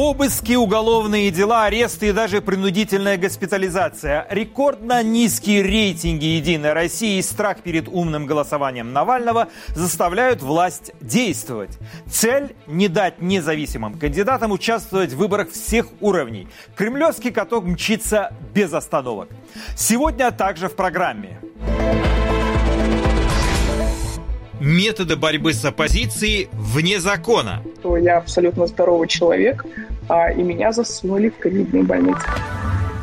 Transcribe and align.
Обыски, 0.00 0.52
уголовные 0.52 1.32
дела, 1.32 1.64
аресты 1.64 2.10
и 2.10 2.12
даже 2.12 2.40
принудительная 2.40 3.16
госпитализация. 3.16 4.28
Рекордно 4.30 5.02
низкие 5.02 5.60
рейтинги 5.60 6.24
«Единой 6.24 6.72
России» 6.72 7.18
и 7.18 7.22
страх 7.22 7.62
перед 7.62 7.88
умным 7.88 8.24
голосованием 8.24 8.92
Навального 8.92 9.48
заставляют 9.74 10.40
власть 10.40 10.92
действовать. 11.00 11.76
Цель– 12.08 12.54
не 12.68 12.86
дать 12.86 13.20
независимым 13.20 13.98
кандидатам 13.98 14.52
участвовать 14.52 15.12
в 15.12 15.16
выборах 15.16 15.50
всех 15.50 15.88
уровней. 16.00 16.46
Кремлевский 16.76 17.32
каток 17.32 17.64
мчится 17.64 18.32
без 18.54 18.72
остановок. 18.72 19.28
Сегодня 19.76 20.30
также 20.30 20.68
в 20.68 20.76
программе. 20.76 21.40
Методы 24.60 25.16
борьбы 25.16 25.52
с 25.52 25.64
оппозицией 25.64 26.48
вне 26.52 27.00
закона. 27.00 27.62
Я 28.02 28.18
абсолютно 28.18 28.66
здоровый 28.66 29.08
человек, 29.08 29.64
а, 30.08 30.30
и 30.30 30.42
меня 30.42 30.72
засунули 30.72 31.28
в 31.28 31.38
ковидные 31.38 31.84
больницы. 31.84 32.26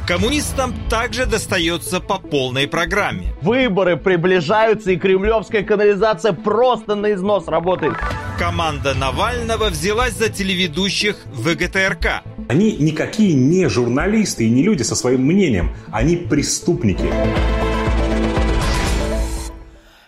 Коммунистам 0.07 0.75
также 0.87 1.25
достается 1.25 1.99
по 1.99 2.19
полной 2.19 2.67
программе. 2.67 3.33
Выборы 3.41 3.97
приближаются, 3.97 4.91
и 4.91 4.97
кремлевская 4.97 5.63
канализация 5.63 6.31
просто 6.33 6.93
на 6.93 7.13
износ 7.13 7.47
работает. 7.47 7.95
Команда 8.37 8.93
Навального 8.93 9.69
взялась 9.69 10.13
за 10.13 10.29
телеведущих 10.29 11.17
ВГТРК. 11.33 12.21
Они 12.47 12.73
никакие 12.73 13.33
не 13.33 13.67
журналисты 13.67 14.45
и 14.45 14.49
не 14.49 14.61
люди 14.61 14.83
со 14.83 14.95
своим 14.95 15.23
мнением. 15.23 15.71
Они 15.91 16.17
преступники. 16.17 17.09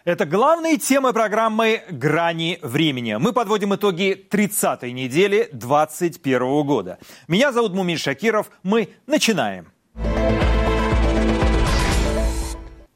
Это 0.08 0.25
главные 0.25 0.77
темы 0.77 1.11
программы 1.11 1.81
«Грани 1.89 2.59
времени». 2.61 3.16
Мы 3.19 3.33
подводим 3.33 3.75
итоги 3.75 4.25
30-й 4.31 4.94
недели 4.94 5.49
2021 5.52 6.66
года. 6.66 6.97
Меня 7.27 7.52
зовут 7.52 7.73
Мумин 7.73 7.97
Шакиров. 7.97 8.49
Мы 8.64 8.88
начинаем. 9.05 9.67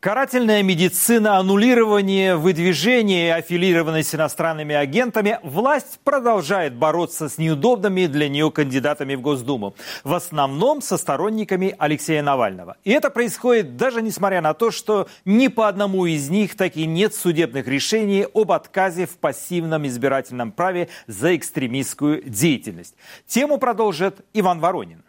Карательная 0.02 0.64
медицина, 0.64 1.38
аннулирование 1.38 2.36
выдвижения 2.36 3.28
и 3.28 3.40
аффилированность 3.40 4.16
иностранными 4.16 4.74
агентами 4.74 5.38
власть 5.44 6.00
продолжает 6.04 6.74
бороться 6.74 7.30
с 7.30 7.38
неудобными 7.38 8.08
для 8.08 8.28
нее 8.28 8.50
кандидатами 8.50 9.14
в 9.14 9.22
Госдуму. 9.22 9.76
В 10.04 10.16
основном 10.16 10.82
со 10.82 10.98
сторонниками 10.98 11.76
Алексея 11.78 12.24
Навального. 12.24 12.78
И 12.84 12.90
это 12.90 13.12
происходит 13.12 13.78
даже 13.78 14.02
несмотря 14.02 14.42
на 14.42 14.56
то, 14.56 14.72
что 14.72 15.08
ни 15.24 15.50
по 15.50 15.68
одному 15.68 16.08
из 16.08 16.32
них 16.32 16.58
так 16.58 16.78
и 16.78 16.88
нет 16.88 17.14
судебных 17.14 17.68
решений 17.68 18.26
об 18.34 18.54
отказе 18.54 19.06
в 19.06 19.20
пассивном 19.20 19.86
избирательном 19.86 20.52
праве 20.52 20.90
за 21.06 21.36
экстремистскую 21.36 22.24
деятельность. 22.24 22.96
Тему 23.28 23.60
продолжит 23.60 24.26
Иван 24.34 24.62
Воронин. 24.62 25.04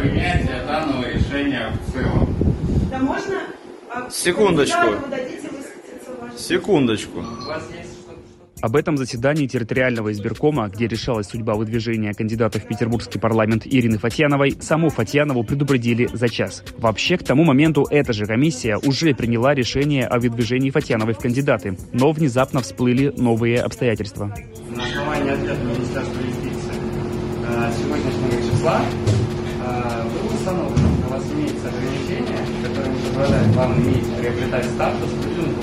Принятия 0.00 0.64
данного 0.66 1.08
решения 1.08 1.72
в 1.86 1.92
целом. 1.92 2.34
Да 2.90 2.98
можно? 2.98 3.40
А, 3.92 4.10
Секундочку. 4.10 4.86
Секундочку. 6.36 7.18
У 7.18 7.46
вас 7.46 7.62
есть 7.76 7.92
что-то, 8.00 8.18
что 8.56 8.66
Об 8.66 8.76
этом 8.76 8.96
заседании 8.96 9.46
территориального 9.46 10.10
избиркома, 10.12 10.68
где 10.68 10.86
решалась 10.86 11.26
судьба 11.26 11.54
выдвижения 11.54 12.14
кандидата 12.14 12.58
в 12.60 12.66
петербургский 12.66 13.18
парламент 13.18 13.66
Ирины 13.66 13.98
Фатьяновой, 13.98 14.56
саму 14.60 14.88
Фатьянову 14.88 15.44
предупредили 15.44 16.08
за 16.12 16.28
час. 16.28 16.64
Вообще, 16.78 17.18
к 17.18 17.24
тому 17.24 17.44
моменту 17.44 17.86
эта 17.90 18.12
же 18.12 18.24
комиссия 18.26 18.76
уже 18.76 19.14
приняла 19.14 19.54
решение 19.54 20.06
о 20.06 20.18
выдвижении 20.18 20.70
Фатьяновой 20.70 21.14
в 21.14 21.18
кандидаты, 21.18 21.76
но 21.92 22.12
внезапно 22.12 22.60
всплыли 22.60 23.12
новые 23.16 23.60
обстоятельства. 23.60 24.34
на 24.74 24.84
основании 24.84 25.32
ответа 25.32 25.62
Министерства 25.62 26.20
юстиции 26.20 26.74
э, 27.48 27.72
сегодняшнего 27.76 28.50
числа 28.50 28.82
позволяет 33.20 33.54
вам 33.54 33.74
иметь 33.82 34.16
приобретать 34.16 34.64
статус 34.64 35.10
кандидата. 35.22 35.59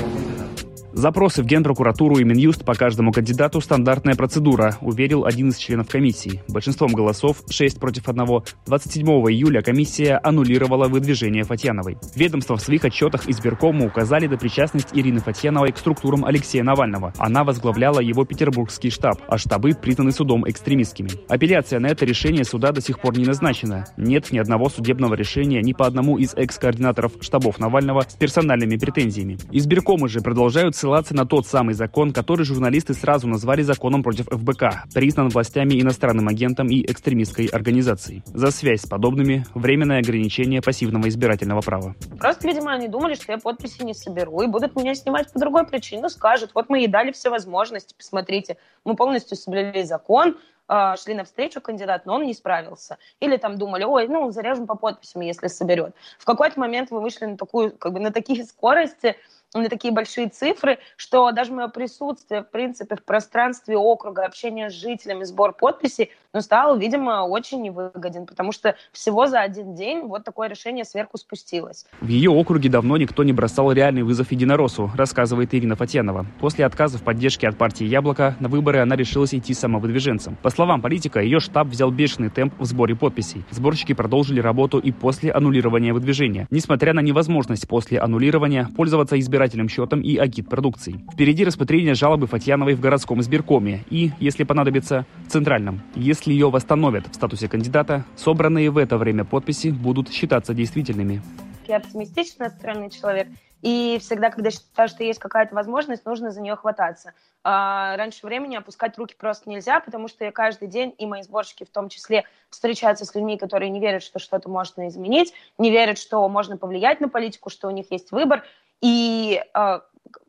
Запросы 0.98 1.44
в 1.44 1.46
Генпрокуратуру 1.46 2.18
и 2.18 2.24
Минюст 2.24 2.66
по 2.66 2.74
каждому 2.74 3.12
кандидату– 3.12 3.62
стандартная 3.62 4.16
процедура, 4.16 4.78
уверил 4.82 5.26
один 5.26 5.50
из 5.50 5.58
членов 5.58 5.88
комиссии. 5.88 6.42
Большинством 6.48 6.92
голосов, 6.92 7.44
6 7.48 7.80
против 7.80 8.10
1, 8.10 8.26
27 8.66 9.06
июля 9.06 9.62
комиссия 9.62 10.20
аннулировала 10.24 10.88
выдвижение 10.88 11.44
Фатьяновой. 11.44 12.00
Ведомства 12.16 12.58
в 12.58 12.62
своих 12.62 12.84
отчетах 12.84 13.30
избиркому 13.30 13.86
указали 13.86 14.26
на 14.26 14.40
причастность 14.40 14.88
Ирины 14.92 15.20
Фатьяновой 15.20 15.72
к 15.72 15.78
структурам 15.78 16.26
Алексея 16.26 16.64
Навального. 16.64 17.14
Она 17.20 17.44
возглавляла 17.44 18.00
его 18.00 18.26
петербургский 18.26 18.90
штаб, 18.90 19.22
а 19.28 19.38
штабы 19.38 19.74
признаны 19.80 20.12
судом 20.12 20.50
экстремистскими. 20.50 21.12
Апелляция 21.30 21.80
на 21.80 21.90
это 21.90 22.06
решение 22.06 22.44
суда 22.44 22.72
до 22.72 22.82
сих 22.82 23.00
пор 23.00 23.16
не 23.20 23.26
назначена. 23.26 23.86
Нет 23.98 24.32
ни 24.32 24.40
одного 24.40 24.68
судебного 24.68 25.14
решения 25.14 25.62
ни 25.62 25.74
по 25.74 25.86
одному 25.86 26.18
из 26.18 26.34
экс-координаторов 26.34 27.12
штабов 27.22 27.60
Навального 27.60 28.02
с 28.02 28.16
персональными 28.16 28.78
претензиями. 28.78 29.38
Избиркомы 29.52 30.10
же 30.10 30.22
продолжают 30.22 30.76
ссылаться 30.76 30.87
на 31.14 31.26
тот 31.26 31.46
самый 31.46 31.74
закон, 31.74 32.14
который 32.14 32.46
журналисты 32.46 32.94
сразу 32.94 33.28
назвали 33.28 33.62
законом 33.62 34.04
против 34.04 34.28
ФБК, 34.28 34.86
признан 34.94 35.30
властями 35.30 35.80
иностранным 35.80 36.28
агентом 36.28 36.68
и 36.70 36.82
экстремистской 36.82 37.48
организацией. 37.48 38.24
За 38.28 38.52
связь 38.52 38.82
с 38.82 38.86
подобными– 38.86 39.46
временное 39.54 40.00
ограничение 40.00 40.62
пассивного 40.62 41.08
избирательного 41.10 41.62
права. 41.62 41.96
Просто, 42.20 42.48
видимо, 42.48 42.74
они 42.74 42.88
думали, 42.88 43.16
что 43.16 43.32
я 43.32 43.38
подписи 43.38 43.84
не 43.84 43.94
соберу 43.94 44.42
и 44.42 44.48
будут 44.48 44.76
меня 44.76 44.96
снимать 44.96 45.32
по 45.32 45.40
другой 45.40 45.66
причине. 45.66 46.02
Ну, 46.02 46.10
скажут, 46.10 46.52
вот 46.54 46.70
мы 46.70 46.80
ей 46.80 46.88
дали 46.88 47.12
все 47.12 47.30
возможности, 47.30 47.94
посмотрите, 47.98 48.58
мы 48.86 48.96
полностью 48.96 49.38
соблюли 49.38 49.84
закон, 49.84 50.38
э, 50.70 50.96
шли 51.02 51.14
навстречу 51.14 51.62
кандидат, 51.62 52.06
но 52.06 52.16
он 52.16 52.26
не 52.26 52.34
справился. 52.34 52.98
Или 53.20 53.38
там 53.38 53.58
думали, 53.58 53.84
ой, 53.84 54.08
ну, 54.08 54.32
зарежем 54.32 54.68
по 54.68 54.76
подписям, 54.76 55.22
если 55.22 55.48
соберет. 55.48 55.96
В 56.20 56.26
какой-то 56.26 56.60
момент 56.60 56.92
вы 56.92 57.02
вышли 57.02 57.26
на 57.26 57.38
такую, 57.38 57.72
как 57.78 57.94
бы 57.94 58.00
на 58.00 58.12
такие 58.12 58.44
скорости, 58.46 59.16
на 59.54 59.70
такие 59.70 59.94
большие 59.94 60.30
цифры, 60.30 60.80
что 60.96 61.32
даже 61.32 61.54
мое 61.54 61.68
присутствие, 61.68 62.42
в 62.44 62.50
принципе, 62.50 62.96
в 62.96 63.04
пространстве 63.04 63.78
округа, 63.78 64.26
общение 64.26 64.70
с 64.70 64.74
жителями, 64.74 65.24
сбор 65.24 65.54
подписей, 65.54 66.12
ну, 66.34 66.42
стал, 66.42 66.78
видимо, 66.78 67.24
очень 67.24 67.62
невыгоден, 67.62 68.26
потому 68.26 68.52
что 68.52 68.76
всего 68.92 69.28
за 69.28 69.42
один 69.42 69.76
день 69.76 70.02
вот 70.02 70.24
такое 70.24 70.50
решение 70.50 70.86
сверху 70.86 71.18
спустилось. 71.18 71.86
В 72.02 72.08
ее 72.08 72.30
округе 72.30 72.70
давно 72.70 72.98
никто 72.98 73.24
не 73.24 73.34
бросал 73.34 73.72
реальный 73.72 74.04
вызов 74.04 74.32
единороссу, 74.32 74.92
рассказывает 74.96 75.54
Ирина 75.54 75.76
Фатьянова. 75.76 76.26
После 76.40 76.66
отказа 76.66 76.98
в 76.98 77.04
поддержке 77.04 77.48
от 77.48 77.58
партии 77.58 77.86
«Яблоко» 77.86 78.36
на 78.40 78.50
выборы 78.50 78.80
она 78.80 78.96
решилась 78.96 79.34
идти 79.34 79.54
самовыдвиженцем. 79.54 80.38
По 80.42 80.50
словам 80.50 80.82
политика, 80.82 81.22
ее 81.22 81.40
штаб 81.40 81.68
взял 81.68 81.92
бешеный 81.92 82.30
темп 82.30 82.54
в 82.60 82.66
сборе 82.66 82.96
подписей. 82.96 83.44
Сборщики 83.52 83.94
продолжили 83.94 84.40
работу 84.40 84.80
и 84.80 84.92
после 84.92 85.32
аннулирования 85.32 85.94
выдвижения, 85.94 86.48
несмотря 86.52 86.94
на 86.94 87.00
невозможность 87.00 87.68
после 87.68 88.00
аннулирования 88.00 88.70
пользоваться 88.76 89.20
избирательным 89.20 89.70
счетом 89.70 90.02
и 90.02 90.18
агит-продукцией. 90.18 91.06
Впереди 91.12 91.46
рассмотрение 91.46 91.94
жалобы 91.94 92.28
Фатьяновой 92.28 92.76
в 92.76 92.80
городском 92.80 93.22
избиркоме 93.22 93.84
и, 93.90 94.12
если 94.20 94.44
понадобится, 94.44 95.06
в 95.26 95.32
центральном. 95.32 95.82
Если 95.96 96.27
ее 96.28 96.50
восстановят 96.50 97.08
в 97.08 97.16
статусе 97.16 97.48
кандидата, 97.48 98.04
собранные 98.16 98.70
в 98.70 98.78
это 98.78 98.98
время 98.98 99.26
подписи 99.26 99.70
будут 99.70 100.12
считаться 100.12 100.54
действительными. 100.54 101.22
Я 101.68 101.78
оптимистично 101.78 102.46
настроенный 102.46 102.90
человек, 102.90 103.28
и 103.62 103.98
всегда, 104.00 104.30
когда 104.30 104.52
считаю, 104.52 104.88
что 104.88 105.04
есть 105.04 105.20
какая-то 105.20 105.56
возможность, 105.56 106.06
нужно 106.06 106.32
за 106.32 106.42
нее 106.42 106.56
хвататься. 106.56 107.14
А 107.44 107.98
раньше 107.98 108.26
времени 108.26 108.56
опускать 108.56 108.98
руки 108.98 109.16
просто 109.18 109.50
нельзя, 109.50 109.80
потому 109.80 110.08
что 110.08 110.26
я 110.26 110.32
каждый 110.32 110.68
день, 110.68 110.94
и 110.98 111.06
мои 111.06 111.24
сборщики 111.24 111.64
в 111.64 111.70
том 111.70 111.90
числе, 111.90 112.26
встречаются 112.50 113.06
с 113.06 113.16
людьми, 113.16 113.38
которые 113.38 113.70
не 113.70 113.80
верят, 113.80 114.04
что 114.04 114.20
что-то 114.20 114.50
можно 114.50 114.88
изменить, 114.88 115.34
не 115.58 115.72
верят, 115.72 115.98
что 115.98 116.28
можно 116.30 116.58
повлиять 116.58 117.02
на 117.02 117.10
политику, 117.10 117.50
что 117.50 117.68
у 117.68 117.72
них 117.72 117.92
есть 117.92 118.12
выбор. 118.12 118.44
И 118.82 119.42
э, 119.54 119.80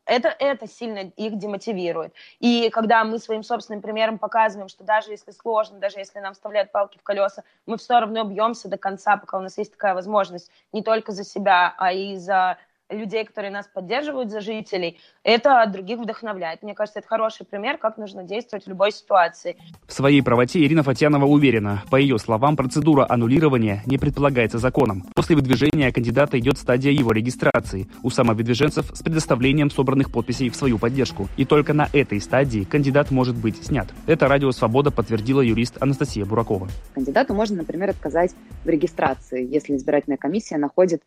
это, 0.05 0.29
это 0.39 0.67
сильно 0.67 0.99
их 0.99 1.37
демотивирует. 1.37 2.13
И 2.39 2.69
когда 2.69 3.03
мы 3.03 3.19
своим 3.19 3.43
собственным 3.43 3.81
примером 3.81 4.17
показываем, 4.17 4.69
что 4.69 4.83
даже 4.83 5.11
если 5.11 5.31
сложно, 5.31 5.79
даже 5.79 5.99
если 5.99 6.19
нам 6.19 6.33
вставляют 6.33 6.71
палки 6.71 6.97
в 6.97 7.03
колеса, 7.03 7.43
мы 7.65 7.77
все 7.77 7.99
равно 7.99 8.23
бьемся 8.23 8.69
до 8.69 8.77
конца, 8.77 9.17
пока 9.17 9.37
у 9.37 9.41
нас 9.41 9.57
есть 9.57 9.71
такая 9.71 9.93
возможность, 9.93 10.51
не 10.71 10.83
только 10.83 11.11
за 11.11 11.23
себя, 11.23 11.73
а 11.77 11.91
и 11.91 12.17
за 12.17 12.57
людей, 12.89 13.25
которые 13.25 13.51
нас 13.51 13.67
поддерживают, 13.67 14.31
за 14.31 14.41
жителей, 14.41 14.99
это 15.23 15.65
других 15.71 15.99
вдохновляет. 15.99 16.63
Мне 16.63 16.73
кажется, 16.73 16.99
это 16.99 17.07
хороший 17.07 17.45
пример, 17.45 17.77
как 17.77 17.97
нужно 17.97 18.23
действовать 18.23 18.65
в 18.65 18.69
любой 18.69 18.91
ситуации. 18.91 19.57
В 19.87 19.93
своей 19.93 20.21
правоте 20.21 20.63
Ирина 20.63 20.83
Фатьянова 20.83 21.25
уверена. 21.25 21.83
По 21.89 21.95
ее 21.95 22.17
словам, 22.17 22.55
процедура 22.55 23.05
аннулирования 23.07 23.83
не 23.85 23.97
предполагается 23.97 24.57
законом. 24.57 25.03
После 25.15 25.35
выдвижения 25.35 25.91
кандидата 25.91 26.39
идет 26.39 26.57
стадия 26.57 26.91
его 26.91 27.11
регистрации 27.11 27.87
у 28.03 28.09
самовыдвиженцев 28.09 28.91
с 28.93 29.01
предоставлением 29.01 29.69
собранных 29.69 30.11
подписей 30.11 30.49
в 30.49 30.55
свою 30.55 30.77
поддержку. 30.79 31.27
И 31.37 31.45
только 31.45 31.73
на 31.73 31.87
этой 31.93 32.19
стадии 32.19 32.63
кандидат 32.63 33.11
может 33.11 33.35
быть 33.35 33.63
снят. 33.63 33.87
Это 34.07 34.27
Радио 34.27 34.51
Свобода 34.51 34.91
подтвердила 34.91 35.41
юрист 35.41 35.77
Анастасия 35.79 36.25
Буракова. 36.25 36.67
Кандидату 36.93 37.33
можно, 37.33 37.57
например, 37.57 37.91
отказать 37.91 38.31
в 38.63 38.69
регистрации, 38.69 39.47
если 39.47 39.75
избирательная 39.75 40.17
комиссия 40.17 40.57
находит 40.57 41.03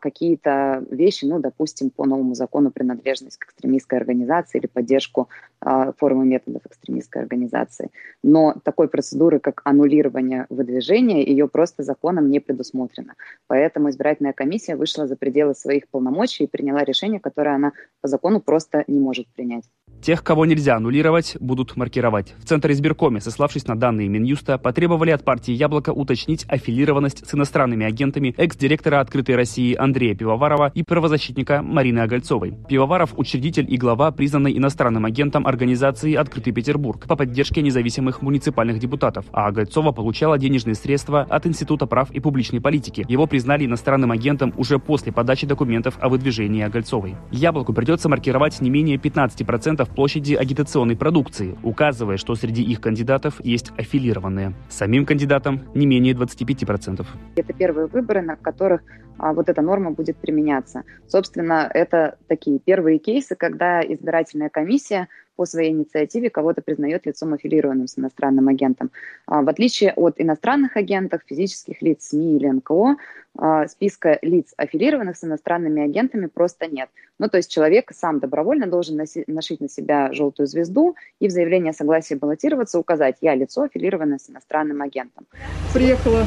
какие-то 0.00 0.84
вещи, 0.90 1.24
ну, 1.24 1.40
допустим, 1.40 1.90
по 1.90 2.04
новому 2.04 2.34
закону 2.34 2.70
принадлежность 2.70 3.38
к 3.38 3.44
экстремистской 3.44 3.98
организации 3.98 4.58
или 4.58 4.66
поддержку 4.66 5.28
а, 5.64 5.92
формы 5.92 6.24
методов 6.24 6.62
экстремистской 6.66 7.22
организации. 7.22 7.90
Но 8.24 8.54
такой 8.64 8.88
процедуры, 8.88 9.38
как 9.38 9.62
аннулирование 9.64 10.46
выдвижения, 10.48 11.24
ее 11.24 11.46
просто 11.46 11.84
законом 11.84 12.30
не 12.30 12.40
предусмотрено. 12.40 13.14
Поэтому 13.46 13.88
избирательная 13.90 14.32
комиссия 14.32 14.74
вышла 14.74 15.06
за 15.06 15.14
пределы 15.14 15.54
своих 15.54 15.88
полномочий 15.88 16.44
и 16.44 16.46
приняла 16.48 16.82
решение, 16.82 17.20
которое 17.20 17.54
она 17.54 17.72
по 18.00 18.08
закону 18.08 18.40
просто 18.40 18.82
не 18.88 18.98
может 18.98 19.28
принять. 19.28 19.64
Тех, 20.02 20.24
кого 20.24 20.46
нельзя 20.46 20.74
аннулировать, 20.76 21.36
будут 21.38 21.76
маркировать. 21.76 22.34
В 22.38 22.44
Центре 22.44 22.74
избиркоме, 22.74 23.20
сославшись 23.20 23.68
на 23.68 23.78
данные 23.78 24.08
Минюста, 24.08 24.58
потребовали 24.58 25.12
от 25.12 25.22
партии 25.22 25.52
«Яблоко» 25.52 25.90
уточнить 25.90 26.44
аффилированность 26.48 27.24
с 27.24 27.34
иностранными 27.36 27.86
агентами 27.86 28.34
экс-директора 28.36 28.98
«Открытой 28.98 29.36
России» 29.36 29.76
Андрея 29.76 30.16
Пивоварова 30.16 30.72
и 30.74 30.82
правозащитника 30.82 31.62
Марины 31.62 32.00
Огольцовой. 32.00 32.52
Пивоваров– 32.68 33.14
учредитель 33.16 33.72
и 33.72 33.76
глава, 33.76 34.10
признанной 34.10 34.58
иностранным 34.58 35.04
агентом 35.04 35.46
организации 35.52 36.14
«Открытый 36.14 36.52
Петербург» 36.52 37.06
по 37.06 37.14
поддержке 37.14 37.62
независимых 37.62 38.22
муниципальных 38.22 38.78
депутатов, 38.78 39.26
а 39.32 39.46
Огольцова 39.46 39.92
получала 39.92 40.38
денежные 40.38 40.74
средства 40.74 41.22
от 41.28 41.46
Института 41.46 41.86
прав 41.86 42.10
и 42.10 42.20
публичной 42.20 42.60
политики. 42.60 43.04
Его 43.08 43.26
признали 43.26 43.66
иностранным 43.66 44.10
агентом 44.10 44.52
уже 44.56 44.78
после 44.78 45.12
подачи 45.12 45.46
документов 45.46 45.98
о 46.00 46.08
выдвижении 46.08 46.62
Огольцовой. 46.62 47.16
«Яблоку» 47.30 47.72
придется 47.72 48.08
маркировать 48.08 48.60
не 48.60 48.70
менее 48.70 48.96
15% 48.96 49.94
площади 49.94 50.34
агитационной 50.34 50.96
продукции, 50.96 51.56
указывая, 51.62 52.16
что 52.16 52.34
среди 52.34 52.62
их 52.62 52.80
кандидатов 52.80 53.34
есть 53.44 53.72
аффилированные. 53.76 54.54
Самим 54.68 55.06
кандидатам 55.06 55.62
не 55.74 55.86
менее 55.86 56.14
25%. 56.14 57.06
Это 57.36 57.52
первые 57.52 57.86
выборы, 57.86 58.22
на 58.22 58.36
которых 58.36 58.82
а, 59.18 59.32
вот 59.32 59.48
эта 59.48 59.62
норма 59.62 59.90
будет 59.90 60.16
применяться. 60.16 60.84
Собственно, 61.06 61.70
это 61.72 62.18
такие 62.26 62.58
первые 62.58 62.98
кейсы, 62.98 63.36
когда 63.36 63.80
избирательная 63.80 64.48
комиссия 64.48 65.08
по 65.36 65.46
своей 65.46 65.70
инициативе 65.70 66.30
кого-то 66.30 66.62
признает 66.62 67.06
лицом 67.06 67.34
аффилированным 67.34 67.86
с 67.86 67.98
иностранным 67.98 68.48
агентом. 68.48 68.90
А, 69.26 69.42
в 69.42 69.48
отличие 69.48 69.92
от 69.92 70.20
иностранных 70.20 70.76
агентов, 70.76 71.22
физических 71.26 71.82
лиц, 71.82 72.08
СМИ 72.08 72.36
или 72.36 72.48
НКО, 72.48 72.96
а, 73.38 73.66
списка 73.66 74.18
лиц, 74.22 74.52
аффилированных 74.56 75.16
с 75.16 75.24
иностранными 75.24 75.82
агентами, 75.82 76.26
просто 76.26 76.66
нет. 76.66 76.90
Ну, 77.18 77.28
то 77.28 77.38
есть 77.38 77.50
человек 77.50 77.90
сам 77.94 78.18
добровольно 78.18 78.66
должен 78.66 78.96
носи, 78.96 79.24
носить 79.26 79.60
на 79.60 79.68
себя 79.68 80.12
желтую 80.12 80.46
звезду 80.46 80.96
и 81.18 81.28
в 81.28 81.30
заявлении 81.30 81.70
о 81.70 81.74
согласии 81.74 82.14
баллотироваться 82.14 82.78
указать 82.78 83.16
«я 83.20 83.34
лицо, 83.34 83.62
аффилированное 83.62 84.18
с 84.18 84.28
иностранным 84.28 84.82
агентом». 84.82 85.26
Приехала 85.72 86.26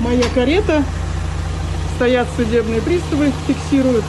моя 0.00 0.24
карета, 0.34 0.82
стоят 1.96 2.28
судебные 2.36 2.82
приставы, 2.82 3.30
фиксируют 3.46 4.04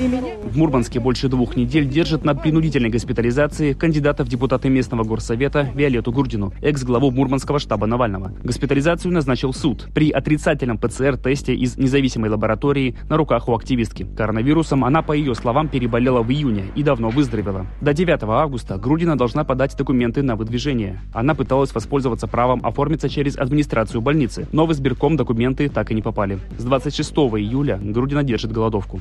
в 0.00 0.56
Мурманске 0.56 0.98
больше 0.98 1.28
двух 1.28 1.56
недель 1.56 1.86
держат 1.86 2.24
на 2.24 2.34
принудительной 2.34 2.88
госпитализации 2.88 3.74
кандидата 3.74 4.24
в 4.24 4.28
депутаты 4.28 4.70
местного 4.70 5.04
горсовета 5.04 5.68
Виолетту 5.74 6.10
Гурдину, 6.10 6.54
экс-главу 6.62 7.10
Мурманского 7.10 7.58
штаба 7.58 7.86
Навального. 7.86 8.32
Госпитализацию 8.42 9.12
назначил 9.12 9.52
суд 9.52 9.88
при 9.94 10.10
отрицательном 10.10 10.78
ПЦР-тесте 10.78 11.54
из 11.54 11.76
независимой 11.76 12.30
лаборатории 12.30 12.96
на 13.10 13.18
руках 13.18 13.48
у 13.48 13.54
активистки. 13.54 14.06
Коронавирусом 14.16 14.84
она, 14.84 15.02
по 15.02 15.12
ее 15.12 15.34
словам, 15.34 15.68
переболела 15.68 16.22
в 16.22 16.30
июне 16.30 16.64
и 16.74 16.82
давно 16.82 17.10
выздоровела. 17.10 17.66
До 17.82 17.92
9 17.92 18.22
августа 18.22 18.78
Грудина 18.78 19.18
должна 19.18 19.44
подать 19.44 19.76
документы 19.76 20.22
на 20.22 20.34
выдвижение. 20.34 21.00
Она 21.12 21.34
пыталась 21.34 21.74
воспользоваться 21.74 22.26
правом 22.26 22.64
оформиться 22.64 23.10
через 23.10 23.36
администрацию 23.36 24.00
больницы, 24.00 24.48
но 24.52 24.64
в 24.64 24.72
избирком 24.72 25.16
документы 25.16 25.68
так 25.68 25.90
и 25.90 25.94
не 25.94 26.00
попали. 26.00 26.38
С 26.56 26.64
26 26.64 27.10
июля 27.10 27.78
Грудина 27.82 28.22
держит 28.22 28.50
голодовку 28.50 29.00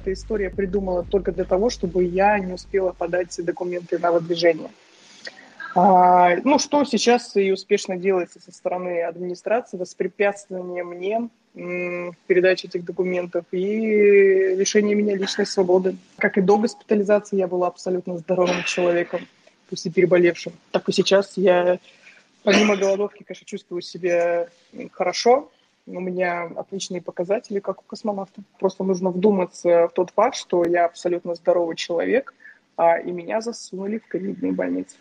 эта 0.00 0.12
история 0.12 0.50
придумала 0.50 1.04
только 1.04 1.32
для 1.32 1.44
того, 1.44 1.70
чтобы 1.70 2.04
я 2.04 2.38
не 2.38 2.52
успела 2.52 2.92
подать 2.92 3.34
документы 3.44 3.98
на 3.98 4.12
выдвижение. 4.12 4.70
А, 5.74 6.36
ну, 6.42 6.58
что 6.58 6.84
сейчас 6.84 7.36
и 7.36 7.52
успешно 7.52 7.96
делается 7.96 8.40
со 8.40 8.50
стороны 8.50 9.02
администрации, 9.02 9.76
воспрепятствование 9.76 10.82
мне 10.82 11.28
передачи 12.26 12.66
этих 12.66 12.84
документов 12.84 13.44
и 13.50 14.54
лишение 14.56 14.94
меня 14.96 15.16
личной 15.16 15.46
свободы. 15.46 15.96
Как 16.16 16.38
и 16.38 16.40
до 16.40 16.58
госпитализации 16.58 17.36
я 17.36 17.46
была 17.46 17.68
абсолютно 17.68 18.18
здоровым 18.18 18.62
человеком, 18.64 19.26
пусть 19.68 19.86
и 19.86 19.90
переболевшим. 19.90 20.52
Так 20.70 20.88
и 20.88 20.92
сейчас 20.92 21.36
я, 21.36 21.78
помимо 22.42 22.76
голодовки, 22.76 23.24
конечно, 23.24 23.46
чувствую 23.46 23.82
себя 23.82 24.48
хорошо, 24.92 25.50
у 25.96 26.00
меня 26.00 26.44
отличные 26.56 27.02
показатели, 27.02 27.60
как 27.60 27.80
у 27.80 27.84
космонавта. 27.84 28.42
Просто 28.58 28.84
нужно 28.84 29.10
вдуматься 29.10 29.88
в 29.88 29.92
тот 29.92 30.10
факт, 30.10 30.36
что 30.36 30.64
я 30.64 30.86
абсолютно 30.86 31.34
здоровый 31.34 31.76
человек, 31.76 32.34
а, 32.76 32.98
и 32.98 33.10
меня 33.10 33.40
засунули 33.40 33.98
в 33.98 34.08
ковидные 34.08 34.52
больницы 34.52 34.96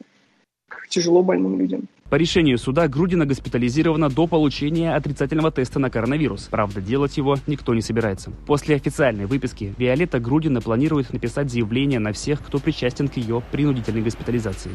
к 0.70 0.88
тяжело 0.88 1.24
больным 1.24 1.60
людям. 1.60 1.88
По 2.10 2.16
решению 2.16 2.58
суда 2.58 2.88
Грудина 2.88 3.26
госпитализирована 3.26 4.10
до 4.10 4.26
получения 4.26 4.96
отрицательного 4.96 5.52
теста 5.52 5.78
на 5.80 5.92
коронавирус. 5.92 6.48
Правда, 6.50 6.82
делать 6.82 7.18
его 7.18 7.38
никто 7.46 7.76
не 7.76 7.82
собирается. 7.82 8.32
После 8.48 8.76
официальной 8.76 9.26
выписки 9.26 9.76
Виолетта 9.78 10.20
Грудина 10.20 10.62
планирует 10.62 11.14
написать 11.14 11.52
заявление 11.52 12.00
на 12.00 12.12
всех, 12.14 12.44
кто 12.44 12.58
причастен 12.58 13.10
к 13.10 13.18
ее 13.18 13.44
принудительной 13.52 14.02
госпитализации. 14.02 14.72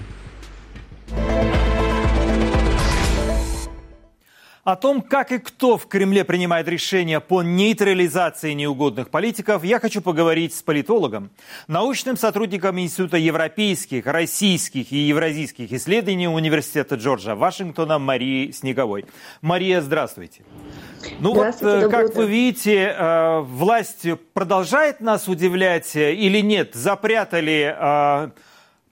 О 4.64 4.76
том, 4.76 5.02
как 5.02 5.30
и 5.30 5.38
кто 5.38 5.76
в 5.76 5.86
Кремле 5.88 6.24
принимает 6.24 6.66
решения 6.68 7.20
по 7.20 7.42
нейтрализации 7.42 8.54
неугодных 8.54 9.10
политиков, 9.10 9.62
я 9.62 9.78
хочу 9.78 10.00
поговорить 10.00 10.54
с 10.54 10.62
политологом, 10.62 11.30
научным 11.68 12.16
сотрудником 12.16 12.80
Института 12.80 13.18
европейских, 13.18 14.06
российских 14.06 14.90
и 14.90 14.96
евразийских 14.96 15.70
исследований 15.70 16.28
Университета 16.28 16.94
Джорджа 16.94 17.34
Вашингтона 17.34 17.98
Марии 17.98 18.52
Снеговой. 18.52 19.04
Мария, 19.42 19.82
здравствуйте. 19.82 20.44
Ну 21.20 21.34
вот, 21.34 21.56
э, 21.60 21.88
как 21.90 22.06
утро. 22.06 22.22
вы 22.22 22.26
видите, 22.28 22.94
э, 22.96 23.40
власть 23.40 24.06
продолжает 24.32 25.02
нас 25.02 25.28
удивлять 25.28 25.94
э, 25.94 26.14
или 26.14 26.40
нет? 26.40 26.74
Запрятали 26.74 28.32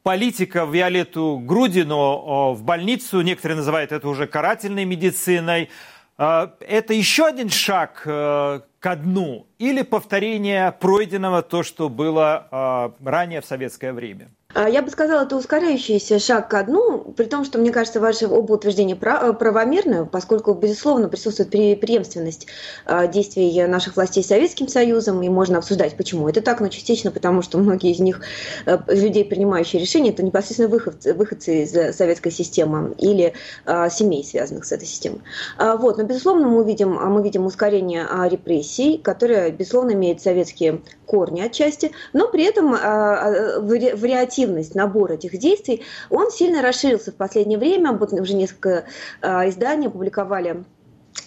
политика 0.03 0.65
Виолетту 0.65 1.39
Грудину 1.39 2.53
в 2.55 2.63
больницу. 2.63 3.21
Некоторые 3.21 3.59
называют 3.59 3.93
это 3.93 4.09
уже 4.09 4.27
карательной 4.27 4.85
медициной. 4.85 5.71
А, 6.19 6.55
это 6.61 6.93
еще 6.93 7.27
один 7.27 7.49
шаг 7.49 8.03
э, 8.05 8.61
ко 8.79 8.97
дну 8.97 9.47
или 9.59 9.83
повторение 9.83 10.71
пройденного 10.73 11.43
то, 11.43 11.63
что 11.63 11.89
было 11.89 12.47
а, 12.51 12.95
ранее 13.03 13.41
в 13.41 13.47
советское 13.47 13.93
время? 13.93 14.31
А, 14.55 14.69
я 14.69 14.83
бы 14.83 14.91
сказала, 14.91 15.23
это 15.23 15.37
ускоряющийся 15.37 16.19
шаг 16.19 16.49
ко 16.49 16.63
дну, 16.63 16.99
при 17.17 17.25
том, 17.25 17.45
что, 17.45 17.59
мне 17.59 17.71
кажется, 17.71 18.01
ваше 18.01 18.27
оба 18.27 18.53
утверждения 18.53 18.99
э, 19.01 19.33
правомерны, 19.33 20.05
поскольку, 20.07 20.53
безусловно, 20.53 21.09
присутствует 21.09 21.51
преемственность 21.51 22.47
а, 22.85 23.07
действий 23.07 23.67
наших 23.67 23.97
властей 23.97 24.23
Советским 24.23 24.69
Союзом, 24.69 25.23
и 25.23 25.29
можно 25.29 25.59
обсуждать, 25.59 25.97
почему 25.97 26.29
это 26.29 26.43
так, 26.43 26.61
но 26.61 26.69
частично 26.69 27.11
потому, 27.11 27.43
что 27.43 27.59
многие 27.59 27.93
из 27.93 28.01
них, 28.01 28.21
э, 28.67 28.79
людей, 28.89 29.25
принимающие 29.25 29.81
решения, 29.81 30.11
это 30.11 30.23
непосредственно 30.23 30.69
выходцы, 30.69 31.15
выходцы 31.15 31.63
из 31.63 31.97
советской 31.97 32.31
системы 32.31 32.95
или 32.99 33.33
а, 33.65 33.89
семей, 33.89 34.25
связанных 34.25 34.65
с 34.65 34.73
этой 34.73 34.87
системой. 34.87 35.21
Вот, 35.59 35.97
но, 35.97 36.05
безусловно, 36.05 36.49
мы 36.49 36.65
видим, 36.65 36.93
мы 36.93 37.23
видим 37.23 37.47
ускорение 37.47 38.07
репрессий, 38.31 38.99
которое, 38.99 39.51
безусловно, 39.51 39.93
имеет 39.93 40.21
советские 40.21 40.83
корни 41.07 41.41
отчасти, 41.41 41.93
но 42.13 42.29
при 42.29 42.45
этом 42.45 42.73
вариативность 42.73 44.42
эффективность 44.43 44.75
набора 44.75 45.15
этих 45.15 45.39
действий, 45.39 45.83
он 46.11 46.31
сильно 46.31 46.63
расширился 46.63 47.13
в 47.13 47.17
последнее 47.17 47.59
время. 47.59 47.93
Вот 47.93 48.13
уже 48.13 48.35
несколько 48.35 48.85
э, 49.21 49.49
изданий 49.49 49.89
опубликовали 49.89 50.49
а, 50.51 50.65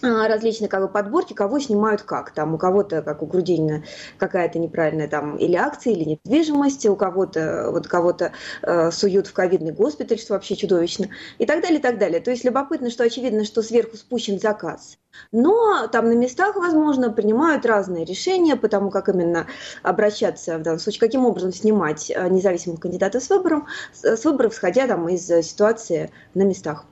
различные 0.02 0.68
как 0.68 0.82
бы, 0.82 0.88
подборки, 0.88 1.32
кого 1.32 1.58
снимают 1.58 2.02
как. 2.02 2.30
Там 2.32 2.54
у 2.54 2.58
кого-то, 2.58 3.02
как 3.02 3.22
у 3.22 3.26
Грудинина, 3.26 3.84
какая-то 4.18 4.58
неправильная 4.58 5.08
там 5.08 5.36
или 5.36 5.54
акция, 5.56 5.92
или 5.92 6.04
недвижимость, 6.24 6.86
у 6.86 6.96
кого-то 6.96 7.70
вот 7.70 7.86
кого-то 7.86 8.32
э, 8.62 8.90
суют 8.90 9.26
в 9.26 9.32
ковидный 9.32 9.72
госпиталь, 9.72 10.18
что 10.18 10.34
вообще 10.34 10.56
чудовищно, 10.56 11.08
и 11.38 11.46
так 11.46 11.62
далее, 11.62 11.78
и 11.78 11.82
так 11.82 11.98
далее. 11.98 12.20
То 12.20 12.30
есть 12.30 12.44
любопытно, 12.44 12.90
что 12.90 13.04
очевидно, 13.04 13.44
что 13.44 13.62
сверху 13.62 13.96
спущен 13.96 14.38
заказ. 14.38 14.98
Но 15.32 15.86
там 15.88 16.06
на 16.08 16.14
местах, 16.14 16.56
возможно, 16.56 17.10
принимают 17.10 17.64
разные 17.64 18.04
решения, 18.04 18.56
потому 18.56 18.90
как 18.90 19.08
именно 19.08 19.46
обращаться 19.82 20.58
в 20.58 20.62
данном 20.62 20.78
случае, 20.78 21.00
каким 21.00 21.24
образом 21.24 21.52
снимать 21.52 22.10
независимых 22.10 22.80
кандидатов 22.80 23.22
с, 23.22 23.30
выбором, 23.30 23.66
с 23.92 24.24
выборов, 24.24 24.52
исходя 24.52 24.86
там 24.86 25.08
из 25.08 25.26
ситуации 25.26 26.10
на 26.34 26.42
местах. 26.42 26.84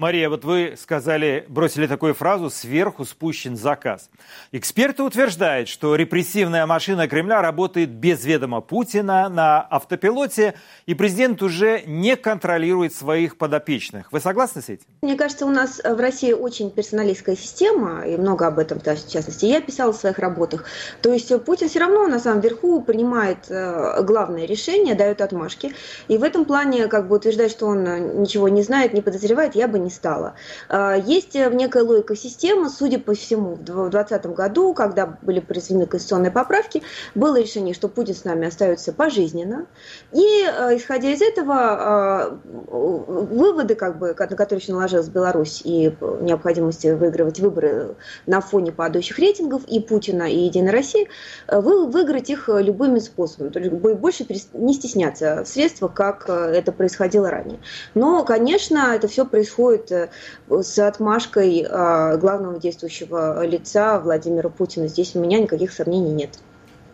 Мария, 0.00 0.30
вот 0.30 0.46
вы 0.46 0.76
сказали, 0.80 1.44
бросили 1.48 1.86
такую 1.86 2.14
фразу 2.14 2.48
«сверху 2.48 3.04
спущен 3.04 3.54
заказ». 3.54 4.08
Эксперты 4.50 5.02
утверждают, 5.02 5.68
что 5.68 5.94
репрессивная 5.94 6.64
машина 6.64 7.06
Кремля 7.06 7.42
работает 7.42 7.90
без 7.90 8.24
ведома 8.24 8.62
Путина 8.62 9.28
на 9.28 9.60
автопилоте, 9.60 10.54
и 10.86 10.94
президент 10.94 11.42
уже 11.42 11.82
не 11.84 12.16
контролирует 12.16 12.94
своих 12.94 13.36
подопечных. 13.36 14.10
Вы 14.10 14.20
согласны 14.20 14.62
с 14.62 14.70
этим? 14.70 14.86
Мне 15.02 15.16
кажется, 15.16 15.44
у 15.44 15.50
нас 15.50 15.82
в 15.84 16.00
России 16.00 16.32
очень 16.32 16.70
персоналистская 16.70 17.36
система, 17.36 18.06
и 18.06 18.16
много 18.16 18.46
об 18.46 18.58
этом, 18.58 18.80
в 18.80 18.82
частности, 18.82 19.44
я 19.44 19.60
писала 19.60 19.92
в 19.92 19.96
своих 19.96 20.18
работах. 20.18 20.64
То 21.02 21.12
есть 21.12 21.28
Путин 21.44 21.68
все 21.68 21.80
равно 21.80 22.08
на 22.08 22.20
самом 22.20 22.40
верху 22.40 22.80
принимает 22.80 23.50
э, 23.50 24.02
главное 24.02 24.46
решение, 24.46 24.94
дает 24.94 25.20
отмашки. 25.20 25.74
И 26.08 26.16
в 26.16 26.22
этом 26.22 26.46
плане, 26.46 26.86
как 26.86 27.06
бы 27.06 27.16
утверждать, 27.16 27.50
что 27.50 27.66
он 27.66 28.22
ничего 28.22 28.48
не 28.48 28.62
знает, 28.62 28.94
не 28.94 29.02
подозревает, 29.02 29.54
я 29.54 29.68
бы 29.68 29.78
не 29.78 29.89
стала. 29.90 30.34
А, 30.68 30.94
есть 30.96 31.36
э, 31.36 31.50
некая 31.52 31.82
логика 31.82 32.16
системы, 32.16 32.68
судя 32.68 32.98
по 32.98 33.14
всему, 33.14 33.54
в 33.54 33.64
2020 33.64 34.26
году, 34.26 34.74
когда 34.74 35.06
были 35.06 35.40
произведены 35.40 35.86
конституционные 35.86 36.30
поправки, 36.30 36.82
было 37.14 37.40
решение, 37.40 37.74
что 37.74 37.88
Путин 37.88 38.14
с 38.14 38.24
нами 38.24 38.46
остается 38.46 38.92
пожизненно. 38.92 39.66
И 40.12 40.44
э, 40.44 40.76
исходя 40.76 41.10
из 41.10 41.22
этого, 41.22 41.54
а, 41.54 42.38
выводы, 42.68 43.74
как 43.74 43.98
бы, 43.98 44.08
на 44.08 44.14
которые 44.14 44.62
еще 44.62 44.72
наложилась 44.72 45.08
Беларусь 45.08 45.62
и 45.64 45.94
необходимости 46.20 46.88
выигрывать 46.88 47.40
выборы 47.40 47.96
на 48.26 48.40
фоне 48.40 48.72
падающих 48.72 49.18
рейтингов 49.18 49.64
и 49.66 49.80
Путина, 49.80 50.24
и 50.24 50.38
Единой 50.38 50.72
России, 50.72 51.08
э, 51.48 51.60
выиграть 51.60 52.30
их 52.30 52.48
любыми 52.48 52.98
способами. 52.98 53.50
То 53.50 53.58
есть 53.58 53.72
больше 53.72 54.26
не 54.54 54.74
стесняться 54.74 55.44
в 55.44 55.48
средствах, 55.48 55.94
как 55.94 56.28
это 56.28 56.72
происходило 56.72 57.30
ранее. 57.30 57.58
Но, 57.94 58.24
конечно, 58.24 58.94
это 58.94 59.08
все 59.08 59.24
происходит 59.24 59.79
происходит 59.80 60.10
э, 60.48 60.62
с 60.62 60.78
отмашкой 60.78 61.66
э, 61.68 62.16
главного 62.18 62.58
действующего 62.58 63.44
лица 63.44 63.98
Владимира 63.98 64.48
Путина. 64.48 64.88
Здесь 64.88 65.14
у 65.14 65.20
меня 65.20 65.40
никаких 65.40 65.72
сомнений 65.72 66.12
нет. 66.12 66.38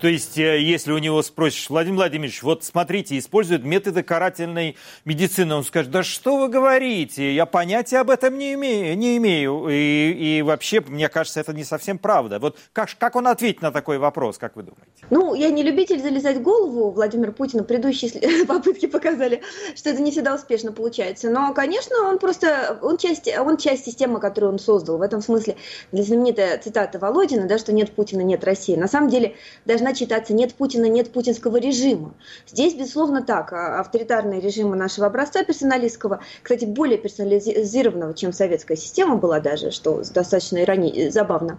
То 0.01 0.09
есть, 0.09 0.37
э, 0.39 0.61
если 0.61 0.93
у 0.93 0.99
него 0.99 1.23
спросишь, 1.23 1.71
Владимир 1.71 1.97
Владимирович, 1.97 2.43
вот 2.43 2.65
смотрите, 2.65 3.19
используют 3.19 3.65
методы 3.65 4.03
карательной 4.03 4.77
медицины, 5.05 5.55
он 5.55 5.65
скажет, 5.65 5.91
да 5.91 6.03
что 6.03 6.37
вы 6.37 6.49
говорите, 6.49 7.35
я 7.35 7.47
понятия 7.47 7.99
об 7.99 8.11
этом 8.11 8.37
не 8.37 8.55
имею, 8.55 8.97
не 8.97 9.17
имею. 9.17 9.69
И, 9.71 10.39
и 10.39 10.43
вообще, 10.43 10.81
мне 10.81 11.09
кажется, 11.09 11.41
это 11.41 11.53
не 11.53 11.65
совсем 11.65 11.99
правда. 11.99 12.39
Вот 12.39 12.59
как, 12.73 12.91
как 12.99 13.17
он 13.17 13.27
ответит 13.27 13.63
на 13.63 13.73
такой 13.73 13.99
вопрос, 13.99 14.39
как 14.39 14.57
вы 14.57 14.65
думаете? 14.65 15.07
Ну, 15.11 15.35
я 15.35 15.51
не 15.51 15.63
любитель 15.63 16.01
залезать 16.01 16.37
в 16.37 16.43
голову 16.43 16.91
Владимира 16.91 17.33
Путина. 17.33 17.63
Предыдущие 17.63 18.45
попытки 18.47 18.87
показали, 18.87 19.43
что 19.75 19.91
это 19.91 20.03
не 20.03 20.11
всегда 20.11 20.35
успешно 20.35 20.73
получается. 20.73 21.31
Но, 21.31 21.55
конечно, 21.55 21.97
он 22.03 22.19
просто, 22.19 22.79
он 22.83 22.99
часть, 22.99 23.29
он 23.39 23.57
часть 23.57 23.87
системы, 23.87 24.21
которую 24.21 24.53
он 24.53 24.59
создал. 24.59 24.99
В 24.99 25.03
этом 25.03 25.23
смысле, 25.23 25.57
для 25.93 26.03
знаменитая 26.03 26.59
цитата 26.59 26.99
Володина, 26.99 27.47
да, 27.47 27.59
что 27.59 27.73
нет 27.73 27.93
Путина, 27.93 28.21
нет 28.21 28.45
России. 28.45 28.77
На 28.77 28.89
самом 28.89 29.09
деле, 29.09 29.37
даже 29.65 29.86
должна 29.87 29.95
читаться 29.95 30.35
«нет 30.35 30.55
Путина, 30.55 30.87
нет 30.87 31.13
путинского 31.13 31.59
режима». 31.59 32.15
Здесь, 32.47 32.75
безусловно, 32.75 33.23
так. 33.23 33.53
А 33.53 33.81
авторитарные 33.81 34.41
режимы 34.41 34.77
нашего 34.77 35.07
образца 35.07 35.45
персоналистского, 35.45 36.21
кстати, 36.43 36.65
более 36.65 36.99
персонализированного, 36.99 38.15
чем 38.15 38.33
советская 38.33 38.77
система 38.77 39.17
была 39.17 39.41
даже, 39.41 39.71
что 39.71 40.03
достаточно 40.13 40.59
ирони... 40.59 41.09
забавно. 41.11 41.59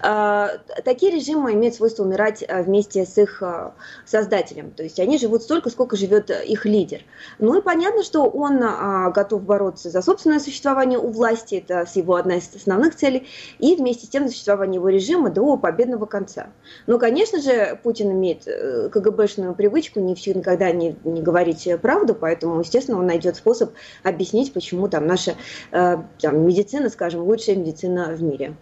А, 0.00 0.52
такие 0.84 1.12
режимы 1.12 1.52
имеют 1.52 1.74
свойство 1.74 2.04
умирать 2.04 2.44
а, 2.48 2.62
вместе 2.62 3.04
с 3.04 3.18
их 3.18 3.42
создателем. 4.06 4.70
То 4.70 4.82
есть 4.82 4.98
они 5.00 5.18
живут 5.18 5.42
столько, 5.42 5.70
сколько 5.70 5.96
живет 5.96 6.30
их 6.30 6.64
лидер. 6.64 7.02
Ну 7.38 7.58
и 7.58 7.62
понятно, 7.62 8.02
что 8.02 8.24
он 8.24 8.60
готов 9.12 9.42
бороться 9.42 9.90
за 9.90 10.02
собственное 10.02 10.40
существование 10.40 10.98
у 10.98 11.10
власти, 11.10 11.56
это 11.56 11.86
его 11.94 12.14
одна 12.14 12.36
из 12.36 12.54
основных 12.54 12.94
целей, 12.94 13.28
и 13.58 13.76
вместе 13.76 14.06
с 14.06 14.08
тем 14.08 14.24
за 14.26 14.32
существование 14.32 14.76
его 14.76 14.88
режима 14.88 15.30
до 15.30 15.56
победного 15.56 16.06
конца. 16.06 16.48
Но, 16.86 16.98
конечно 16.98 17.40
же, 17.40 17.65
Путин 17.74 18.12
имеет 18.12 18.46
э, 18.46 18.88
КГБшную 18.90 19.54
привычку 19.54 20.00
не 20.00 20.14
все 20.14 20.34
никогда 20.34 20.70
не, 20.72 20.96
не 21.04 21.22
говорить 21.22 21.68
правду, 21.82 22.14
поэтому, 22.14 22.60
естественно, 22.60 22.98
он 22.98 23.06
найдет 23.06 23.36
способ 23.36 23.72
объяснить, 24.02 24.52
почему 24.52 24.88
там 24.88 25.06
наша 25.06 25.34
э, 25.72 25.96
там, 26.20 26.46
медицина, 26.46 26.88
скажем, 26.90 27.22
лучшая 27.22 27.56
медицина 27.56 28.14
в 28.14 28.22
мире. 28.22 28.54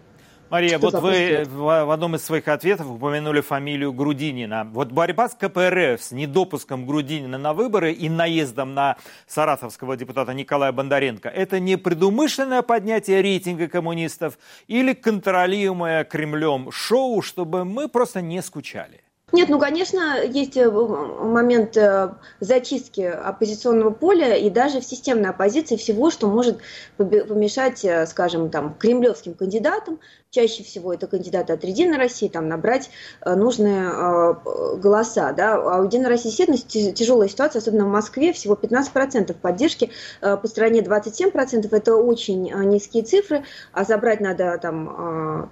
Мария, 0.50 0.78
Что 0.78 0.90
вот 0.90 1.02
вы 1.02 1.44
в 1.46 1.90
одном 1.90 2.16
из 2.16 2.24
своих 2.24 2.48
ответов 2.48 2.90
упомянули 2.90 3.40
фамилию 3.40 3.92
Грудинина. 3.92 4.68
Вот 4.72 4.92
борьба 4.92 5.28
с 5.28 5.34
КПРФ, 5.34 6.02
с 6.02 6.12
недопуском 6.12 6.86
Грудинина 6.86 7.38
на 7.38 7.54
выборы 7.54 7.92
и 7.92 8.08
наездом 8.08 8.74
на 8.74 8.96
саратовского 9.26 9.96
депутата 9.96 10.32
Николая 10.34 10.72
Бондаренко, 10.72 11.28
это 11.28 11.60
не 11.60 11.76
предумышленное 11.76 12.62
поднятие 12.62 13.22
рейтинга 13.22 13.68
коммунистов 13.68 14.38
или 14.68 14.92
контролируемое 14.92 16.04
Кремлем 16.04 16.70
шоу, 16.70 17.22
чтобы 17.22 17.64
мы 17.64 17.88
просто 17.88 18.20
не 18.20 18.42
скучали? 18.42 19.04
Нет, 19.34 19.48
ну, 19.48 19.58
конечно, 19.58 20.22
есть 20.22 20.56
э, 20.56 20.70
момент 20.70 21.76
э, 21.76 22.14
зачистки 22.38 23.00
оппозиционного 23.00 23.90
поля 23.90 24.36
и 24.36 24.48
даже 24.48 24.80
в 24.80 24.84
системной 24.84 25.30
оппозиции 25.30 25.74
всего, 25.74 26.10
что 26.12 26.28
может 26.28 26.58
помешать, 26.98 27.84
э, 27.84 28.06
скажем, 28.06 28.48
там, 28.48 28.74
кремлевским 28.74 29.34
кандидатам 29.34 29.98
чаще 30.34 30.64
всего 30.64 30.92
это 30.92 31.06
кандидаты 31.06 31.52
от 31.52 31.64
Единой 31.64 31.96
России, 31.96 32.28
там 32.28 32.48
набрать 32.48 32.90
э, 33.24 33.34
нужные 33.34 33.88
э, 33.88 34.34
голоса. 34.78 35.32
Да? 35.32 35.54
А 35.54 35.80
у 35.80 35.84
Единой 35.84 36.08
России 36.08 36.34
тяжелая 36.92 37.28
ситуация, 37.28 37.60
особенно 37.60 37.84
в 37.84 37.88
Москве, 37.88 38.32
всего 38.32 38.54
15% 38.54 39.34
поддержки, 39.34 39.90
э, 40.20 40.36
по 40.36 40.48
стране 40.48 40.80
27%, 40.80 41.68
это 41.70 41.94
очень 41.94 42.52
низкие 42.64 43.04
цифры, 43.04 43.44
а 43.72 43.84
забрать 43.84 44.20
надо 44.20 44.58
там 44.58 45.50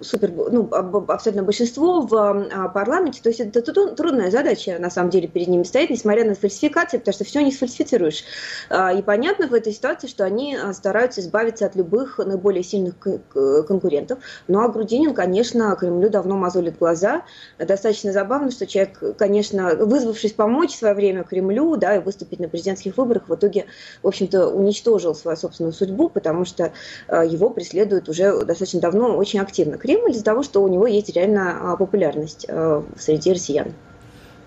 супер, 0.00 0.30
ну, 0.30 0.68
абсолютно 1.08 1.42
большинство 1.42 2.02
в 2.02 2.70
парламенте, 2.74 3.20
то 3.22 3.28
есть 3.30 3.40
это 3.40 3.62
трудная 3.62 4.30
задача, 4.30 4.78
на 4.78 4.90
самом 4.90 5.10
деле, 5.10 5.26
перед 5.26 5.48
ними 5.48 5.62
стоит, 5.62 5.90
несмотря 5.90 6.24
на 6.24 6.34
фальсификации, 6.34 6.98
потому 6.98 7.14
что 7.14 7.24
все 7.24 7.42
не 7.42 7.50
сфальсифицируешь. 7.50 8.24
И 8.70 9.02
понятно 9.02 9.48
в 9.48 9.54
этой 9.54 9.72
ситуации, 9.72 10.06
что 10.06 10.24
они 10.24 10.56
стараются 10.72 11.20
избавиться 11.20 11.66
от 11.66 11.76
любых 11.76 12.18
наиболее 12.18 12.62
сильных 12.62 12.94
конкурентов 12.98 13.87
конкурентов. 13.88 14.18
Ну 14.48 14.60
а 14.60 14.68
Грудинин, 14.68 15.14
конечно, 15.14 15.74
Кремлю 15.76 16.10
давно 16.10 16.36
мозолит 16.36 16.78
глаза. 16.78 17.22
Достаточно 17.58 18.12
забавно, 18.12 18.50
что 18.50 18.66
человек, 18.66 19.16
конечно, 19.16 19.74
вызвавшись 19.74 20.32
помочь 20.32 20.72
в 20.72 20.78
свое 20.78 20.94
время 20.94 21.24
Кремлю, 21.24 21.76
да, 21.76 21.96
и 21.96 21.98
выступить 22.00 22.40
на 22.40 22.48
президентских 22.48 22.96
выборах, 22.96 23.28
в 23.28 23.34
итоге, 23.34 23.66
в 24.02 24.06
общем-то, 24.06 24.48
уничтожил 24.48 25.14
свою 25.14 25.36
собственную 25.36 25.72
судьбу, 25.72 26.08
потому 26.08 26.44
что 26.44 26.72
э, 27.08 27.26
его 27.26 27.50
преследуют 27.50 28.08
уже 28.08 28.44
достаточно 28.44 28.80
давно 28.80 29.16
очень 29.16 29.40
активно 29.40 29.78
Кремль 29.78 30.10
из-за 30.10 30.24
того, 30.24 30.42
что 30.42 30.62
у 30.62 30.68
него 30.68 30.86
есть 30.86 31.14
реально 31.14 31.72
а, 31.72 31.76
популярность 31.76 32.46
э, 32.48 32.82
среди 32.98 33.32
россиян. 33.32 33.72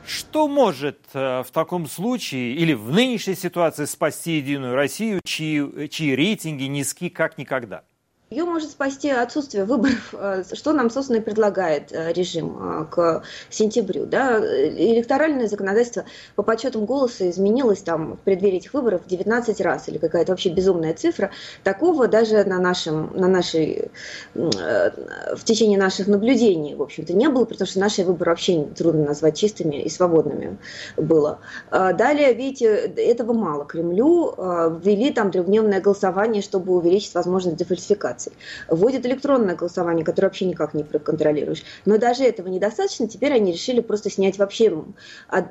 Что 0.05 0.47
может 0.47 0.99
э, 1.13 1.43
в 1.43 1.51
таком 1.51 1.87
случае 1.87 2.53
или 2.53 2.73
в 2.73 2.91
нынешней 2.91 3.35
ситуации 3.35 3.85
спасти 3.85 4.37
Единую 4.37 4.75
Россию, 4.75 5.21
чьи, 5.23 5.87
чьи 5.89 6.15
рейтинги 6.15 6.63
низки 6.63 7.09
как 7.09 7.37
никогда? 7.37 7.83
Ее 8.31 8.45
может 8.45 8.71
спасти 8.71 9.09
отсутствие 9.09 9.65
выборов, 9.65 10.13
э, 10.13 10.43
что 10.53 10.71
нам, 10.71 10.89
собственно, 10.89 11.17
и 11.17 11.19
предлагает 11.19 11.91
э, 11.91 12.13
режим 12.13 12.57
э, 12.61 12.85
к 12.89 13.23
сентябрю. 13.49 14.05
Да? 14.05 14.39
Электоральное 14.39 15.49
законодательство 15.49 16.05
по 16.37 16.41
подсчетам 16.41 16.85
голоса 16.85 17.29
изменилось 17.29 17.81
там 17.81 18.13
в 18.13 18.19
преддверии 18.19 18.59
этих 18.59 18.73
выборов 18.73 19.01
19 19.05 19.59
раз, 19.59 19.89
или 19.89 19.97
какая-то 19.97 20.31
вообще 20.31 20.47
безумная 20.47 20.93
цифра. 20.93 21.31
Такого 21.65 22.07
даже 22.07 22.41
на, 22.45 22.59
нашем, 22.59 23.11
на 23.13 23.27
нашей, 23.27 23.91
в 24.33 25.43
течение 25.43 25.77
наших 25.77 26.07
наблюдений, 26.07 26.73
в 26.75 26.81
общем-то, 26.81 27.11
не 27.11 27.27
было, 27.27 27.43
потому 27.43 27.67
что 27.67 27.81
наши 27.81 28.05
выборы 28.05 28.31
вообще 28.31 28.63
трудно 28.63 29.07
назвать 29.07 29.37
чистыми 29.37 29.75
и 29.75 29.89
свободными 29.89 30.57
было. 30.95 31.39
Далее, 31.69 32.33
видите, 32.33 32.67
этого 32.95 33.33
мало. 33.33 33.65
Кремлю 33.65 34.33
ввели 34.81 35.11
там 35.11 35.31
трехдневное 35.31 35.81
голосование, 35.81 36.41
чтобы 36.41 36.73
увеличить 36.73 37.13
возможность 37.13 37.57
дефальсификации 37.57 38.20
информацией. 38.21 38.35
Вводят 38.69 39.05
электронное 39.05 39.55
голосование, 39.55 40.05
которое 40.05 40.27
вообще 40.27 40.45
никак 40.45 40.73
не 40.73 40.83
проконтролируешь. 40.83 41.63
Но 41.85 41.97
даже 41.97 42.23
этого 42.23 42.47
недостаточно. 42.47 43.07
Теперь 43.07 43.33
они 43.33 43.51
решили 43.51 43.81
просто 43.81 44.09
снять 44.09 44.37
вообще 44.37 44.83
от 45.27 45.45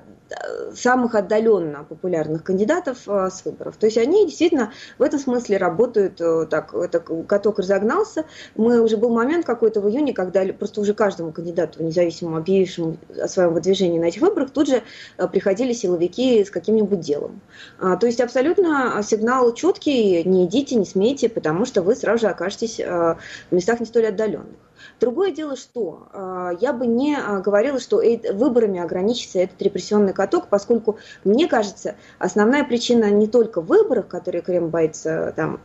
самых 0.74 1.14
отдаленно 1.14 1.84
популярных 1.84 2.44
кандидатов 2.44 2.98
э, 3.06 3.30
с 3.30 3.44
выборов. 3.44 3.76
То 3.76 3.86
есть 3.86 3.98
они 3.98 4.26
действительно 4.26 4.72
в 4.98 5.02
этом 5.02 5.18
смысле 5.18 5.56
работают 5.56 6.20
э, 6.20 6.46
так, 6.48 6.74
это 6.74 7.00
каток 7.00 7.58
разогнался. 7.58 8.24
Мы 8.54 8.80
уже 8.80 8.96
был 8.96 9.10
момент 9.10 9.44
какой-то 9.44 9.80
в 9.80 9.88
июне, 9.88 10.12
когда 10.12 10.44
просто 10.52 10.80
уже 10.80 10.94
каждому 10.94 11.32
кандидату, 11.32 11.82
независимо 11.82 12.38
объявившему 12.38 12.96
о 13.20 13.28
своем 13.28 13.52
выдвижении 13.52 13.98
на 13.98 14.06
этих 14.06 14.22
выборах, 14.22 14.50
тут 14.50 14.68
же 14.68 14.82
э, 15.18 15.28
приходили 15.28 15.72
силовики 15.72 16.44
с 16.44 16.50
каким-нибудь 16.50 17.00
делом. 17.00 17.40
А, 17.78 17.96
то 17.96 18.06
есть 18.06 18.20
абсолютно 18.20 19.00
сигнал 19.02 19.52
четкий, 19.54 20.24
не 20.24 20.46
идите, 20.46 20.76
не 20.76 20.84
смейте, 20.84 21.28
потому 21.28 21.64
что 21.64 21.82
вы 21.82 21.96
сразу 21.96 22.20
же 22.20 22.28
окажетесь 22.28 22.78
в 22.78 23.18
местах 23.50 23.80
не 23.80 23.86
столь 23.86 24.08
отдаленных. 24.08 24.56
Другое 25.00 25.30
дело, 25.30 25.56
что 25.56 26.08
э, 26.12 26.50
я 26.60 26.74
бы 26.74 26.86
не 26.86 27.16
э, 27.16 27.40
говорила, 27.40 27.80
что 27.80 28.02
выборами 28.34 28.80
ограничится 28.80 29.38
этот 29.38 29.60
репрессионный 29.62 30.12
каток, 30.12 30.48
поскольку, 30.48 30.98
мне 31.24 31.48
кажется, 31.48 31.94
основная 32.18 32.64
причина 32.64 33.10
не 33.10 33.26
только 33.26 33.62
в 33.62 33.66
выборах, 33.66 34.08
которые 34.08 34.42
Кремль 34.42 34.68
боится 34.68 35.32
там, 35.34 35.60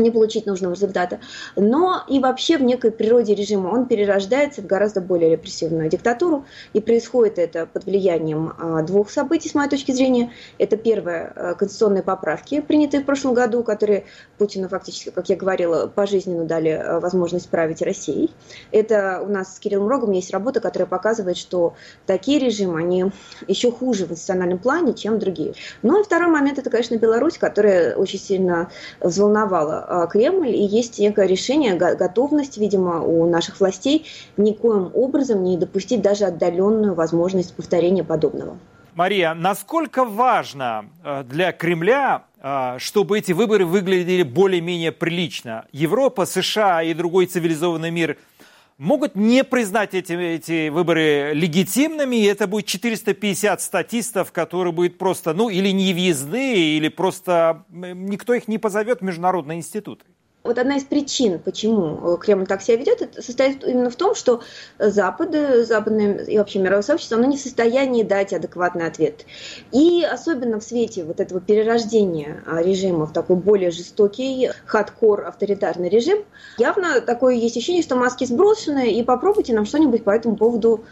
не 0.00 0.10
получить 0.10 0.46
нужного 0.46 0.74
результата. 0.74 1.20
Но 1.56 2.02
и 2.08 2.18
вообще 2.18 2.58
в 2.58 2.62
некой 2.62 2.90
природе 2.90 3.34
режима 3.34 3.68
он 3.68 3.86
перерождается 3.86 4.62
в 4.62 4.66
гораздо 4.66 5.00
более 5.00 5.30
репрессивную 5.30 5.88
диктатуру, 5.88 6.44
и 6.72 6.80
происходит 6.80 7.38
это 7.38 7.66
под 7.66 7.84
влиянием 7.84 8.52
а, 8.58 8.82
двух 8.82 9.10
событий, 9.10 9.48
с 9.48 9.54
моей 9.54 9.68
точки 9.68 9.92
зрения. 9.92 10.32
Это 10.58 10.76
первое, 10.76 11.32
а, 11.34 11.54
конституционные 11.54 12.02
поправки, 12.02 12.60
принятые 12.60 13.02
в 13.02 13.06
прошлом 13.06 13.34
году, 13.34 13.62
которые 13.62 14.04
Путину 14.38 14.68
фактически, 14.68 15.10
как 15.10 15.28
я 15.28 15.36
говорила, 15.36 15.86
пожизненно 15.86 16.44
дали 16.44 16.70
а, 16.70 17.00
возможность 17.00 17.48
править 17.48 17.82
Россией. 17.82 18.30
Это 18.72 19.22
у 19.22 19.28
нас 19.28 19.56
с 19.56 19.58
Кириллом 19.58 19.88
Рогом 19.88 20.12
есть 20.12 20.30
работа, 20.30 20.60
которая 20.60 20.86
показывает, 20.86 21.36
что 21.36 21.74
такие 22.06 22.38
режимы, 22.38 22.80
они 22.80 23.06
еще 23.46 23.70
хуже 23.70 24.06
в 24.06 24.10
национальном 24.10 24.58
плане, 24.58 24.94
чем 24.94 25.18
другие. 25.18 25.54
Ну 25.82 26.00
и 26.00 26.04
второй 26.04 26.28
момент, 26.28 26.58
это, 26.58 26.70
конечно, 26.70 26.96
Беларусь, 26.96 27.38
которая 27.38 27.94
очень 27.96 28.18
сильно 28.18 28.70
взволновала 29.00 29.84
Кремль, 30.10 30.48
и 30.48 30.62
есть 30.62 30.98
некое 30.98 31.26
решение, 31.26 31.74
готовность, 31.74 32.58
видимо, 32.58 33.02
у 33.02 33.28
наших 33.28 33.60
властей 33.60 34.06
никоим 34.36 34.90
образом 34.94 35.42
не 35.44 35.56
допустить 35.56 36.02
даже 36.02 36.24
отдаленную 36.24 36.94
возможность 36.94 37.54
повторения 37.54 38.04
подобного. 38.04 38.56
Мария, 38.94 39.34
насколько 39.34 40.04
важно 40.04 40.86
э, 41.04 41.24
для 41.24 41.52
Кремля, 41.52 42.24
э, 42.42 42.76
чтобы 42.78 43.18
эти 43.18 43.32
выборы 43.32 43.64
выглядели 43.64 44.22
более-менее 44.22 44.92
прилично? 44.92 45.64
Европа, 45.72 46.26
США 46.26 46.82
и 46.82 46.92
другой 46.92 47.26
цивилизованный 47.26 47.90
мир 47.90 48.18
могут 48.80 49.14
не 49.14 49.44
признать 49.44 49.92
эти, 49.94 50.14
эти 50.14 50.70
выборы 50.70 51.32
легитимными, 51.34 52.16
и 52.16 52.24
это 52.24 52.46
будет 52.46 52.64
450 52.64 53.60
статистов, 53.60 54.32
которые 54.32 54.72
будут 54.72 54.96
просто, 54.96 55.34
ну, 55.34 55.50
или 55.50 55.68
не 55.68 55.92
въездные, 55.92 56.78
или 56.78 56.88
просто 56.88 57.64
никто 57.68 58.32
их 58.32 58.48
не 58.48 58.56
позовет 58.56 59.00
в 59.00 59.04
международные 59.04 59.58
институты. 59.58 60.06
Вот 60.42 60.58
одна 60.58 60.76
из 60.76 60.84
причин, 60.84 61.38
почему 61.38 62.14
э, 62.14 62.16
Кремль 62.18 62.46
так 62.46 62.62
себя 62.62 62.76
ведет, 62.76 63.14
состоит 63.22 63.62
именно 63.62 63.90
в 63.90 63.96
том, 63.96 64.14
что 64.14 64.40
Запад, 64.78 65.34
западное 65.66 66.24
и 66.24 66.38
вообще 66.38 66.60
мировое 66.60 66.80
сообщество, 66.80 67.18
оно 67.18 67.26
не 67.26 67.36
в 67.36 67.40
состоянии 67.40 68.02
дать 68.02 68.32
адекватный 68.32 68.86
ответ. 68.86 69.26
И 69.70 70.02
особенно 70.02 70.58
в 70.58 70.64
свете 70.64 71.04
вот 71.04 71.20
этого 71.20 71.42
перерождения 71.42 72.42
а, 72.46 72.62
режима 72.62 73.04
в 73.04 73.12
такой 73.12 73.36
более 73.36 73.70
жестокий, 73.70 74.50
хардкор, 74.64 75.26
авторитарный 75.26 75.90
режим, 75.90 76.24
явно 76.56 77.02
такое 77.02 77.34
есть 77.34 77.58
ощущение, 77.58 77.82
что 77.82 77.96
маски 77.96 78.24
сброшены, 78.24 78.92
и 78.92 79.02
попробуйте 79.02 79.52
нам 79.52 79.66
что-нибудь 79.66 80.04
по 80.04 80.10
этому 80.10 80.36
поводу 80.36 80.84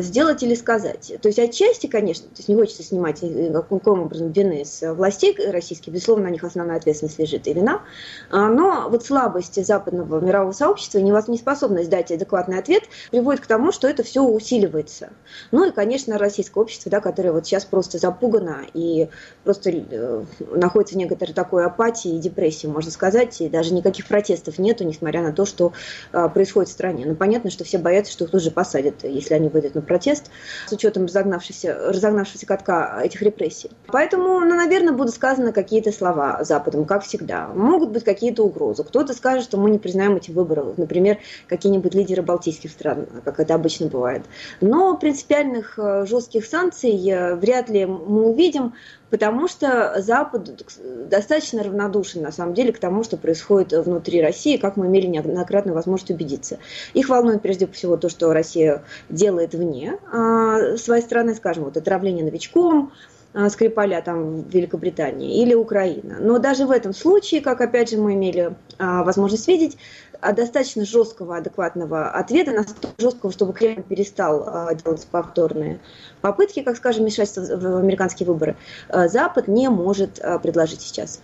сделать 0.00 0.42
или 0.42 0.54
сказать. 0.54 1.12
То 1.20 1.28
есть 1.28 1.38
отчасти, 1.38 1.86
конечно, 1.86 2.26
то 2.28 2.36
есть 2.38 2.48
не 2.48 2.54
хочется 2.54 2.82
снимать 2.82 3.22
никаким 3.22 4.02
образом 4.02 4.32
вины 4.32 4.64
с 4.64 4.92
властей 4.94 5.36
российских, 5.50 5.92
безусловно, 5.92 6.24
на 6.24 6.30
них 6.30 6.44
основная 6.44 6.76
ответственность 6.76 7.18
лежит 7.18 7.46
и 7.46 7.52
вина, 7.52 7.82
а, 8.30 8.48
но 8.48 8.88
вот 8.88 9.04
слабость 9.04 9.64
западного 9.64 10.20
мирового 10.20 10.52
сообщества 10.52 10.98
неспособность 10.98 11.90
дать 11.90 12.10
адекватный 12.10 12.58
ответ 12.58 12.84
приводит 13.10 13.42
к 13.42 13.46
тому, 13.46 13.72
что 13.72 13.88
это 13.88 14.02
все 14.02 14.22
усиливается. 14.22 15.10
Ну 15.50 15.68
и, 15.68 15.72
конечно, 15.72 16.18
российское 16.18 16.60
общество, 16.60 16.90
да, 16.90 17.00
которое 17.00 17.32
вот 17.32 17.46
сейчас 17.46 17.64
просто 17.64 17.98
запугано 17.98 18.66
и 18.74 19.08
просто 19.44 19.70
э, 19.70 20.24
находится 20.52 20.94
в 20.94 20.98
некоторой 20.98 21.34
такой 21.34 21.64
апатии 21.64 22.14
и 22.14 22.18
депрессии, 22.18 22.66
можно 22.66 22.90
сказать, 22.90 23.40
и 23.40 23.48
даже 23.48 23.72
никаких 23.74 24.06
протестов 24.06 24.58
нету, 24.58 24.84
несмотря 24.84 25.22
на 25.22 25.32
то, 25.32 25.44
что 25.46 25.72
э, 26.12 26.28
происходит 26.28 26.68
в 26.70 26.72
стране. 26.72 27.06
Но 27.06 27.14
понятно, 27.14 27.50
что 27.50 27.64
все 27.64 27.78
боятся, 27.78 28.12
что 28.12 28.24
их 28.24 28.30
тут 28.30 28.42
же 28.42 28.50
посадят, 28.50 29.04
если 29.04 29.34
они 29.34 29.48
выйдут 29.48 29.59
на 29.74 29.82
протест, 29.82 30.30
с 30.66 30.72
учетом 30.72 31.06
разогнавшегося, 31.06 31.76
разогнавшегося 31.88 32.46
катка 32.46 33.00
этих 33.02 33.22
репрессий. 33.22 33.70
Поэтому, 33.86 34.40
ну, 34.40 34.54
наверное, 34.54 34.92
будут 34.92 35.14
сказаны 35.14 35.52
какие-то 35.52 35.92
слова 35.92 36.42
Западом, 36.44 36.84
как 36.84 37.04
всегда. 37.04 37.48
Могут 37.48 37.90
быть 37.90 38.04
какие-то 38.04 38.44
угрозы. 38.44 38.84
Кто-то 38.84 39.14
скажет, 39.14 39.44
что 39.44 39.56
мы 39.56 39.70
не 39.70 39.78
признаем 39.78 40.16
эти 40.16 40.30
выборы, 40.30 40.64
например, 40.76 41.18
какие-нибудь 41.46 41.94
лидеры 41.94 42.22
балтийских 42.22 42.70
стран, 42.70 43.06
как 43.24 43.40
это 43.40 43.54
обычно 43.54 43.86
бывает. 43.86 44.22
Но 44.60 44.96
принципиальных 44.96 45.78
э, 45.78 46.06
жестких 46.06 46.46
санкций 46.46 46.96
э, 47.08 47.34
вряд 47.36 47.68
ли 47.68 47.86
мы 47.86 48.30
увидим, 48.30 48.74
потому 49.10 49.48
что 49.48 50.00
Запад 50.00 50.64
достаточно 51.08 51.62
равнодушен, 51.62 52.22
на 52.22 52.32
самом 52.32 52.54
деле, 52.54 52.72
к 52.72 52.78
тому, 52.78 53.02
что 53.02 53.16
происходит 53.16 53.72
внутри 53.72 54.22
России, 54.22 54.56
как 54.56 54.76
мы 54.76 54.86
имели 54.86 55.06
неоднократно 55.06 55.74
возможность 55.74 56.10
убедиться. 56.10 56.58
Их 56.94 57.08
волнует 57.08 57.42
прежде 57.42 57.66
всего 57.66 57.96
то, 57.96 58.08
что 58.08 58.32
Россия 58.32 58.82
делает 59.08 59.54
вне 59.54 59.98
а, 60.12 60.76
своей 60.76 61.02
страны, 61.02 61.34
скажем, 61.34 61.64
вот 61.64 61.76
отравление 61.76 62.24
новичком, 62.24 62.92
а, 63.32 63.48
Скрипаля 63.48 64.02
там 64.02 64.42
в 64.42 64.48
Великобритании 64.50 65.42
или 65.42 65.54
Украина. 65.54 66.16
Но 66.20 66.38
даже 66.38 66.66
в 66.66 66.70
этом 66.70 66.92
случае, 66.92 67.40
как 67.40 67.60
опять 67.60 67.90
же 67.90 67.96
мы 67.96 68.14
имели 68.14 68.54
а, 68.78 69.04
возможность 69.04 69.46
видеть, 69.46 69.76
а, 70.09 70.09
достаточно 70.34 70.84
жесткого, 70.84 71.36
адекватного 71.36 72.10
ответа, 72.10 72.52
настолько 72.52 72.88
жесткого, 72.98 73.32
чтобы 73.32 73.52
Кремль 73.52 73.82
перестал 73.82 74.44
а, 74.46 74.74
делать 74.74 75.06
повторные 75.10 75.80
попытки, 76.20 76.62
как 76.62 76.76
скажем, 76.76 77.04
мешать 77.04 77.34
в 77.36 77.76
американские 77.78 78.26
выборы, 78.26 78.56
а, 78.88 79.08
Запад 79.08 79.48
не 79.48 79.68
может 79.68 80.20
а, 80.20 80.38
предложить 80.38 80.82
сейчас. 80.82 81.20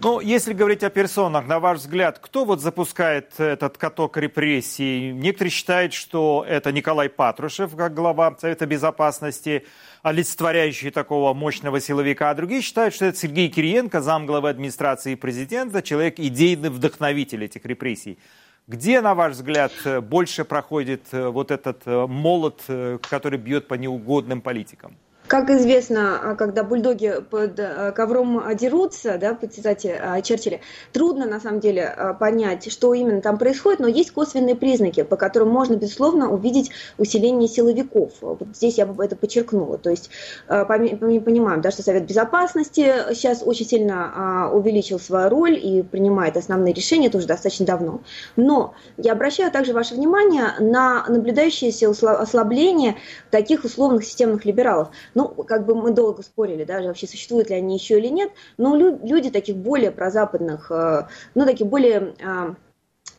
Ну, 0.00 0.20
если 0.20 0.52
говорить 0.52 0.84
о 0.84 0.90
персонах, 0.90 1.48
на 1.48 1.58
ваш 1.58 1.78
взгляд, 1.80 2.20
кто 2.20 2.44
вот 2.44 2.60
запускает 2.60 3.32
этот 3.38 3.78
каток 3.78 4.16
репрессий? 4.16 5.10
Некоторые 5.12 5.50
считают, 5.50 5.92
что 5.92 6.44
это 6.48 6.70
Николай 6.70 7.08
Патрушев, 7.08 7.74
как 7.74 7.94
глава 7.94 8.36
Совета 8.40 8.66
Безопасности, 8.66 9.66
олицетворяющий 10.02 10.90
такого 10.90 11.34
мощного 11.34 11.80
силовика, 11.80 12.30
а 12.30 12.34
другие 12.34 12.62
считают, 12.62 12.94
что 12.94 13.06
это 13.06 13.18
Сергей 13.18 13.48
Кириенко, 13.48 14.00
замглавы 14.00 14.48
администрации 14.48 15.14
президента, 15.14 15.82
человек 15.82 16.18
идейный 16.18 16.70
вдохновитель 16.70 17.44
этих 17.44 17.64
репрессий. 17.66 18.18
Где, 18.66 19.00
на 19.00 19.14
ваш 19.14 19.32
взгляд, 19.32 19.72
больше 20.02 20.44
проходит 20.44 21.06
э, 21.12 21.28
вот 21.28 21.50
этот 21.50 21.82
э, 21.86 22.06
молот, 22.06 22.64
э, 22.68 22.98
который 23.08 23.38
бьет 23.38 23.66
по 23.66 23.74
неугодным 23.74 24.42
политикам? 24.42 24.94
Как 25.28 25.50
известно, 25.50 26.18
а, 26.22 26.34
когда 26.36 26.64
бульдоги 26.64 27.16
под 27.28 27.60
а, 27.60 27.92
ковром 27.92 28.42
дерутся, 28.56 29.18
да, 29.20 29.34
по 29.34 29.46
цитате 29.46 30.00
а, 30.02 30.22
Черчилля, 30.22 30.60
трудно 30.94 31.26
на 31.26 31.38
самом 31.38 31.60
деле 31.60 31.94
понять, 32.18 32.72
что 32.72 32.94
именно 32.94 33.20
там 33.20 33.36
происходит, 33.36 33.78
но 33.80 33.88
есть 33.88 34.10
косвенные 34.10 34.56
признаки, 34.56 35.02
по 35.02 35.16
которым 35.16 35.50
можно, 35.50 35.74
безусловно, 35.74 36.30
увидеть 36.30 36.70
усиление 36.96 37.46
силовиков. 37.46 38.12
Вот 38.22 38.40
здесь 38.54 38.78
я 38.78 38.86
бы 38.86 39.04
это 39.04 39.16
подчеркнула. 39.16 39.76
То 39.76 39.90
есть 39.90 40.10
мы 40.48 41.20
понимаем, 41.20 41.60
да, 41.60 41.70
что 41.70 41.82
Совет 41.82 42.06
Безопасности 42.06 42.90
сейчас 43.10 43.42
очень 43.44 43.66
сильно 43.66 44.50
увеличил 44.52 44.98
свою 44.98 45.28
роль 45.28 45.58
и 45.62 45.82
принимает 45.82 46.38
основные 46.38 46.72
решения, 46.72 47.08
это 47.08 47.18
уже 47.18 47.26
достаточно 47.26 47.66
давно. 47.66 48.00
Но 48.36 48.74
я 48.96 49.12
обращаю 49.12 49.50
также 49.50 49.74
ваше 49.74 49.94
внимание 49.94 50.54
на 50.58 51.04
наблюдающееся 51.06 51.90
ослабление 51.90 52.96
таких 53.30 53.64
условных 53.64 54.04
системных 54.04 54.46
либералов 54.46 54.88
ну, 55.18 55.26
как 55.30 55.66
бы 55.66 55.74
мы 55.74 55.90
долго 55.90 56.22
спорили, 56.22 56.62
даже 56.62 56.86
вообще 56.86 57.08
существуют 57.08 57.50
ли 57.50 57.56
они 57.56 57.74
еще 57.74 57.98
или 57.98 58.06
нет, 58.06 58.30
но 58.56 58.76
люди 58.76 59.30
таких 59.30 59.56
более 59.56 59.90
прозападных, 59.90 60.70
э, 60.70 61.08
ну, 61.34 61.44
таких 61.44 61.66
более 61.66 62.14
а, 62.24 62.54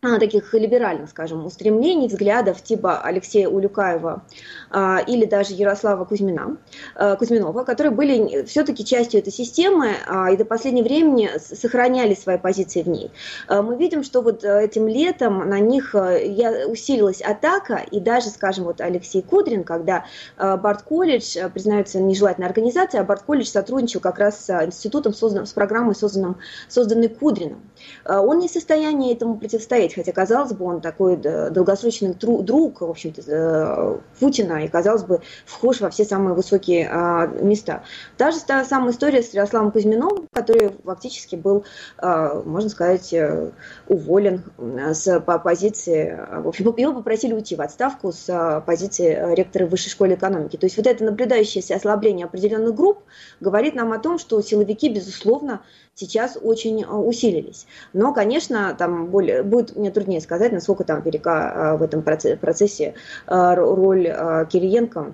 таких 0.01 0.53
либеральных, 0.53 1.09
скажем, 1.09 1.45
устремлений, 1.45 2.07
взглядов 2.07 2.61
типа 2.61 3.01
Алексея 3.01 3.49
Улюкаева 3.49 4.23
а, 4.69 4.99
или 5.05 5.25
даже 5.25 5.53
Ярослава 5.53 6.05
Кузьмина, 6.05 6.57
а, 6.95 7.17
Кузьминова, 7.17 7.63
которые 7.65 7.91
были 7.91 8.45
все-таки 8.45 8.85
частью 8.85 9.19
этой 9.19 9.33
системы 9.33 9.91
а, 10.07 10.31
и 10.31 10.37
до 10.37 10.45
последнего 10.45 10.85
времени 10.85 11.29
сохраняли 11.37 12.13
свои 12.13 12.37
позиции 12.37 12.81
в 12.81 12.87
ней. 12.87 13.11
А, 13.47 13.61
мы 13.61 13.75
видим, 13.75 14.03
что 14.03 14.21
вот 14.21 14.43
этим 14.43 14.87
летом 14.87 15.49
на 15.49 15.59
них 15.59 15.93
я, 15.93 16.67
усилилась 16.67 17.21
атака, 17.21 17.83
и 17.91 17.99
даже, 17.99 18.29
скажем, 18.29 18.65
вот 18.65 18.79
Алексей 18.79 19.21
Кудрин, 19.21 19.65
когда 19.65 20.05
а, 20.37 20.55
Барт 20.55 20.83
колледж 20.83 21.37
признается 21.53 21.99
нежелательной 21.99 22.47
организацией, 22.47 23.01
а 23.01 23.05
Барт 23.05 23.23
колледж 23.23 23.47
сотрудничал 23.47 23.99
как 23.99 24.17
раз 24.17 24.45
с 24.45 24.65
институтом, 24.65 25.13
созданным, 25.13 25.45
с 25.45 25.51
программой, 25.51 25.95
созданным, 25.95 26.37
созданной 26.69 27.09
Кудрином. 27.09 27.61
А, 28.05 28.21
он 28.21 28.39
не 28.39 28.47
в 28.47 28.51
состоянии 28.51 29.13
этому 29.13 29.37
противостоять 29.37 29.88
смотреть, 29.89 29.95
хотя, 29.95 30.11
казалось 30.11 30.53
бы, 30.53 30.65
он 30.65 30.81
такой 30.81 31.17
долгосрочный 31.17 32.13
друг, 32.13 32.81
в 32.81 32.89
общем-то, 32.89 33.21
э, 33.27 33.97
Путина, 34.19 34.63
и, 34.63 34.67
казалось 34.67 35.03
бы, 35.03 35.21
вхож 35.45 35.81
во 35.81 35.89
все 35.89 36.05
самые 36.05 36.33
высокие 36.33 36.89
а, 36.89 37.27
места. 37.27 37.83
Та 38.17 38.31
же 38.31 38.39
та 38.45 38.63
самая 38.65 38.91
история 38.91 39.21
с 39.21 39.33
Ярославом 39.33 39.71
Кузьминовым, 39.71 40.27
который 40.33 40.71
фактически 40.83 41.35
был, 41.35 41.65
а, 41.97 42.41
можно 42.43 42.69
сказать, 42.69 43.13
э, 43.13 43.51
уволен 43.87 44.43
с 44.57 45.19
по 45.21 45.39
позиции, 45.39 46.19
в 46.41 46.47
общем, 46.47 46.73
его 46.77 46.93
попросили 46.93 47.33
уйти 47.33 47.55
в 47.55 47.61
отставку 47.61 48.11
с 48.11 48.63
позиции 48.65 49.35
ректора 49.35 49.65
Высшей 49.65 49.91
школы 49.91 50.13
экономики. 50.13 50.57
То 50.57 50.65
есть 50.65 50.77
вот 50.77 50.87
это 50.87 51.03
наблюдающееся 51.03 51.75
ослабление 51.75 52.25
определенных 52.25 52.75
групп 52.75 52.99
говорит 53.39 53.75
нам 53.75 53.91
о 53.91 53.99
том, 53.99 54.17
что 54.19 54.41
силовики, 54.41 54.89
безусловно, 54.89 55.61
сейчас 55.99 56.37
очень 56.41 56.83
а, 56.83 56.97
усилились. 56.97 57.67
Но, 57.93 58.13
конечно, 58.13 58.75
там 58.77 59.07
более, 59.07 59.43
будет 59.43 59.75
мне 59.75 59.91
труднее 59.91 60.21
сказать, 60.21 60.51
насколько 60.51 60.83
там 60.83 61.01
велика 61.01 61.51
а, 61.73 61.77
в 61.77 61.83
этом 61.83 62.01
процессе 62.01 62.93
а, 63.27 63.55
роль 63.55 64.05
Кириенко 64.49 65.13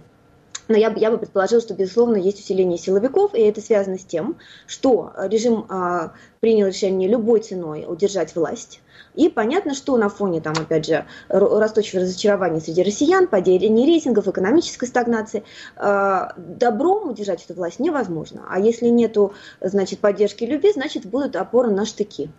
но 0.67 0.77
я, 0.77 0.93
я 0.95 1.11
бы 1.11 1.17
предположила, 1.17 1.61
что, 1.61 1.73
безусловно, 1.73 2.15
есть 2.15 2.39
усиление 2.39 2.77
силовиков, 2.77 3.33
и 3.33 3.41
это 3.41 3.61
связано 3.61 3.97
с 3.97 4.05
тем, 4.05 4.37
что 4.67 5.11
режим 5.17 5.65
а, 5.69 6.13
принял 6.39 6.67
решение 6.67 7.09
любой 7.09 7.41
ценой 7.41 7.85
удержать 7.87 8.35
власть. 8.35 8.81
И 9.15 9.29
понятно, 9.29 9.73
что 9.73 9.97
на 9.97 10.09
фоне, 10.09 10.41
там, 10.41 10.53
опять 10.53 10.85
же, 10.85 11.05
растущего 11.29 12.01
разочарования 12.01 12.59
среди 12.59 12.83
россиян, 12.83 13.27
падения 13.27 13.85
рейтингов, 13.85 14.27
экономической 14.27 14.87
стагнации, 14.87 15.43
э, 15.77 16.27
добром 16.37 17.09
удержать 17.09 17.43
эту 17.43 17.53
власть 17.53 17.79
невозможно. 17.79 18.45
А 18.49 18.59
если 18.59 18.87
нету, 18.87 19.33
значит, 19.61 19.99
поддержки 19.99 20.43
любви, 20.43 20.71
значит, 20.73 21.05
будут 21.05 21.35
опоры 21.35 21.71
на 21.71 21.85
штыки. 21.85 22.29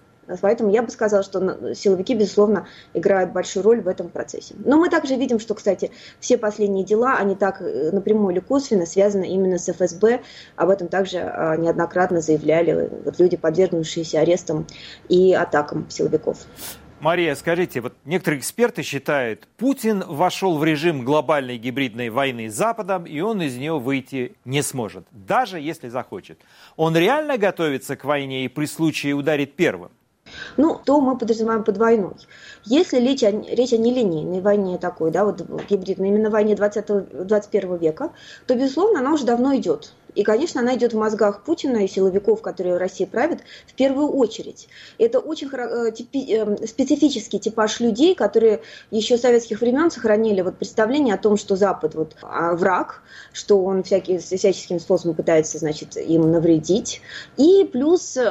Поэтому 0.41 0.71
я 0.71 0.83
бы 0.83 0.91
сказала, 0.91 1.23
что 1.23 1.75
силовики, 1.75 2.15
безусловно, 2.15 2.67
играют 2.95 3.33
большую 3.33 3.63
роль 3.63 3.81
в 3.81 3.89
этом 3.89 4.09
процессе. 4.09 4.55
Но 4.65 4.79
мы 4.79 4.89
также 4.89 5.17
видим, 5.17 5.39
что, 5.39 5.55
кстати, 5.55 5.91
все 6.21 6.39
последние 6.39 6.85
дела, 6.85 7.17
они 7.19 7.35
так 7.35 7.61
э, 7.61 7.91
напрямую 7.93 8.35
или 8.35 8.41
косвенно 8.41 8.87
связаны 8.87 9.29
именно 9.29 9.59
с 9.59 9.69
ФСБ. 9.69 10.21
Об 10.57 10.71
этом 10.71 10.89
также 10.89 11.19
а, 11.19 11.57
неоднократно 11.57 12.21
заявляли 12.21 12.91
вот 13.05 13.19
люди, 13.19 13.37
подвергнувшиеся 13.37 14.21
арестам 14.21 14.67
и 15.09 15.33
атакам 15.33 15.89
силовиков. 15.91 16.39
Мария, 16.99 17.35
скажите, 17.35 17.83
вот 17.83 17.95
некоторые 18.07 18.41
эксперты 18.41 18.83
считают, 18.83 19.47
Путин 19.59 20.03
вошел 20.07 20.57
в 20.57 20.65
режим 20.65 21.05
глобальной 21.05 21.59
гибридной 21.59 22.09
войны 22.09 22.49
с 22.49 22.55
Западом, 22.55 23.05
и 23.05 23.21
он 23.21 23.43
из 23.43 23.57
нее 23.57 23.79
выйти 23.79 24.35
не 24.47 24.63
сможет, 24.63 25.07
даже 25.11 25.61
если 25.61 25.91
захочет. 25.91 26.41
Он 26.77 26.97
реально 26.97 27.37
готовится 27.37 27.97
к 27.97 28.05
войне 28.05 28.47
и 28.47 28.49
при 28.49 28.65
случае 28.65 29.13
ударит 29.13 29.57
первым? 29.57 29.91
Ну, 30.57 30.81
то 30.85 31.01
мы 31.01 31.17
подразумеваем 31.17 31.65
под 31.65 31.79
войной. 31.79 32.15
Если 32.65 32.99
речь 32.99 33.23
о, 33.23 33.31
речь 33.31 33.73
о 33.73 33.79
нелинейной 33.79 34.41
войне 34.41 34.79
такой, 34.79 35.11
да, 35.11 35.25
вот 35.25 35.43
гибридной, 35.69 36.09
именно 36.09 36.31
войне 36.31 36.55
20, 36.55 37.27
21 37.27 37.77
века, 37.77 38.13
то, 38.47 38.55
безусловно, 38.55 39.01
она 39.01 39.13
уже 39.13 39.25
давно 39.25 39.55
идет. 39.57 39.93
И, 40.17 40.25
конечно, 40.25 40.63
она 40.63 40.75
идет 40.75 40.95
в 40.95 40.99
мозгах 40.99 41.45
Путина 41.45 41.85
и 41.85 41.89
силовиков, 41.89 42.41
которые 42.41 42.79
Россией 42.79 43.09
правят, 43.09 43.41
в 43.67 43.75
первую 43.75 44.09
очередь. 44.09 44.67
Это 44.99 45.21
очень 45.21 45.49
э, 45.53 45.93
типи, 45.93 46.27
э, 46.35 46.67
специфический 46.67 47.39
типаж 47.39 47.81
людей, 47.81 48.15
которые 48.15 48.63
еще 48.91 49.19
советских 49.19 49.61
времен 49.61 49.91
сохранили 49.91 50.41
вот 50.41 50.57
представление 50.57 51.15
о 51.15 51.19
том, 51.19 51.37
что 51.37 51.55
Запад 51.55 51.95
вот 51.95 52.17
а, 52.23 52.55
враг, 52.55 53.03
что 53.33 53.63
он 53.63 53.83
всякий, 53.83 54.17
всяческим 54.17 54.81
способом 54.81 55.17
пытается, 55.17 55.59
значит, 55.59 55.97
им 55.99 56.31
навредить. 56.31 57.03
И 57.37 57.69
плюс 57.71 58.17
э, 58.17 58.25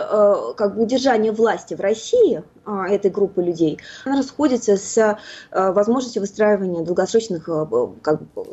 как 0.57 0.75
бы 0.75 0.83
удержание 0.83 1.31
власти 1.31 1.75
в 1.75 1.79
России 1.81 2.43
а, 2.65 2.89
этой 2.89 3.11
группы 3.11 3.43
людей, 3.43 3.77
она 4.05 4.17
расходится 4.17 4.75
с 4.75 5.19
возможностью 5.51 6.21
выстраивания 6.21 6.83
долгосрочных 6.83 7.45
как 8.01 8.21
бы, 8.33 8.45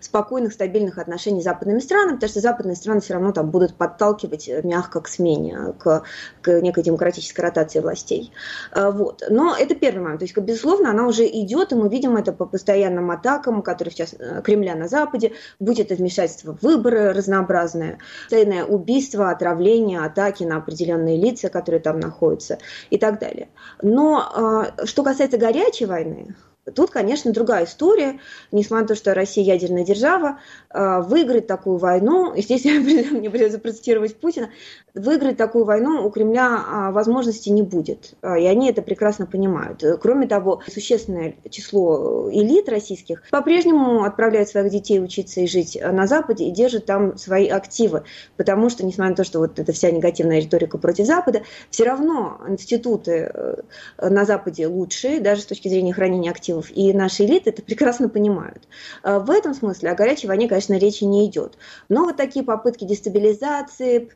спокойных, 0.00 0.52
стабильных 0.52 0.98
отношений 0.98 1.40
с 1.40 1.44
западными 1.44 1.78
странами, 1.80 2.14
потому 2.14 2.30
что 2.30 2.40
западные 2.40 2.76
страны 2.76 3.00
все 3.00 3.14
равно 3.14 3.32
там 3.32 3.50
будут 3.50 3.74
подталкивать 3.74 4.48
э, 4.48 4.60
мягко 4.62 5.00
к 5.00 5.08
смене, 5.08 5.74
к, 5.78 6.02
к 6.40 6.60
некой 6.60 6.82
демократической 6.82 7.40
ротации 7.40 7.80
властей. 7.80 8.32
Э, 8.74 8.90
вот. 8.90 9.22
Но 9.28 9.56
это 9.56 9.74
первый 9.74 10.02
момент. 10.02 10.20
То 10.20 10.24
есть, 10.24 10.36
безусловно, 10.36 10.90
она 10.90 11.06
уже 11.06 11.26
идет, 11.26 11.72
и 11.72 11.74
мы 11.74 11.88
видим 11.88 12.16
это 12.16 12.32
по 12.32 12.46
постоянным 12.46 13.10
атакам, 13.10 13.62
которые 13.62 13.92
сейчас 13.92 14.14
э, 14.18 14.42
Кремля 14.42 14.74
на 14.74 14.88
Западе, 14.88 15.32
будь 15.60 15.80
это 15.80 15.94
вмешательство 15.94 16.56
в 16.56 16.62
выборы 16.62 17.12
разнообразное, 17.12 17.98
тайное 18.30 18.64
убийство, 18.64 19.30
отравление, 19.30 20.00
атаки 20.00 20.44
на 20.44 20.56
определенные 20.56 21.16
лица, 21.16 21.48
которые 21.48 21.80
там 21.80 22.00
находятся 22.00 22.58
и 22.90 22.98
так 22.98 23.18
далее. 23.18 23.48
Но 23.82 24.72
что 24.84 25.02
касается 25.02 25.38
горячей 25.38 25.86
войны, 25.86 26.34
Тут, 26.74 26.90
конечно, 26.90 27.32
другая 27.32 27.64
история. 27.64 28.20
Несмотря 28.52 28.82
на 28.82 28.88
то, 28.88 28.94
что 28.94 29.14
Россия 29.14 29.44
ядерная 29.44 29.84
держава, 29.84 30.38
а, 30.70 31.00
выиграть 31.00 31.48
такую 31.48 31.76
войну, 31.76 32.32
естественно, 32.36 32.80
мне 33.18 33.30
придется 33.30 33.58
процитировать 33.58 34.16
Путина, 34.16 34.50
выиграть 34.94 35.36
такую 35.36 35.64
войну 35.64 36.06
у 36.06 36.10
Кремля 36.10 36.64
а, 36.64 36.92
возможности 36.92 37.48
не 37.48 37.62
будет. 37.62 38.14
А, 38.22 38.38
и 38.38 38.44
они 38.46 38.70
это 38.70 38.80
прекрасно 38.80 39.26
понимают. 39.26 39.82
Кроме 40.00 40.28
того, 40.28 40.62
существенное 40.72 41.34
число 41.50 42.30
элит 42.30 42.68
российских 42.68 43.22
по-прежнему 43.30 44.04
отправляют 44.04 44.48
своих 44.48 44.70
детей 44.70 45.02
учиться 45.02 45.40
и 45.40 45.48
жить 45.48 45.76
на 45.82 46.06
Западе 46.06 46.44
и 46.44 46.52
держат 46.52 46.86
там 46.86 47.18
свои 47.18 47.48
активы. 47.48 48.04
Потому 48.36 48.70
что, 48.70 48.86
несмотря 48.86 49.10
на 49.10 49.16
то, 49.16 49.24
что 49.24 49.40
вот 49.40 49.58
эта 49.58 49.72
вся 49.72 49.90
негативная 49.90 50.38
риторика 50.38 50.78
против 50.78 51.06
Запада, 51.06 51.42
все 51.70 51.82
равно 51.84 52.40
институты 52.46 53.32
э, 53.34 53.62
на 54.00 54.24
Западе 54.24 54.68
лучшие, 54.68 55.18
даже 55.18 55.42
с 55.42 55.46
точки 55.46 55.66
зрения 55.66 55.92
хранения 55.92 56.30
активов 56.30 56.51
активов, 56.52 56.70
и 56.76 56.92
наши 56.92 57.24
элиты 57.24 57.50
это 57.50 57.62
прекрасно 57.62 58.08
понимают. 58.08 58.68
А, 59.02 59.18
в 59.18 59.30
этом 59.30 59.54
смысле 59.54 59.90
о 59.90 59.94
горячей 59.94 60.26
войне, 60.26 60.48
конечно, 60.48 60.74
речи 60.74 61.04
не 61.04 61.26
идет. 61.26 61.56
Но 61.88 62.04
вот 62.04 62.16
такие 62.16 62.44
попытки 62.44 62.84
дестабилизации, 62.84 64.12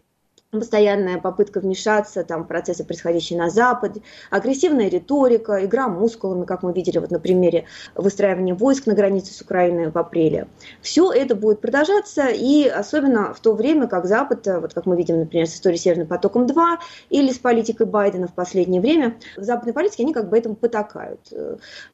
постоянная 0.51 1.19
попытка 1.19 1.61
вмешаться 1.61 2.25
там, 2.25 2.45
в 2.45 2.47
процессы, 2.47 2.85
происходящие 2.85 3.39
на 3.39 3.51
Западе, 3.51 4.03
агрессивная 4.31 4.89
риторика, 4.89 5.65
игра 5.65 5.89
мускулами, 5.89 6.45
как 6.45 6.63
мы 6.63 6.73
видели 6.73 6.99
вот 6.99 7.11
на 7.11 7.19
примере 7.19 7.67
выстраивания 7.95 8.55
войск 8.55 8.87
на 8.87 8.95
границе 8.95 9.33
с 9.33 9.41
Украиной 9.41 9.91
в 9.91 9.99
апреле. 9.99 10.49
Все 10.81 11.13
это 11.13 11.35
будет 11.35 11.61
продолжаться, 11.61 12.29
и 12.29 12.67
особенно 12.67 13.35
в 13.35 13.41
то 13.41 13.55
время, 13.55 13.87
как 13.89 14.07
Запад, 14.07 14.47
вот 14.47 14.73
как 14.75 14.87
мы 14.87 14.97
видим, 14.97 15.19
например, 15.19 15.47
с 15.47 15.55
историей 15.55 15.79
Северным 15.79 16.07
потоком-2 16.07 16.79
или 17.11 17.33
с 17.33 17.39
политикой 17.39 17.87
Байдена 17.87 18.29
в 18.29 18.35
последнее 18.35 18.81
время, 18.81 19.17
в 19.37 19.43
западной 19.43 19.73
политике 19.73 20.05
они 20.05 20.13
как 20.13 20.29
бы 20.29 20.39
этому 20.39 20.55
потакают. 20.55 21.21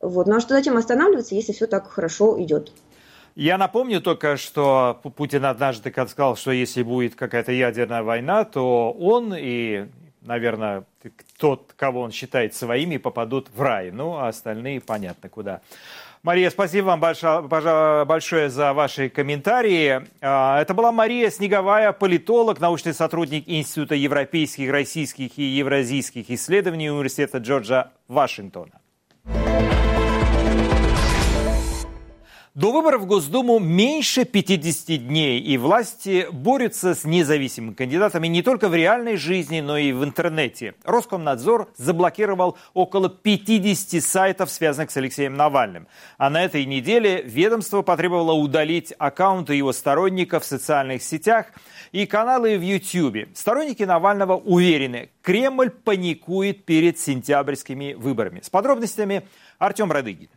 Вот. 0.01 0.27
Ну 0.27 0.37
а 0.37 0.41
что 0.41 0.55
зачем 0.55 0.77
останавливаться, 0.77 1.35
если 1.35 1.53
все 1.53 1.67
так 1.67 1.89
хорошо 1.91 2.41
идет? 2.43 2.73
Я 3.35 3.57
напомню 3.57 4.01
только, 4.03 4.37
что 4.37 5.01
Путин 5.17 5.47
однажды 5.47 5.91
сказал, 5.91 6.37
что 6.37 6.51
если 6.51 6.83
будет 6.83 7.15
какая-то 7.15 7.53
ядерная 7.53 8.03
война, 8.03 8.45
то 8.45 8.93
он 8.93 9.35
и, 9.35 9.87
наверное, 10.21 10.85
тот, 11.39 11.73
кого 11.77 12.03
он 12.03 12.13
считает 12.13 12.55
своими, 12.55 12.99
попадут 12.99 13.49
в 13.55 13.63
рай. 13.63 13.91
Ну, 13.91 14.17
а 14.17 14.29
остальные 14.29 14.83
понятно 14.83 15.31
куда. 15.31 15.63
Мария, 16.23 16.51
спасибо 16.51 16.95
вам 16.95 17.01
большое 17.01 18.49
за 18.49 18.73
ваши 18.75 19.09
комментарии. 19.09 20.07
А, 20.21 20.61
это 20.61 20.73
была 20.73 20.93
Мария 20.93 21.31
Снеговая, 21.31 21.91
политолог, 21.93 22.61
научный 22.61 22.95
сотрудник 22.95 23.49
Института 23.49 23.97
европейских, 23.97 24.71
российских 24.71 25.39
и 25.39 25.43
евразийских 25.43 26.31
исследований 26.31 26.91
Университета 26.91 27.39
Джорджа 27.39 27.91
Вашингтона. 28.07 28.82
До 32.55 32.71
выборов 32.71 33.01
в 33.01 33.07
Госдуму 33.07 33.59
меньше 33.59 34.27
50 34.27 35.09
дней, 35.09 35.41
и 35.41 35.57
власти 35.57 36.27
борются 36.31 36.95
с 36.95 37.05
независимыми 37.05 37.73
кандидатами 37.73 38.27
не 38.27 38.43
только 38.43 38.69
в 38.69 38.75
реальной 38.75 39.17
жизни, 39.17 39.61
но 39.61 39.79
и 39.79 39.93
в 39.93 40.05
интернете. 40.05 40.75
Роскомнадзор 40.85 41.73
заблокировал 41.79 42.59
около 42.75 43.09
50 43.09 44.03
сайтов, 44.03 44.51
связанных 44.51 44.91
с 44.91 44.97
Алексеем 44.99 45.35
Навальным. 45.35 45.87
А 46.19 46.29
на 46.29 46.45
этой 46.45 46.67
неделе 46.67 47.23
ведомство 47.23 47.81
потребовало 47.81 48.35
удалить 48.35 48.93
аккаунты 48.99 49.55
его 49.55 49.73
сторонников 49.73 50.43
в 50.43 50.47
социальных 50.47 51.03
сетях 51.03 51.47
и 51.91 52.05
каналы 52.05 52.59
в 52.59 52.61
YouTube. 52.61 53.35
Сторонники 53.35 53.85
Навального 53.85 54.37
уверены, 54.37 55.09
Кремль 55.23 55.71
паникует 55.71 56.67
перед 56.67 56.99
сентябрьскими 56.99 57.95
выборами. 57.95 58.43
С 58.43 58.51
подробностями 58.51 59.23
Артем 59.59 59.91
Радыгин. 59.91 60.29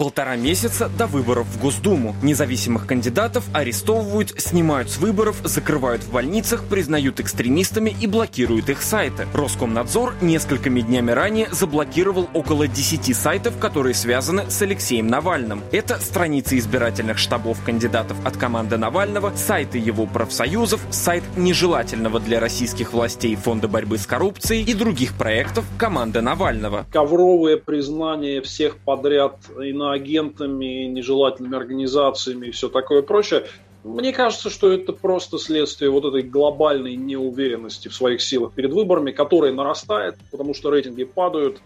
Полтора 0.00 0.36
месяца 0.36 0.88
до 0.88 1.08
выборов 1.08 1.48
в 1.48 1.60
Госдуму. 1.60 2.14
Независимых 2.22 2.86
кандидатов 2.86 3.44
арестовывают, 3.52 4.32
снимают 4.40 4.90
с 4.90 4.98
выборов, 4.98 5.40
закрывают 5.42 6.04
в 6.04 6.12
больницах, 6.12 6.62
признают 6.66 7.18
экстремистами 7.18 7.92
и 8.00 8.06
блокируют 8.06 8.68
их 8.68 8.80
сайты. 8.80 9.26
Роскомнадзор 9.34 10.14
несколькими 10.20 10.82
днями 10.82 11.10
ранее 11.10 11.48
заблокировал 11.50 12.28
около 12.32 12.68
10 12.68 13.12
сайтов, 13.16 13.58
которые 13.58 13.92
связаны 13.92 14.48
с 14.48 14.62
Алексеем 14.62 15.08
Навальным. 15.08 15.64
Это 15.72 15.98
страницы 15.98 16.58
избирательных 16.58 17.18
штабов 17.18 17.60
кандидатов 17.64 18.24
от 18.24 18.36
команды 18.36 18.76
Навального, 18.76 19.32
сайты 19.34 19.78
его 19.78 20.06
профсоюзов, 20.06 20.80
сайт 20.92 21.24
нежелательного 21.36 22.20
для 22.20 22.38
российских 22.38 22.92
властей 22.92 23.34
Фонда 23.34 23.66
борьбы 23.66 23.98
с 23.98 24.06
коррупцией 24.06 24.62
и 24.62 24.74
других 24.74 25.18
проектов 25.18 25.64
команды 25.76 26.20
Навального. 26.20 26.86
Ковровые 26.92 27.56
признания 27.56 28.40
всех 28.42 28.76
подряд 28.76 29.40
и 29.60 29.72
на 29.72 29.87
агентами, 29.92 30.84
нежелательными 30.86 31.56
организациями 31.56 32.46
и 32.46 32.50
все 32.50 32.68
такое 32.68 33.02
прочее. 33.02 33.46
Мне 33.84 34.12
кажется, 34.12 34.50
что 34.50 34.72
это 34.72 34.92
просто 34.92 35.38
следствие 35.38 35.90
вот 35.90 36.04
этой 36.04 36.22
глобальной 36.22 36.96
неуверенности 36.96 37.88
в 37.88 37.94
своих 37.94 38.20
силах 38.20 38.52
перед 38.52 38.72
выборами, 38.72 39.12
которая 39.12 39.52
нарастает, 39.52 40.16
потому 40.30 40.52
что 40.54 40.70
рейтинги 40.70 41.04
падают. 41.04 41.60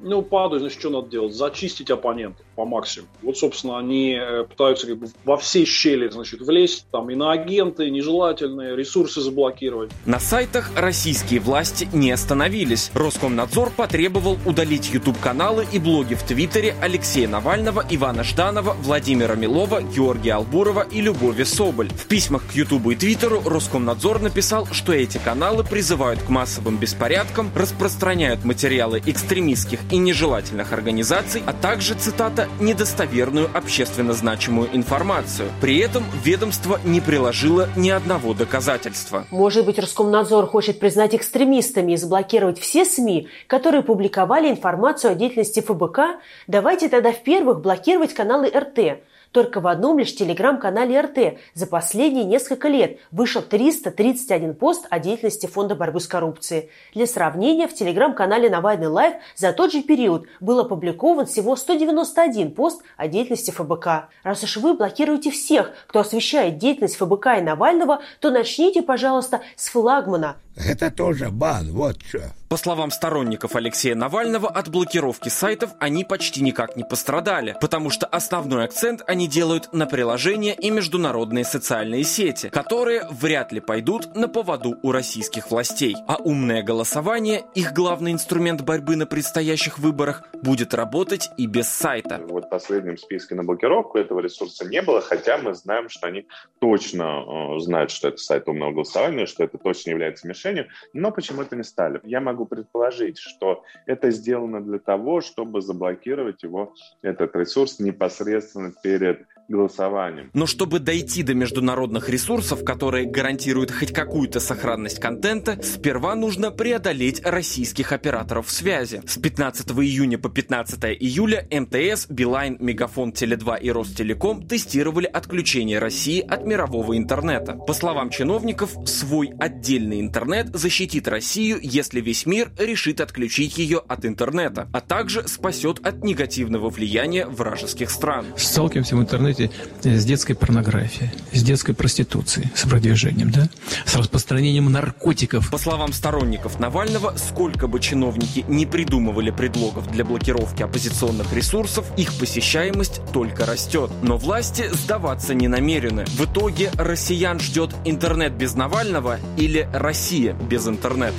Ну, 0.00 0.22
падают, 0.22 0.62
значит, 0.62 0.78
что 0.78 0.90
надо 0.90 1.08
делать? 1.08 1.34
Зачистить 1.34 1.90
оппонентов. 1.90 2.46
По 2.58 2.64
максимуму. 2.64 3.08
Вот, 3.22 3.38
собственно, 3.38 3.78
они 3.78 4.18
э, 4.20 4.42
пытаются 4.42 4.88
как 4.88 4.98
бы 4.98 5.06
во 5.24 5.36
все 5.36 5.64
щели, 5.64 6.08
значит, 6.08 6.40
влезть, 6.40 6.86
там, 6.90 7.08
иноагенты, 7.08 7.88
нежелательные, 7.88 8.74
ресурсы 8.74 9.20
заблокировать. 9.20 9.92
На 10.06 10.18
сайтах 10.18 10.72
российские 10.74 11.38
власти 11.38 11.88
не 11.92 12.10
остановились. 12.10 12.90
Роскомнадзор 12.94 13.70
потребовал 13.70 14.38
удалить 14.44 14.90
YouTube-каналы 14.92 15.68
и 15.72 15.78
блоги 15.78 16.14
в 16.14 16.24
Твиттере 16.24 16.74
Алексея 16.82 17.28
Навального, 17.28 17.86
Ивана 17.90 18.24
Жданова, 18.24 18.72
Владимира 18.82 19.36
Милова, 19.36 19.80
Георгия 19.80 20.32
Албурова 20.34 20.84
и 20.90 21.00
Любови 21.00 21.44
Соболь. 21.44 21.90
В 21.90 22.08
письмах 22.08 22.42
к 22.44 22.56
YouTube 22.56 22.88
и 22.88 22.96
Твиттеру 22.96 23.40
Роскомнадзор 23.44 24.20
написал, 24.20 24.66
что 24.72 24.92
эти 24.92 25.18
каналы 25.18 25.62
призывают 25.62 26.22
к 26.22 26.28
массовым 26.28 26.76
беспорядкам, 26.76 27.52
распространяют 27.54 28.44
материалы 28.44 29.00
экстремистских 29.06 29.78
и 29.92 29.96
нежелательных 29.96 30.72
организаций, 30.72 31.40
а 31.46 31.52
также, 31.52 31.94
цитата, 31.94 32.47
недостоверную 32.60 33.48
общественно 33.52 34.12
значимую 34.12 34.68
информацию. 34.74 35.48
При 35.60 35.78
этом 35.78 36.04
ведомство 36.24 36.80
не 36.84 37.00
приложило 37.00 37.68
ни 37.76 37.90
одного 37.90 38.34
доказательства. 38.34 39.26
Может 39.30 39.66
быть, 39.66 39.78
Роскомнадзор 39.78 40.46
хочет 40.46 40.80
признать 40.80 41.14
экстремистами 41.14 41.92
и 41.92 41.96
заблокировать 41.96 42.58
все 42.58 42.84
СМИ, 42.84 43.28
которые 43.46 43.82
публиковали 43.82 44.50
информацию 44.50 45.12
о 45.12 45.14
деятельности 45.14 45.60
ФБК? 45.60 46.20
Давайте 46.46 46.88
тогда 46.88 47.12
в 47.12 47.22
первых 47.22 47.60
блокировать 47.60 48.14
каналы 48.14 48.48
РТ. 48.48 49.00
Только 49.32 49.60
в 49.60 49.66
одном 49.66 49.98
лишь 49.98 50.14
телеграм-канале 50.14 51.00
РТ 51.00 51.38
за 51.54 51.66
последние 51.66 52.24
несколько 52.24 52.68
лет 52.68 52.98
вышел 53.10 53.42
331 53.42 54.54
пост 54.54 54.86
о 54.90 54.98
деятельности 54.98 55.46
Фонда 55.46 55.74
борьбы 55.74 56.00
с 56.00 56.06
коррупцией. 56.06 56.70
Для 56.94 57.06
сравнения, 57.06 57.68
в 57.68 57.74
телеграм-канале 57.74 58.50
Навальный 58.50 58.88
Лайв 58.88 59.14
за 59.36 59.52
тот 59.52 59.72
же 59.72 59.82
период 59.82 60.26
был 60.40 60.60
опубликован 60.60 61.26
всего 61.26 61.56
191 61.56 62.52
пост 62.52 62.82
о 62.96 63.08
деятельности 63.08 63.50
ФБК. 63.50 64.08
Раз 64.22 64.42
уж 64.42 64.56
вы 64.56 64.74
блокируете 64.74 65.30
всех, 65.30 65.72
кто 65.86 66.00
освещает 66.00 66.58
деятельность 66.58 66.96
ФБК 66.96 67.38
и 67.38 67.42
Навального, 67.42 68.00
то 68.20 68.30
начните, 68.30 68.82
пожалуйста, 68.82 69.42
с 69.56 69.68
флагмана– 69.68 70.36
это 70.66 70.90
тоже 70.90 71.30
бан, 71.30 71.70
вот 71.72 71.96
что. 72.02 72.32
По 72.48 72.56
словам 72.56 72.90
сторонников 72.90 73.56
Алексея 73.56 73.94
Навального, 73.94 74.48
от 74.48 74.70
блокировки 74.70 75.28
сайтов 75.28 75.70
они 75.78 76.04
почти 76.04 76.42
никак 76.42 76.76
не 76.76 76.84
пострадали, 76.84 77.56
потому 77.60 77.90
что 77.90 78.06
основной 78.06 78.64
акцент 78.64 79.02
они 79.06 79.28
делают 79.28 79.72
на 79.72 79.86
приложения 79.86 80.54
и 80.54 80.70
международные 80.70 81.44
социальные 81.44 82.04
сети, 82.04 82.48
которые 82.48 83.06
вряд 83.10 83.52
ли 83.52 83.60
пойдут 83.60 84.14
на 84.14 84.28
поводу 84.28 84.78
у 84.82 84.92
российских 84.92 85.50
властей. 85.50 85.94
А 86.06 86.16
умное 86.16 86.62
голосование, 86.62 87.44
их 87.54 87.72
главный 87.72 88.12
инструмент 88.12 88.62
борьбы 88.62 88.96
на 88.96 89.06
предстоящих 89.06 89.78
выборах, 89.78 90.22
будет 90.42 90.72
работать 90.72 91.28
и 91.36 91.46
без 91.46 91.68
сайта. 91.68 92.20
Вот 92.28 92.46
в 92.46 92.48
последнем 92.48 92.96
списке 92.96 93.34
на 93.34 93.44
блокировку 93.44 93.98
этого 93.98 94.20
ресурса 94.20 94.64
не 94.64 94.80
было, 94.80 95.00
хотя 95.02 95.36
мы 95.38 95.54
знаем, 95.54 95.88
что 95.88 96.06
они 96.06 96.26
точно 96.60 97.56
э, 97.56 97.60
знают, 97.60 97.90
что 97.90 98.08
это 98.08 98.16
сайт 98.18 98.48
умного 98.48 98.72
голосования, 98.72 99.26
что 99.26 99.44
это 99.44 99.58
точно 99.58 99.90
является 99.90 100.26
мишенью 100.26 100.68
но 100.92 101.12
почему-то 101.12 101.56
не 101.56 101.62
стали. 101.62 102.00
Я 102.04 102.20
могу 102.20 102.37
предположить, 102.46 103.18
что 103.18 103.64
это 103.86 104.10
сделано 104.10 104.62
для 104.62 104.78
того, 104.78 105.20
чтобы 105.20 105.60
заблокировать 105.62 106.42
его, 106.42 106.74
этот 107.02 107.34
ресурс, 107.36 107.78
непосредственно 107.80 108.72
перед 108.82 109.26
голосованием. 109.48 110.30
Но 110.34 110.46
чтобы 110.46 110.78
дойти 110.78 111.22
до 111.22 111.34
международных 111.34 112.08
ресурсов, 112.08 112.64
которые 112.64 113.06
гарантируют 113.06 113.70
хоть 113.70 113.92
какую-то 113.92 114.40
сохранность 114.40 115.00
контента, 115.00 115.58
сперва 115.62 116.14
нужно 116.14 116.50
преодолеть 116.50 117.24
российских 117.24 117.92
операторов 117.92 118.50
связи. 118.50 119.02
С 119.06 119.16
15 119.16 119.70
июня 119.70 120.18
по 120.18 120.28
15 120.28 120.84
июля 121.00 121.46
МТС, 121.50 122.06
Билайн, 122.08 122.58
Мегафон, 122.60 123.10
Теле2 123.10 123.60
и 123.60 123.70
Ростелеком 123.70 124.46
тестировали 124.46 125.06
отключение 125.06 125.78
России 125.78 126.20
от 126.20 126.44
мирового 126.44 126.96
интернета. 126.96 127.54
По 127.54 127.72
словам 127.72 128.10
чиновников, 128.10 128.76
свой 128.86 129.32
отдельный 129.40 130.00
интернет 130.00 130.54
защитит 130.54 131.08
Россию, 131.08 131.58
если 131.62 132.00
весь 132.00 132.26
мир 132.26 132.50
решит 132.58 133.00
отключить 133.00 133.56
ее 133.58 133.78
от 133.78 134.04
интернета, 134.04 134.68
а 134.72 134.80
также 134.80 135.26
спасет 135.26 135.80
от 135.86 136.04
негативного 136.04 136.68
влияния 136.68 137.26
вражеских 137.26 137.90
стран. 137.90 138.26
Сталкиваемся 138.36 138.96
в 138.96 139.00
интернете 139.00 139.37
работе 139.38 139.50
с 139.82 140.04
детской 140.04 140.34
порнографией, 140.34 141.10
с 141.32 141.42
детской 141.42 141.74
проституцией, 141.74 142.48
с 142.54 142.66
продвижением, 142.66 143.30
да, 143.30 143.48
с 143.84 143.94
распространением 143.94 144.70
наркотиков. 144.70 145.50
По 145.50 145.58
словам 145.58 145.92
сторонников 145.92 146.58
Навального, 146.58 147.14
сколько 147.16 147.66
бы 147.66 147.80
чиновники 147.80 148.44
не 148.48 148.66
придумывали 148.66 149.30
предлогов 149.30 149.90
для 149.90 150.04
блокировки 150.04 150.62
оппозиционных 150.62 151.32
ресурсов, 151.32 151.86
их 151.96 152.12
посещаемость 152.14 153.00
только 153.12 153.46
растет. 153.46 153.90
Но 154.02 154.16
власти 154.16 154.68
сдаваться 154.72 155.34
не 155.34 155.48
намерены. 155.48 156.04
В 156.06 156.24
итоге 156.24 156.70
россиян 156.76 157.38
ждет 157.40 157.74
интернет 157.84 158.32
без 158.32 158.54
Навального 158.54 159.18
или 159.36 159.68
Россия 159.72 160.34
без 160.34 160.66
интернета. 160.66 161.14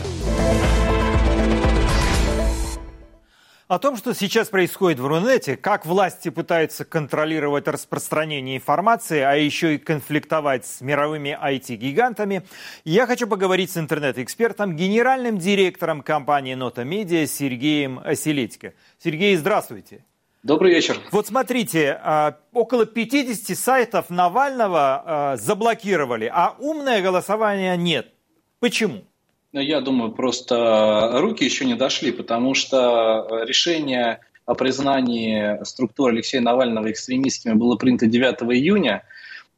О 3.69 3.77
том, 3.77 3.97
что 3.97 4.15
сейчас 4.15 4.49
происходит 4.49 4.99
в 4.99 5.05
Рунете, 5.05 5.55
как 5.55 5.85
власти 5.85 6.29
пытаются 6.29 6.85
контролировать 6.85 7.67
распространение 7.67 8.57
информации, 8.57 9.19
а 9.19 9.35
еще 9.35 9.75
и 9.75 9.77
конфликтовать 9.77 10.65
с 10.65 10.81
мировыми 10.81 11.37
IT-гигантами, 11.39 12.41
я 12.83 13.05
хочу 13.05 13.27
поговорить 13.27 13.69
с 13.69 13.77
интернет-экспертом, 13.77 14.75
генеральным 14.75 15.37
директором 15.37 16.01
компании 16.01 16.55
Нота 16.55 16.83
Медиа 16.83 17.27
Сергеем 17.27 18.01
Оселедько. 18.03 18.73
Сергей, 18.97 19.35
здравствуйте. 19.35 20.03
Добрый 20.41 20.73
вечер. 20.73 20.97
Вот 21.11 21.27
смотрите, 21.27 21.99
а, 22.01 22.39
около 22.53 22.87
50 22.87 23.55
сайтов 23.55 24.09
Навального 24.09 25.03
а, 25.05 25.37
заблокировали, 25.37 26.25
а 26.33 26.55
умное 26.57 27.03
голосование 27.03 27.77
нет. 27.77 28.11
Почему? 28.59 29.03
Ну, 29.51 29.61
я 29.61 29.81
думаю, 29.81 30.11
просто 30.11 31.09
руки 31.15 31.43
еще 31.43 31.65
не 31.65 31.73
дошли, 31.73 32.11
потому 32.11 32.53
что 32.53 33.27
решение 33.45 34.19
о 34.45 34.53
признании 34.53 35.63
структуры 35.63 36.13
Алексея 36.13 36.41
Навального 36.41 36.91
экстремистскими 36.91 37.53
было 37.53 37.75
принято 37.75 38.05
9 38.05 38.43
июня. 38.53 39.03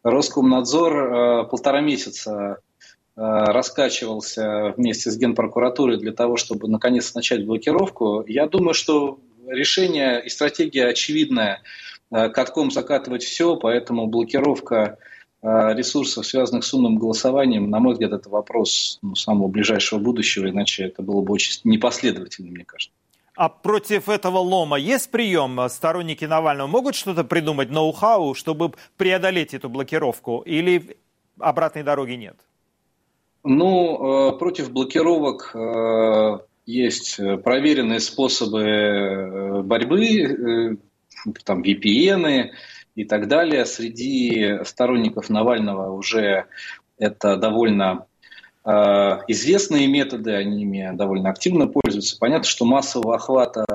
Роскомнадзор 0.03 0.93
э, 0.95 1.43
полтора 1.45 1.81
месяца 1.81 2.57
э, 3.15 3.21
раскачивался 3.21 4.73
вместе 4.77 5.11
с 5.11 5.17
Генпрокуратурой 5.17 5.97
для 5.97 6.13
того, 6.13 6.37
чтобы 6.37 6.69
наконец 6.69 7.13
начать 7.13 7.45
блокировку. 7.45 8.23
Я 8.27 8.47
думаю, 8.47 8.73
что 8.73 9.19
решение 9.45 10.23
и 10.25 10.29
стратегия 10.29 10.87
очевидная, 10.87 11.61
э, 12.11 12.29
катком 12.29 12.71
закатывать 12.71 13.23
все, 13.23 13.57
поэтому 13.57 14.07
блокировка 14.07 14.97
Э, 14.97 14.97
ресурсов, 15.43 16.25
связанных 16.25 16.63
с 16.63 16.73
умным 16.73 16.97
голосованием, 16.97 17.69
на 17.69 17.79
мой 17.79 17.93
взгляд, 17.93 18.13
это 18.13 18.29
вопрос 18.29 18.99
ну, 19.01 19.15
самого 19.15 19.47
ближайшего 19.47 19.99
будущего, 19.99 20.49
иначе 20.49 20.83
это 20.83 21.01
было 21.01 21.21
бы 21.21 21.33
очень 21.33 21.59
непоследовательно, 21.63 22.51
мне 22.51 22.63
кажется. 22.63 22.93
А 23.35 23.49
против 23.49 24.09
этого 24.09 24.37
лома 24.37 24.77
есть 24.77 25.09
прием? 25.09 25.59
Сторонники 25.69 26.25
Навального 26.25 26.67
могут 26.67 26.95
что-то 26.95 27.23
придумать, 27.23 27.71
ноу-хау, 27.71 28.35
чтобы 28.35 28.73
преодолеть 28.97 29.53
эту 29.53 29.69
блокировку? 29.69 30.43
Или 30.45 30.97
обратной 31.39 31.83
дороги 31.83 32.13
нет? 32.13 32.35
Ну, 33.43 34.29
э, 34.29 34.37
против 34.37 34.71
блокировок 34.71 35.55
э, 35.55 36.39
есть 36.65 37.17
проверенные 37.43 37.99
способы 37.99 39.63
борьбы, 39.63 40.77
там 41.43 41.61
VPN, 41.61 42.51
и 42.95 43.05
так 43.05 43.27
далее. 43.27 43.65
Среди 43.65 44.63
сторонников 44.63 45.29
Навального 45.29 45.91
уже 45.91 46.45
это 46.97 47.37
довольно 47.37 48.05
э, 48.65 48.71
известные 49.27 49.87
методы, 49.87 50.33
они 50.33 50.63
ими 50.63 50.91
довольно 50.93 51.29
активно 51.29 51.67
пользуются. 51.67 52.17
Понятно, 52.19 52.47
что 52.47 52.65
массового 52.65 53.15
охвата 53.15 53.65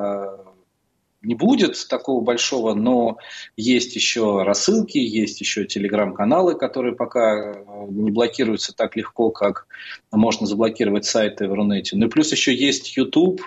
не 1.27 1.35
будет 1.35 1.77
такого 1.89 2.23
большого, 2.23 2.75
но 2.75 3.19
есть 3.57 3.97
еще 3.97 4.43
рассылки, 4.43 4.99
есть 4.99 5.41
еще 5.41 5.65
телеграм-каналы, 5.65 6.55
которые 6.55 6.95
пока 6.95 7.55
не 7.89 8.11
блокируются 8.11 8.75
так 8.75 8.97
легко, 8.97 9.31
как 9.31 9.67
можно 10.13 10.47
заблокировать 10.47 11.05
сайты 11.05 11.49
в 11.49 11.53
Рунете. 11.53 11.97
Ну 11.97 12.07
и 12.07 12.11
плюс 12.11 12.31
еще 12.31 12.55
есть 12.55 12.97
YouTube, 12.97 13.43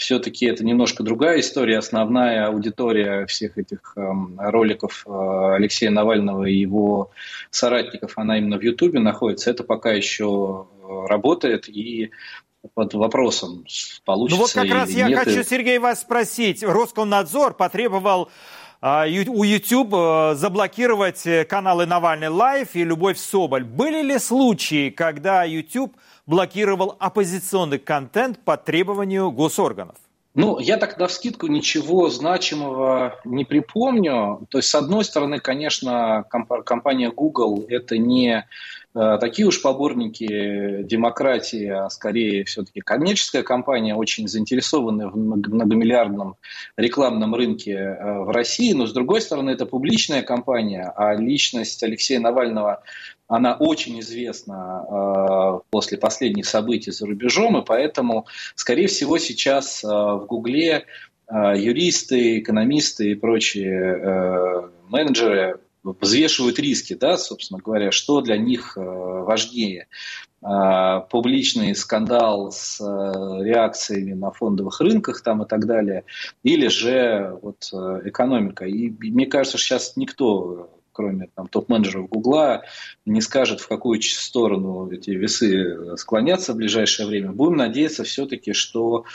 все-таки 0.00 0.46
это 0.46 0.64
немножко 0.64 1.02
другая 1.02 1.40
история. 1.40 1.76
Основная 1.76 2.46
аудитория 2.46 3.26
всех 3.26 3.58
этих 3.58 3.92
э, 3.96 4.00
роликов 4.38 5.04
э, 5.06 5.10
Алексея 5.56 5.90
Навального 5.90 6.44
и 6.44 6.54
его 6.54 7.10
соратников, 7.50 8.14
она 8.16 8.38
именно 8.38 8.58
в 8.58 8.62
Ютубе 8.62 8.98
находится. 8.98 9.50
Это 9.50 9.62
пока 9.62 9.92
еще 9.92 10.66
э, 10.82 11.06
работает 11.06 11.68
и 11.68 12.10
под 12.74 12.94
вопросом, 12.94 13.66
получится 14.06 14.38
Ну 14.38 14.42
вот 14.42 14.52
как 14.52 14.70
раз 14.70 14.88
я 14.90 15.08
нет. 15.08 15.18
хочу, 15.18 15.42
Сергей, 15.44 15.78
вас 15.78 16.00
спросить. 16.00 16.62
Роскомнадзор 16.62 17.54
потребовал 17.54 18.30
а, 18.80 19.04
у 19.06 19.44
YouTube 19.44 19.92
э, 19.92 20.34
заблокировать 20.34 21.26
каналы 21.46 21.84
Навальный 21.84 22.28
Лайв 22.28 22.68
и 22.72 22.84
Любовь 22.84 23.18
Соболь. 23.18 23.64
Были 23.64 24.00
ли 24.00 24.18
случаи, 24.18 24.88
когда 24.88 25.44
YouTube 25.44 25.94
блокировал 26.30 26.94
оппозиционный 27.00 27.80
контент 27.80 28.38
по 28.38 28.56
требованию 28.56 29.32
госорганов? 29.32 29.96
Ну, 30.36 30.60
я 30.60 30.76
тогда 30.76 31.08
в 31.08 31.12
скидку 31.12 31.48
ничего 31.48 32.08
значимого 32.08 33.18
не 33.24 33.44
припомню. 33.44 34.46
То 34.48 34.58
есть, 34.58 34.70
с 34.70 34.74
одной 34.76 35.04
стороны, 35.04 35.40
конечно, 35.40 36.24
компания 36.64 37.10
Google 37.10 37.66
это 37.68 37.98
не 37.98 38.46
э, 38.94 39.18
такие 39.20 39.48
уж 39.48 39.60
поборники 39.60 40.84
демократии, 40.84 41.66
а 41.66 41.90
скорее 41.90 42.44
все-таки 42.44 42.78
коммерческая 42.78 43.42
компания, 43.42 43.96
очень 43.96 44.28
заинтересованная 44.28 45.08
в 45.08 45.16
многомиллиардном 45.16 46.36
рекламном 46.76 47.34
рынке 47.34 47.72
э, 47.72 48.18
в 48.20 48.30
России. 48.30 48.72
Но, 48.72 48.86
с 48.86 48.92
другой 48.92 49.22
стороны, 49.22 49.50
это 49.50 49.66
публичная 49.66 50.22
компания, 50.22 50.92
а 50.94 51.16
личность 51.16 51.82
Алексея 51.82 52.20
Навального 52.20 52.84
она 53.30 53.54
очень 53.54 54.00
известна 54.00 54.84
э, 54.84 55.60
после 55.70 55.98
последних 55.98 56.46
событий 56.46 56.90
за 56.90 57.06
рубежом, 57.06 57.56
и 57.58 57.64
поэтому, 57.64 58.26
скорее 58.56 58.88
всего, 58.88 59.18
сейчас 59.18 59.84
э, 59.84 59.86
в 59.86 60.26
Гугле 60.26 60.84
э, 61.28 61.54
юристы, 61.56 62.40
экономисты 62.40 63.12
и 63.12 63.14
прочие 63.14 63.78
э, 63.78 64.68
менеджеры 64.88 65.60
взвешивают 65.84 66.58
риски, 66.58 66.94
да, 66.94 67.16
собственно 67.16 67.60
говоря, 67.64 67.92
что 67.92 68.20
для 68.20 68.36
них 68.36 68.76
важнее. 68.76 69.86
Публичный 70.42 71.74
скандал 71.74 72.52
с 72.52 72.80
реакциями 72.80 74.12
на 74.12 74.30
фондовых 74.30 74.80
рынках 74.80 75.22
там 75.22 75.42
и 75.42 75.48
так 75.48 75.64
далее, 75.66 76.04
или 76.42 76.68
же 76.68 77.38
вот, 77.40 77.70
экономика. 78.04 78.66
И 78.66 78.90
мне 78.90 79.24
кажется, 79.24 79.56
сейчас 79.56 79.96
никто 79.96 80.79
кроме 81.00 81.28
там, 81.34 81.48
топ-менеджеров 81.48 82.10
Гугла, 82.10 82.62
не 83.06 83.22
скажет, 83.22 83.60
в 83.60 83.68
какую 83.68 84.02
сторону 84.02 84.90
эти 84.90 85.10
весы 85.10 85.96
склонятся 85.96 86.52
в 86.52 86.56
ближайшее 86.56 87.08
время. 87.08 87.32
Будем 87.32 87.56
надеяться 87.56 88.04
все-таки, 88.04 88.52
что 88.52 89.06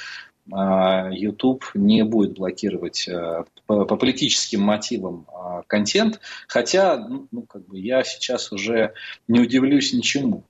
а, 0.52 1.10
YouTube 1.12 1.63
не 1.76 2.04
будет 2.04 2.34
блокировать 2.34 3.08
а, 3.08 3.45
по, 3.67 3.86
по 3.86 3.98
политическим 3.98 4.62
мотивам 4.62 5.28
а, 5.32 5.62
контент, 5.67 6.19
хотя 6.48 6.98
ну, 6.98 7.28
ну, 7.32 7.43
как 7.43 7.67
бы 7.67 7.78
я 7.78 8.04
сейчас 8.04 8.52
уже 8.52 8.93
не 9.28 9.39
удивлюсь 9.39 9.93
ничему. 9.93 10.43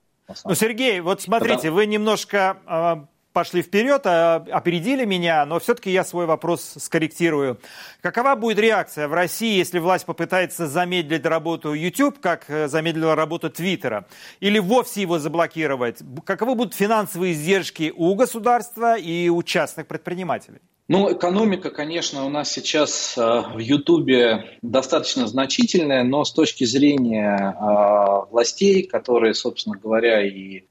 Ну, 0.45 0.55
Сергей, 0.55 1.01
вот 1.01 1.21
смотрите, 1.21 1.55
Потому... 1.55 1.75
вы 1.75 1.85
немножко 1.85 3.07
пошли 3.35 3.61
вперед, 3.61 4.01
а, 4.05 4.45
опередили 4.49 5.03
меня, 5.03 5.45
но 5.45 5.59
все-таки 5.59 5.91
я 5.91 6.05
свой 6.05 6.25
вопрос 6.25 6.75
скорректирую. 6.79 7.59
Какова 7.99 8.35
будет 8.35 8.59
реакция 8.59 9.09
в 9.09 9.13
России, 9.13 9.57
если 9.57 9.79
власть 9.79 10.05
попытается 10.05 10.67
замедлить 10.67 11.25
работу 11.25 11.73
YouTube, 11.73 12.21
как 12.21 12.45
э, 12.47 12.69
замедлила 12.69 13.13
работу 13.13 13.49
Твиттера, 13.49 14.07
или 14.39 14.57
вовсе 14.57 15.01
его 15.01 15.19
заблокировать? 15.19 15.99
Каковы 16.23 16.55
будут 16.55 16.75
финансовые 16.75 17.33
издержки 17.33 17.91
у 17.93 18.15
государства 18.15 18.97
и 18.97 19.27
у 19.27 19.43
частных 19.43 19.85
предпринимателей? 19.87 20.59
Ну, 20.87 21.11
экономика, 21.11 21.71
конечно, 21.71 22.25
у 22.25 22.29
нас 22.29 22.49
сейчас 22.49 23.17
э, 23.17 23.21
в 23.21 23.57
Ютубе 23.57 24.59
достаточно 24.61 25.27
значительная, 25.27 26.05
но 26.05 26.23
с 26.23 26.31
точки 26.31 26.63
зрения 26.63 27.35
э, 27.37 28.31
властей, 28.31 28.83
которые, 28.83 29.33
собственно 29.33 29.77
говоря, 29.77 30.25
и 30.25 30.65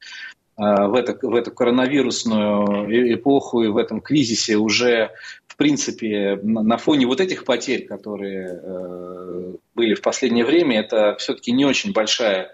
в, 0.57 0.95
это, 0.95 1.19
в 1.27 1.35
эту 1.35 1.51
коронавирусную 1.51 3.15
эпоху 3.15 3.63
и 3.63 3.69
в 3.69 3.77
этом 3.77 4.01
кризисе 4.01 4.57
уже, 4.57 5.11
в 5.47 5.57
принципе, 5.57 6.39
на 6.43 6.77
фоне 6.77 7.07
вот 7.07 7.21
этих 7.21 7.45
потерь, 7.45 7.87
которые 7.87 8.61
э, 8.63 9.53
были 9.75 9.95
в 9.95 10.03
последнее 10.03 10.45
время, 10.45 10.81
это 10.81 11.17
все-таки 11.19 11.53
не 11.53 11.65
очень 11.65 11.93
большая 11.93 12.53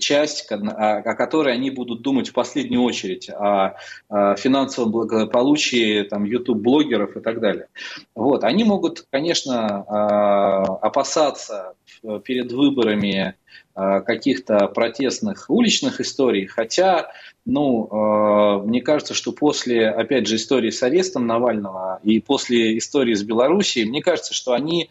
часть, 0.00 0.50
о, 0.50 1.02
которой 1.14 1.54
они 1.54 1.70
будут 1.70 2.02
думать 2.02 2.28
в 2.28 2.32
последнюю 2.32 2.82
очередь, 2.82 3.30
о, 3.30 3.76
финансовом 4.08 4.90
благополучии 4.90 6.02
там, 6.02 6.24
YouTube-блогеров 6.24 7.16
и 7.16 7.20
так 7.20 7.40
далее. 7.40 7.68
Вот. 8.14 8.44
Они 8.44 8.64
могут, 8.64 9.06
конечно, 9.10 9.84
э, 9.88 10.86
опасаться 10.86 11.74
перед 12.24 12.52
выборами 12.52 13.34
Э, 13.78 14.00
каких-то 14.00 14.68
протестных 14.68 15.50
уличных 15.50 16.00
историй, 16.00 16.46
хотя, 16.46 17.10
ну, 17.44 18.62
мне 18.64 18.80
кажется, 18.80 19.12
что 19.12 19.32
после, 19.32 19.90
опять 19.90 20.26
же, 20.26 20.36
истории 20.36 20.70
с 20.70 20.82
арестом 20.82 21.26
Навального 21.26 22.00
и 22.02 22.18
после 22.20 22.78
истории 22.78 23.12
с 23.12 23.22
Белоруссией, 23.22 23.86
мне 23.86 24.00
кажется, 24.00 24.32
что 24.32 24.54
они 24.54 24.88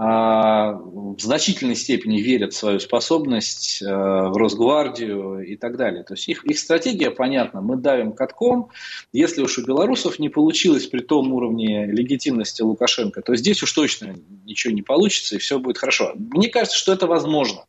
в 0.00 1.16
значительной 1.18 1.74
степени 1.74 2.20
верят 2.20 2.52
в 2.52 2.56
свою 2.56 2.78
способность 2.78 3.82
в 3.82 4.36
Росгвардию 4.36 5.40
и 5.40 5.56
так 5.56 5.76
далее. 5.76 6.04
То 6.04 6.14
есть 6.14 6.28
их, 6.28 6.44
их 6.44 6.56
стратегия 6.60 7.10
понятна. 7.10 7.60
Мы 7.62 7.76
давим 7.76 8.12
катком. 8.12 8.68
Если 9.12 9.42
уж 9.42 9.58
у 9.58 9.66
белорусов 9.66 10.20
не 10.20 10.28
получилось 10.28 10.86
при 10.86 11.00
том 11.00 11.32
уровне 11.32 11.86
легитимности 11.86 12.62
Лукашенко, 12.62 13.22
то 13.22 13.34
здесь 13.34 13.60
уж 13.64 13.72
точно 13.72 14.14
ничего 14.44 14.72
не 14.72 14.82
получится 14.82 15.34
и 15.34 15.38
все 15.38 15.58
будет 15.58 15.78
хорошо. 15.78 16.12
Мне 16.14 16.48
кажется, 16.48 16.78
что 16.78 16.92
это 16.92 17.08
возможно. 17.08 17.64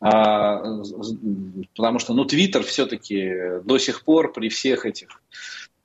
А, 0.00 0.62
потому 1.74 1.98
что, 1.98 2.14
ну, 2.14 2.24
Твиттер 2.24 2.62
все-таки 2.62 3.60
до 3.64 3.78
сих 3.78 4.04
пор 4.04 4.32
при 4.32 4.48
всех 4.48 4.86
этих 4.86 5.08
а, 5.08 5.18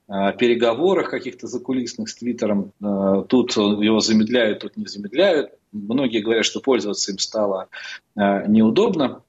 переговорах 0.07 1.09
каких-то 1.09 1.47
закулисных 1.47 2.09
с 2.09 2.15
Твиттером, 2.15 2.73
а, 2.81 3.21
тут 3.23 3.55
его 3.55 3.99
замедляют, 3.99 4.59
тут 4.59 4.77
не 4.77 4.85
замедляют. 4.85 5.51
Многие 5.71 6.19
говорят, 6.19 6.45
что 6.45 6.59
пользоваться 6.59 7.11
им 7.11 7.19
стало 7.19 7.67
неудобно. 8.15 9.23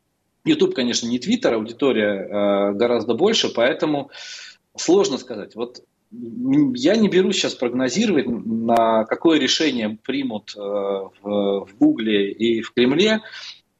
YouTube, 0.44 0.74
конечно, 0.74 1.06
не 1.06 1.18
Твиттер, 1.18 1.54
аудитория 1.54 2.72
гораздо 2.74 3.14
больше, 3.14 3.48
поэтому 3.54 4.10
сложно 4.76 5.16
сказать. 5.16 5.54
Вот 5.54 5.82
я 6.10 6.96
не 6.96 7.08
берусь 7.08 7.36
сейчас 7.36 7.54
прогнозировать, 7.54 8.26
на 8.26 9.04
какое 9.04 9.38
решение 9.38 9.98
примут 10.04 10.54
в 10.54 11.68
Гугле 11.78 12.30
и 12.30 12.60
в 12.60 12.74
Кремле 12.74 13.22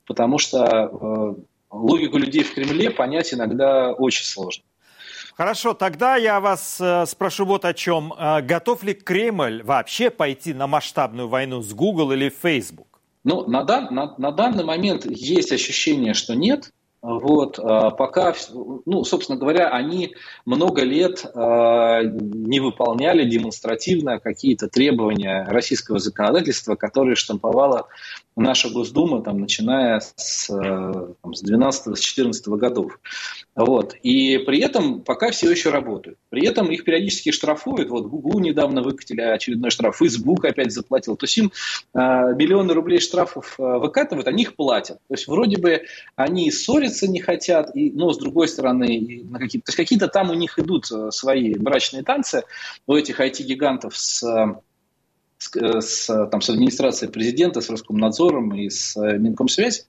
потому 0.07 0.39
что 0.39 0.59
э, 0.61 1.35
логику 1.71 2.19
людей 2.19 2.43
в 2.43 2.55
Кремле 2.55 2.91
понять 2.91 3.33
иногда 3.33 3.93
очень 3.93 4.25
сложно. 4.25 4.65
Хорошо, 5.37 5.75
тогда 5.75 6.15
я 6.15 6.39
вас 6.39 6.81
э, 6.81 7.07
спрошу 7.07 7.45
вот 7.45 7.65
о 7.65 7.75
чем. 7.75 8.15
Э, 8.17 8.41
готов 8.41 8.85
ли 8.85 8.95
Кремль 8.95 9.65
вообще 9.65 10.11
пойти 10.11 10.55
на 10.55 10.69
масштабную 10.69 11.29
войну 11.29 11.61
с 11.61 11.75
Google 11.75 12.13
или 12.13 12.29
Facebook? 12.29 13.01
Ну, 13.25 13.45
на, 13.49 13.65
дан, 13.65 13.93
на, 13.93 14.15
на 14.17 14.31
данный 14.31 14.65
момент 14.65 15.07
есть 15.07 15.51
ощущение, 15.51 16.15
что 16.15 16.37
нет. 16.37 16.71
Вот, 17.07 17.59
а, 17.59 17.91
пока, 17.91 18.33
ну, 18.87 19.05
собственно 19.05 19.39
говоря, 19.39 19.69
они 19.69 20.15
много 20.47 20.85
лет 20.85 21.23
а, 21.35 22.03
не 22.03 22.61
выполняли 22.61 23.29
демонстративно 23.29 24.19
какие-то 24.19 24.69
требования 24.69 25.45
российского 25.47 25.99
законодательства, 25.99 26.77
которые 26.77 27.15
штамповала 27.15 27.89
наша 28.37 28.71
Госдума, 28.71 29.23
там, 29.23 29.39
начиная 29.39 30.01
с, 30.01 30.47
там, 30.47 31.35
с 31.35 31.45
12-14 31.45 32.57
годов. 32.57 32.99
Вот. 33.57 33.95
И 34.03 34.39
при 34.39 34.61
этом 34.61 35.03
пока 35.03 35.31
все 35.31 35.51
еще 35.51 35.71
работают. 35.71 36.19
При 36.29 36.45
этом 36.45 36.71
их 36.73 36.85
периодически 36.85 37.31
штрафуют. 37.31 37.89
Вот 37.89 38.07
Google 38.07 38.41
недавно 38.41 38.83
выкатили 38.83 39.21
очередной 39.21 39.71
штраф, 39.71 39.97
Facebook 39.97 40.45
опять 40.45 40.73
заплатил. 40.73 41.17
То 41.17 41.25
есть 41.25 41.39
им 41.39 41.53
э, 41.95 41.99
миллионы 41.99 42.75
рублей 42.75 42.99
штрафов 42.99 43.55
э, 43.59 43.63
выкатывают, 43.63 44.27
они 44.27 44.43
их 44.43 44.57
платят. 44.57 44.99
То 45.09 45.15
есть 45.15 45.29
вроде 45.29 45.59
бы 45.59 45.83
они 46.17 46.51
ссориться 46.51 47.07
не 47.07 47.21
хотят, 47.21 47.75
и, 47.77 47.93
но 47.93 48.13
с 48.13 48.19
другой 48.19 48.49
стороны, 48.49 49.23
на 49.25 49.39
какие 49.39 49.61
то 49.61 49.71
есть 49.71 49.77
какие-то 49.77 50.09
там 50.09 50.31
у 50.31 50.35
них 50.35 50.59
идут 50.59 50.91
э, 50.91 51.11
свои 51.13 51.55
брачные 51.55 52.03
танцы 52.03 52.43
у 52.89 52.95
этих 52.95 53.21
IT-гигантов 53.21 53.97
с 53.97 54.25
с, 55.45 55.57
э, 55.57 55.81
с, 55.81 56.29
там, 56.31 56.41
с 56.41 56.51
администрацией 56.51 57.11
президента, 57.11 57.61
с 57.61 57.69
Роскомнадзором 57.69 58.55
и 58.55 58.69
с 58.71 58.97
э, 58.97 59.19
Минкомсвязь. 59.19 59.87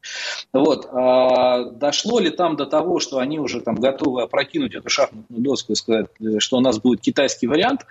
Вот. 0.53 0.87
А 0.91 1.65
дошло 1.65 2.19
ли 2.19 2.29
там 2.29 2.55
до 2.55 2.65
того, 2.65 2.99
что 2.99 3.19
они 3.19 3.39
уже 3.39 3.61
там 3.61 3.75
готовы 3.75 4.23
опрокинуть 4.23 4.75
эту 4.75 4.89
шахматную 4.89 5.41
доску 5.41 5.73
и 5.73 5.75
сказать, 5.75 6.07
э, 6.19 6.39
что 6.39 6.57
у 6.57 6.61
нас 6.61 6.79
будет 6.79 7.01
китайский 7.01 7.47
вариант? 7.47 7.85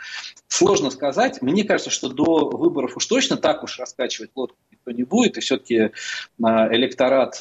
Сложно 0.49 0.91
сказать. 0.91 1.43
Мне 1.43 1.65
кажется, 1.65 1.91
что 1.91 2.09
до 2.09 2.49
выборов 2.51 2.97
уж 2.97 3.07
точно 3.07 3.37
так 3.37 3.63
уж 3.65 3.79
раскачивать 3.79 4.31
лодку 4.35 4.57
никто 4.85 4.91
не 4.91 5.05
будет, 5.05 5.39
и 5.39 5.41
все-таки 5.41 5.91
электорат 6.39 7.41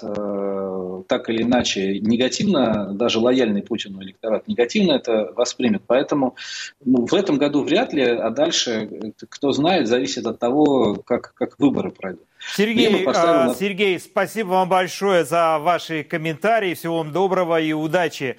так 1.08 1.30
или 1.30 1.44
иначе 1.44 2.00
негативно, 2.00 2.94
даже 2.94 3.20
лояльный 3.20 3.62
Путину 3.62 4.02
электорат 4.02 4.48
негативно 4.48 4.94
это 4.94 5.34
воспримет. 5.36 5.84
Поэтому 5.88 6.36
ну, 6.84 7.06
в 7.06 7.14
этом 7.14 7.38
году 7.38 7.64
вряд 7.64 7.94
ли, 7.94 8.04
а 8.04 8.30
дальше, 8.30 9.14
кто 9.30 9.52
знает, 9.52 9.88
зависит 9.88 10.26
от 10.26 10.40
того, 10.40 10.96
как, 10.96 11.34
как 11.36 11.60
выборы 11.60 11.92
пройдут. 11.92 12.24
Сергей, 12.56 13.04
поставим... 13.04 13.52
А, 13.52 13.56
Сергей, 13.56 14.00
спасибо 14.00 14.50
вам 14.50 14.70
большое 14.70 15.24
за 15.24 15.60
ваши 15.60 16.04
комментарии. 16.04 16.74
Всего 16.74 16.98
вам 16.98 17.12
доброго 17.12 17.60
и 17.60 17.74
удачи. 17.74 18.38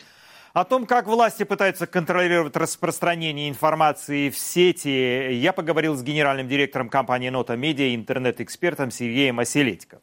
О 0.55 0.65
том, 0.65 0.87
как 0.87 1.09
власти 1.09 1.43
пытаются 1.43 1.89
контролировать 1.89 2.57
распространение 2.57 3.49
информации 3.49 4.31
в 4.31 4.39
сети, 4.39 5.33
я 5.33 5.53
поговорил 5.53 5.97
с 5.97 6.03
генеральным 6.05 6.47
директором 6.47 6.89
компании 6.89 7.29
«Нота 7.29 7.57
Медиа» 7.57 7.93
интернет-экспертом 7.93 8.93
Сергеем 8.93 9.41
Оселедько. 9.41 10.01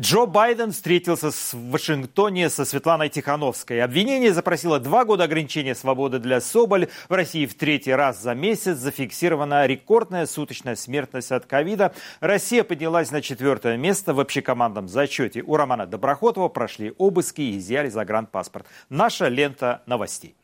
Джо 0.00 0.26
Байден 0.26 0.70
встретился 0.70 1.32
в 1.32 1.70
Вашингтоне 1.70 2.50
со 2.50 2.64
Светланой 2.64 3.08
Тихановской. 3.08 3.82
Обвинение 3.82 4.32
запросило 4.32 4.78
два 4.78 5.04
года 5.04 5.24
ограничения 5.24 5.74
свободы 5.74 6.20
для 6.20 6.40
Соболь. 6.40 6.86
В 7.08 7.12
России 7.12 7.46
в 7.46 7.54
третий 7.54 7.92
раз 7.92 8.22
за 8.22 8.34
месяц 8.34 8.76
зафиксирована 8.76 9.66
рекордная 9.66 10.26
суточная 10.26 10.76
смертность 10.76 11.32
от 11.32 11.46
ковида. 11.46 11.92
Россия 12.20 12.62
поднялась 12.62 13.10
на 13.10 13.22
четвертое 13.22 13.76
место 13.76 14.14
в 14.14 14.20
общекомандном 14.20 14.86
зачете. 14.86 15.42
У 15.42 15.56
Романа 15.56 15.84
Доброхотова 15.84 16.48
прошли 16.48 16.94
обыски 16.96 17.40
и 17.40 17.58
изъяли 17.58 17.88
загранпаспорт. 17.88 18.66
Наша 18.88 19.26
лента 19.26 19.82
новостей. 19.86 20.36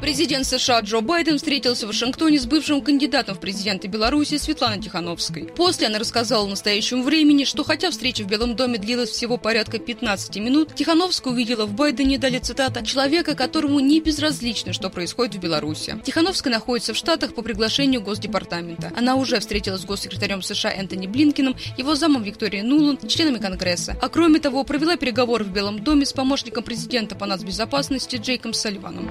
Президент 0.00 0.46
США 0.46 0.80
Джо 0.80 1.02
Байден 1.02 1.36
встретился 1.36 1.84
в 1.84 1.88
Вашингтоне 1.88 2.40
с 2.40 2.46
бывшим 2.46 2.80
кандидатом 2.80 3.34
в 3.34 3.40
президенты 3.40 3.86
Беларуси 3.86 4.38
Светланой 4.38 4.80
Тихановской. 4.80 5.44
После 5.44 5.88
она 5.88 5.98
рассказала 5.98 6.46
настоящему 6.48 7.02
времени, 7.02 7.44
что 7.44 7.64
хотя 7.64 7.90
встреча 7.90 8.22
в 8.22 8.26
Белом 8.26 8.56
доме 8.56 8.78
длилась 8.78 9.10
всего 9.10 9.36
порядка 9.36 9.78
15 9.78 10.36
минут, 10.36 10.74
Тихановская 10.74 11.34
увидела 11.34 11.66
в 11.66 11.74
Байдене, 11.74 12.16
дали 12.18 12.38
цитата, 12.38 12.84
человека, 12.84 13.34
которому 13.34 13.78
не 13.78 14.00
безразлично, 14.00 14.72
что 14.72 14.88
происходит 14.88 15.34
в 15.34 15.38
Беларуси. 15.38 16.00
Тихановская 16.02 16.50
находится 16.50 16.94
в 16.94 16.96
Штатах 16.96 17.34
по 17.34 17.42
приглашению 17.42 18.00
Госдепартамента. 18.00 18.92
Она 18.96 19.16
уже 19.16 19.38
встретилась 19.38 19.82
с 19.82 19.84
госсекретарем 19.84 20.40
США 20.40 20.72
Энтони 20.72 21.08
Блинкиным, 21.08 21.56
его 21.76 21.94
замом 21.94 22.22
Викторией 22.22 22.62
Нуланд 22.62 23.06
членами 23.06 23.36
Конгресса. 23.36 23.96
А 24.00 24.08
кроме 24.08 24.40
того, 24.40 24.64
провела 24.64 24.96
переговоры 24.96 25.44
в 25.44 25.52
Белом 25.52 25.84
доме 25.84 26.06
с 26.06 26.14
помощником 26.14 26.64
президента 26.64 27.14
по 27.14 27.26
нацбезопасности 27.26 28.16
Джейком 28.16 28.54
Салливаном. 28.54 29.10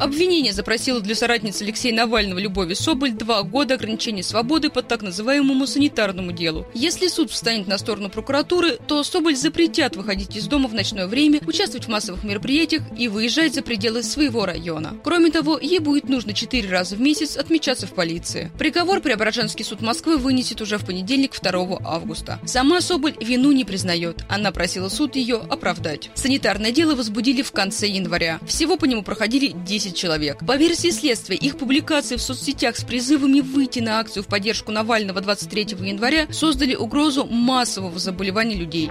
Обвинение 0.00 0.52
запросило 0.52 1.00
для 1.00 1.16
соратницы 1.16 1.62
Алексея 1.64 1.92
Навального 1.92 2.38
Любови 2.38 2.74
Соболь 2.74 3.12
два 3.12 3.42
года 3.42 3.74
ограничения 3.74 4.22
свободы 4.22 4.70
по 4.70 4.80
так 4.82 5.02
называемому 5.02 5.66
санитарному 5.66 6.30
делу. 6.30 6.66
Если 6.72 7.08
суд 7.08 7.32
встанет 7.32 7.66
на 7.66 7.78
сторону 7.78 8.08
прокуратуры, 8.08 8.78
то 8.86 9.02
Соболь 9.02 9.34
запретят 9.34 9.96
выходить 9.96 10.36
из 10.36 10.46
дома 10.46 10.68
в 10.68 10.74
ночное 10.74 11.08
время, 11.08 11.40
участвовать 11.46 11.86
в 11.86 11.90
массовых 11.90 12.22
мероприятиях 12.22 12.84
и 12.96 13.08
выезжать 13.08 13.54
за 13.54 13.62
пределы 13.62 14.04
своего 14.04 14.46
района. 14.46 14.96
Кроме 15.02 15.32
того, 15.32 15.58
ей 15.58 15.80
будет 15.80 16.08
нужно 16.08 16.32
четыре 16.32 16.68
раза 16.68 16.94
в 16.94 17.00
месяц 17.00 17.36
отмечаться 17.36 17.88
в 17.88 17.92
полиции. 17.92 18.52
Приговор 18.56 19.00
Преображенский 19.00 19.64
суд 19.64 19.80
Москвы 19.80 20.16
вынесет 20.16 20.60
уже 20.60 20.78
в 20.78 20.86
понедельник 20.86 21.40
2 21.40 21.78
августа. 21.84 22.38
Сама 22.46 22.80
Соболь 22.80 23.16
вину 23.20 23.50
не 23.50 23.64
признает. 23.64 24.24
Она 24.28 24.52
просила 24.52 24.90
суд 24.90 25.16
ее 25.16 25.42
оправдать. 25.50 26.10
Санитарное 26.14 26.70
дело 26.70 26.94
возбудили 26.94 27.42
в 27.42 27.50
конце 27.50 27.88
января. 27.88 28.38
Всего 28.46 28.76
по 28.76 28.84
нему 28.84 29.02
проходили 29.02 29.48
10 29.48 29.87
10 29.88 29.96
человек. 29.96 30.38
По 30.46 30.56
версии 30.56 30.90
следствия, 30.90 31.36
их 31.36 31.56
публикации 31.56 32.16
в 32.16 32.22
соцсетях 32.22 32.76
с 32.76 32.84
призывами 32.84 33.40
выйти 33.40 33.80
на 33.80 34.00
акцию 34.00 34.22
в 34.22 34.26
поддержку 34.26 34.72
Навального 34.72 35.20
23 35.20 35.76
января 35.80 36.26
создали 36.30 36.74
угрозу 36.74 37.26
массового 37.26 37.98
заболевания 37.98 38.56
людей. 38.56 38.90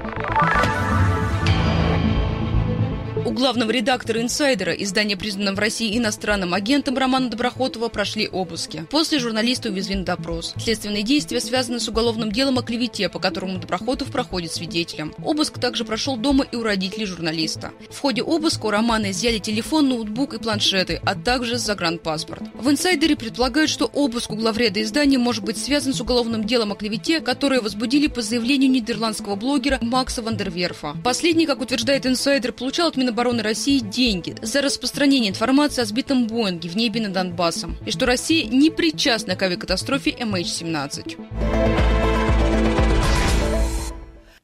У 3.28 3.32
главного 3.32 3.72
редактора 3.72 4.22
«Инсайдера», 4.22 4.72
издания, 4.72 5.18
признанного 5.18 5.56
в 5.56 5.60
России 5.60 5.98
иностранным 5.98 6.54
агентом 6.54 6.98
Романа 6.98 7.30
Доброхотова, 7.30 7.90
прошли 7.90 8.26
обыски. 8.26 8.86
После 8.90 9.20
журналиста 9.20 9.68
увезли 9.68 9.96
на 9.96 10.06
допрос. 10.06 10.54
Следственные 10.56 11.04
действия 11.04 11.42
связаны 11.42 11.82
с 11.82 11.90
уголовным 11.90 12.32
делом 12.32 12.58
о 12.58 12.62
клевете, 12.62 13.10
по 13.10 13.20
которому 13.20 13.60
Доброхотов 13.60 14.12
проходит 14.12 14.54
свидетелем. 14.54 15.14
Обыск 15.22 15.60
также 15.60 15.84
прошел 15.84 16.16
дома 16.16 16.46
и 16.50 16.56
у 16.56 16.64
родителей 16.64 17.06
журналиста. 17.06 17.72
В 17.90 18.00
ходе 18.00 18.24
обыска 18.24 18.68
у 18.68 18.70
Романа 18.70 19.12
изъяли 19.12 19.40
телефон, 19.40 19.90
ноутбук 19.90 20.34
и 20.34 20.40
планшеты, 20.40 21.02
а 21.04 21.14
также 21.14 21.58
загранпаспорт. 21.58 22.44
В 22.54 22.70
«Инсайдере» 22.70 23.18
предполагают, 23.18 23.70
что 23.70 23.88
обыск 23.88 24.32
у 24.32 24.38
главреда 24.38 24.82
издания 24.82 25.18
может 25.18 25.44
быть 25.44 25.58
связан 25.58 25.94
с 25.94 26.00
уголовным 26.00 26.46
делом 26.46 26.72
о 26.72 26.76
клевете, 26.76 27.20
которое 27.20 27.60
возбудили 27.60 28.08
по 28.08 28.22
заявлению 28.22 28.72
нидерландского 28.72 29.36
блогера 29.36 29.80
Макса 29.82 30.22
Вандерверфа. 30.22 30.96
Последний, 31.04 31.46
как 31.46 31.60
утверждает 31.60 32.06
«Инсайдер», 32.06 32.54
получал 32.54 32.88
от 32.88 32.96
Минобороны 32.96 33.17
обороны 33.18 33.42
России 33.42 33.80
деньги 33.80 34.36
за 34.44 34.62
распространение 34.62 35.32
информации 35.32 35.82
о 35.82 35.86
сбитом 35.86 36.28
Боинге 36.28 36.70
в 36.70 36.78
небе 36.78 37.02
над 37.02 37.14
Донбассом 37.14 37.76
и 37.84 37.90
что 37.90 38.06
Россия 38.06 38.46
не 38.46 38.70
причастна 38.70 39.36
к 39.36 39.42
авиакатастрофе 39.42 40.12
MH17. 40.12 41.97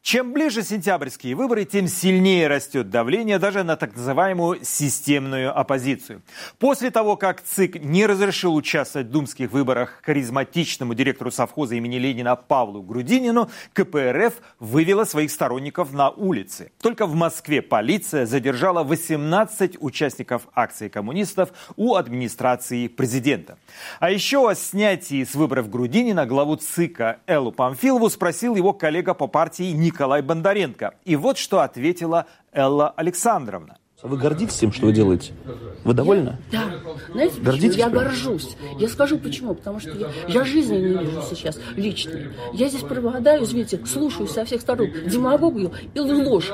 Чем 0.03 0.33
ближе 0.33 0.63
сентябрьские 0.63 1.33
выборы, 1.33 1.63
тем 1.63 1.87
сильнее 1.87 2.49
растет 2.49 2.89
давление 2.89 3.39
даже 3.39 3.63
на 3.63 3.77
так 3.77 3.95
называемую 3.95 4.59
системную 4.61 5.57
оппозицию. 5.57 6.23
После 6.59 6.91
того, 6.91 7.15
как 7.15 7.41
ЦИК 7.41 7.81
не 7.81 8.05
разрешил 8.05 8.53
участвовать 8.53 9.07
в 9.07 9.11
думских 9.11 9.53
выборах 9.53 10.01
харизматичному 10.03 10.93
директору 10.93 11.31
совхоза 11.31 11.75
имени 11.75 11.99
Ленина 11.99 12.35
Павлу 12.35 12.81
Грудинину, 12.81 13.49
КПРФ 13.71 14.33
вывела 14.59 15.05
своих 15.05 15.31
сторонников 15.31 15.93
на 15.93 16.09
улицы. 16.09 16.73
Только 16.81 17.05
в 17.05 17.15
Москве 17.15 17.61
полиция 17.61 18.25
задержала 18.25 18.83
18 18.83 19.77
участников 19.81 20.49
акции 20.53 20.89
коммунистов 20.89 21.53
у 21.77 21.95
администрации 21.95 22.89
президента. 22.89 23.57
А 24.01 24.11
еще 24.11 24.49
о 24.49 24.53
снятии 24.53 25.23
с 25.23 25.33
выборов 25.33 25.69
Грудинина 25.69 26.25
главу 26.25 26.57
ЦИКа 26.57 27.21
Эллу 27.25 27.53
Памфилову 27.53 28.09
спросил 28.09 28.57
его 28.57 28.73
коллега 28.73 29.13
по 29.13 29.27
партии 29.27 29.71
Николай 29.71 29.92
Николай 29.93 30.23
Бондаренко. 30.23 30.95
И 31.05 31.15
вот 31.15 31.37
что 31.37 31.61
ответила 31.61 32.25
Элла 32.51 32.89
Александровна. 32.89 33.77
Вы 34.01 34.17
гордитесь 34.17 34.55
тем, 34.55 34.73
что 34.73 34.87
вы 34.87 34.91
делаете? 34.91 35.31
Вы 35.85 35.93
довольны? 35.93 36.37
Я, 36.51 36.65
да. 36.65 36.93
Знаете, 37.13 37.39
Гордитесь 37.39 37.77
я 37.77 37.89
горжусь. 37.89 38.57
Я 38.77 38.89
скажу 38.89 39.17
почему. 39.17 39.53
Потому 39.55 39.79
что 39.79 39.91
я, 39.91 40.09
я 40.27 40.43
жизни 40.43 40.77
не 40.77 41.05
вижу 41.05 41.21
сейчас 41.21 41.57
личной. 41.77 42.29
Я 42.53 42.67
здесь 42.67 42.81
проводаю, 42.81 43.43
извините, 43.43 43.79
слушаю 43.85 44.27
со 44.27 44.43
всех 44.43 44.59
сторон 44.59 44.89
демагогию 45.05 45.71
и 45.93 45.99
ложь. 45.99 46.51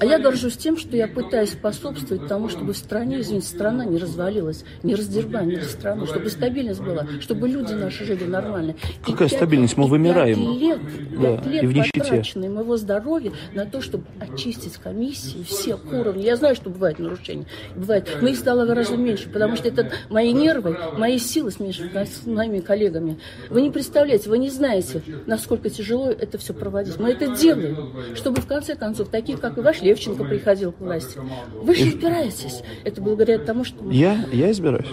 А 0.00 0.04
я 0.04 0.18
горжусь 0.18 0.56
тем, 0.56 0.76
что 0.76 0.96
я 0.96 1.06
пытаюсь 1.06 1.50
способствовать 1.50 2.26
тому, 2.26 2.48
чтобы 2.48 2.72
в 2.72 2.76
стране, 2.76 3.20
извините, 3.20 3.46
страна 3.46 3.84
не 3.84 3.98
развалилась, 3.98 4.64
не 4.82 4.94
раздербанили 4.94 5.60
страну, 5.60 6.06
чтобы 6.06 6.30
стабильность 6.30 6.80
была, 6.80 7.06
чтобы 7.20 7.48
люди 7.48 7.72
наши 7.72 8.04
жили 8.04 8.24
нормально. 8.24 8.74
Какая 9.04 9.28
и 9.28 9.30
стабильность? 9.30 9.76
Мы 9.76 9.86
вымираем. 9.86 10.58
Лет, 10.58 10.80
да, 11.20 11.42
лет 11.48 11.62
и 11.62 11.66
в 11.66 11.72
нищете. 11.72 12.48
моего 12.48 12.76
здоровья 12.76 13.32
на 13.54 13.66
то, 13.66 13.80
чтобы 13.80 14.04
очистить 14.18 14.76
комиссии 14.76 15.42
всех 15.42 15.80
уровней. 15.92 16.24
Я 16.24 16.36
знаю, 16.36 16.54
что 16.56 16.70
бывают 16.70 16.98
нарушения, 16.98 17.46
бывает, 17.74 18.08
но 18.20 18.28
их 18.28 18.36
стало 18.36 18.66
гораздо 18.66 18.96
меньше, 18.96 19.28
потому 19.28 19.56
что 19.56 19.68
это 19.68 19.90
мои 20.10 20.32
нервы, 20.32 20.76
мои 20.96 21.18
силы 21.18 21.50
смешаны 21.50 22.06
с 22.06 22.26
моими 22.26 22.60
коллегами. 22.60 23.18
Вы 23.48 23.62
не 23.62 23.70
представляете, 23.70 24.28
вы 24.28 24.38
не 24.38 24.50
знаете, 24.50 25.02
насколько 25.26 25.70
тяжело 25.70 26.10
это 26.10 26.38
все 26.38 26.52
проводить. 26.52 26.98
Мы 26.98 27.10
это 27.10 27.28
делаем, 27.28 27.92
чтобы 28.14 28.40
в 28.40 28.46
конце 28.46 28.74
концов 28.74 29.08
таких, 29.08 29.40
как 29.40 29.58
и 29.58 29.60
ваш 29.60 29.73
Левченко 29.82 30.24
приходил 30.24 30.72
к 30.72 30.80
власти. 30.80 31.18
Вы 31.62 31.74
же 31.74 31.88
избираетесь. 31.88 32.62
Это 32.84 33.00
благодаря 33.00 33.38
тому, 33.38 33.64
что... 33.64 33.88
Я? 33.90 34.24
Я 34.32 34.50
избираюсь? 34.50 34.88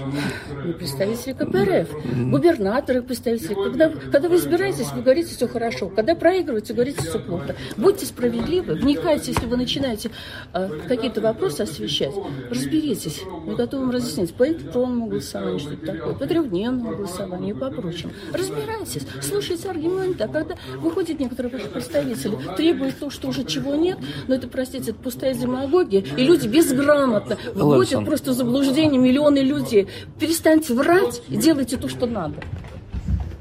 Вы 0.63 0.73
представители 0.73 1.33
КПРФ, 1.33 1.89
губернаторы, 2.29 3.01
представители. 3.01 3.53
Когда, 3.53 3.89
когда 3.89 4.29
вы 4.29 4.37
избираетесь, 4.37 4.91
вы 4.93 5.01
говорите 5.01 5.29
все 5.35 5.47
хорошо. 5.47 5.89
Когда 5.89 6.15
проигрываете, 6.15 6.73
говорите 6.73 7.01
все 7.01 7.19
плохо. 7.19 7.55
Будьте 7.77 8.05
справедливы, 8.05 8.75
вникайте, 8.75 9.31
если 9.31 9.45
вы 9.45 9.57
начинаете 9.57 10.11
э, 10.53 10.69
какие-то 10.87 11.21
вопросы 11.21 11.61
освещать. 11.61 12.13
Разберитесь. 12.49 13.21
Мы 13.45 13.55
готовы 13.55 13.83
вам 13.83 13.91
разъяснить 13.91 14.33
по 14.33 14.47
электронному 14.47 15.07
голосованию, 15.07 15.59
что 15.59 15.73
это 15.73 15.85
такое, 15.85 16.13
по 16.13 16.25
трехдневному 16.25 16.95
голосованию 16.97 17.55
и 17.55 17.59
по 17.59 17.69
прочему. 17.69 18.11
Разбирайтесь, 18.33 19.03
слушайте 19.21 19.69
аргументы. 19.69 20.23
А 20.23 20.27
когда 20.27 20.55
выходят 20.77 21.19
некоторые 21.19 21.51
ваши 21.51 21.67
представители, 21.67 22.37
требуют 22.55 22.99
то, 22.99 23.09
что 23.09 23.27
уже 23.27 23.43
чего 23.43 23.75
нет, 23.75 23.97
но 24.27 24.35
это, 24.35 24.47
простите, 24.47 24.70
это 24.77 24.93
пустая 24.93 25.33
демагогия, 25.33 26.01
и 26.01 26.23
люди 26.23 26.47
безграмотно 26.47 27.37
вводят 27.53 28.05
просто 28.05 28.31
в 28.31 28.33
заблуждение 28.33 28.99
миллионы 28.99 29.39
людей. 29.39 29.87
Перестаньте 30.19 30.73
врать 30.73 31.21
и 31.29 31.37
делайте 31.37 31.77
то, 31.77 31.87
что 31.87 32.05
надо. 32.05 32.35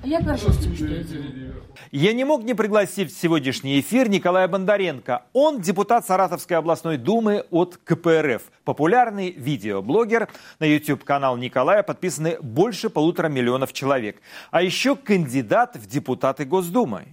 А 0.02 0.06
я 0.06 0.20
горжусь 0.20 0.58
тем, 0.58 0.74
что 0.74 0.86
я 0.86 1.02
делаю. 1.02 1.50
Я 1.92 2.12
не 2.12 2.24
мог 2.24 2.44
не 2.44 2.54
пригласить 2.54 3.12
в 3.12 3.20
сегодняшний 3.20 3.80
эфир 3.80 4.08
Николая 4.08 4.46
Бондаренко. 4.46 5.24
Он 5.32 5.60
депутат 5.60 6.06
Саратовской 6.06 6.56
областной 6.56 6.96
думы 6.98 7.44
от 7.50 7.78
КПРФ. 7.82 8.42
Популярный 8.64 9.32
видеоблогер. 9.32 10.28
На 10.60 10.66
YouTube-канал 10.66 11.36
Николая 11.36 11.82
подписаны 11.82 12.38
больше 12.40 12.90
полутора 12.90 13.28
миллионов 13.28 13.72
человек. 13.72 14.22
А 14.52 14.62
еще 14.62 14.94
кандидат 14.94 15.76
в 15.76 15.86
депутаты 15.86 16.44
Госдумы. 16.44 17.08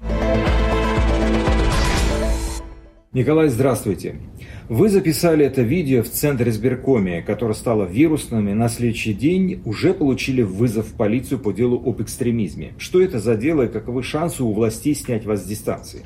Николай, 3.13 3.47
здравствуйте. 3.47 4.15
Вы 4.67 4.89
записали 4.89 5.45
это 5.45 5.61
видео 5.61 6.03
в 6.03 6.09
Центре 6.09 6.51
избиркоме, 6.51 7.21
которое 7.21 7.53
стало 7.53 7.85
вирусным, 7.85 8.49
и 8.49 8.53
на 8.53 8.67
следующий 8.67 9.13
день 9.13 9.61
уже 9.63 9.93
получили 9.93 10.41
вызов 10.41 10.87
в 10.87 10.93
полицию 10.93 11.39
по 11.39 11.53
делу 11.53 11.81
об 11.85 12.01
экстремизме. 12.01 12.73
Что 12.77 13.01
это 13.01 13.19
за 13.19 13.35
дело 13.35 13.61
и 13.63 13.71
каковы 13.71 14.03
шансы 14.03 14.43
у 14.43 14.51
властей 14.51 14.93
снять 14.93 15.25
вас 15.25 15.41
с 15.41 15.47
дистанции? 15.47 16.01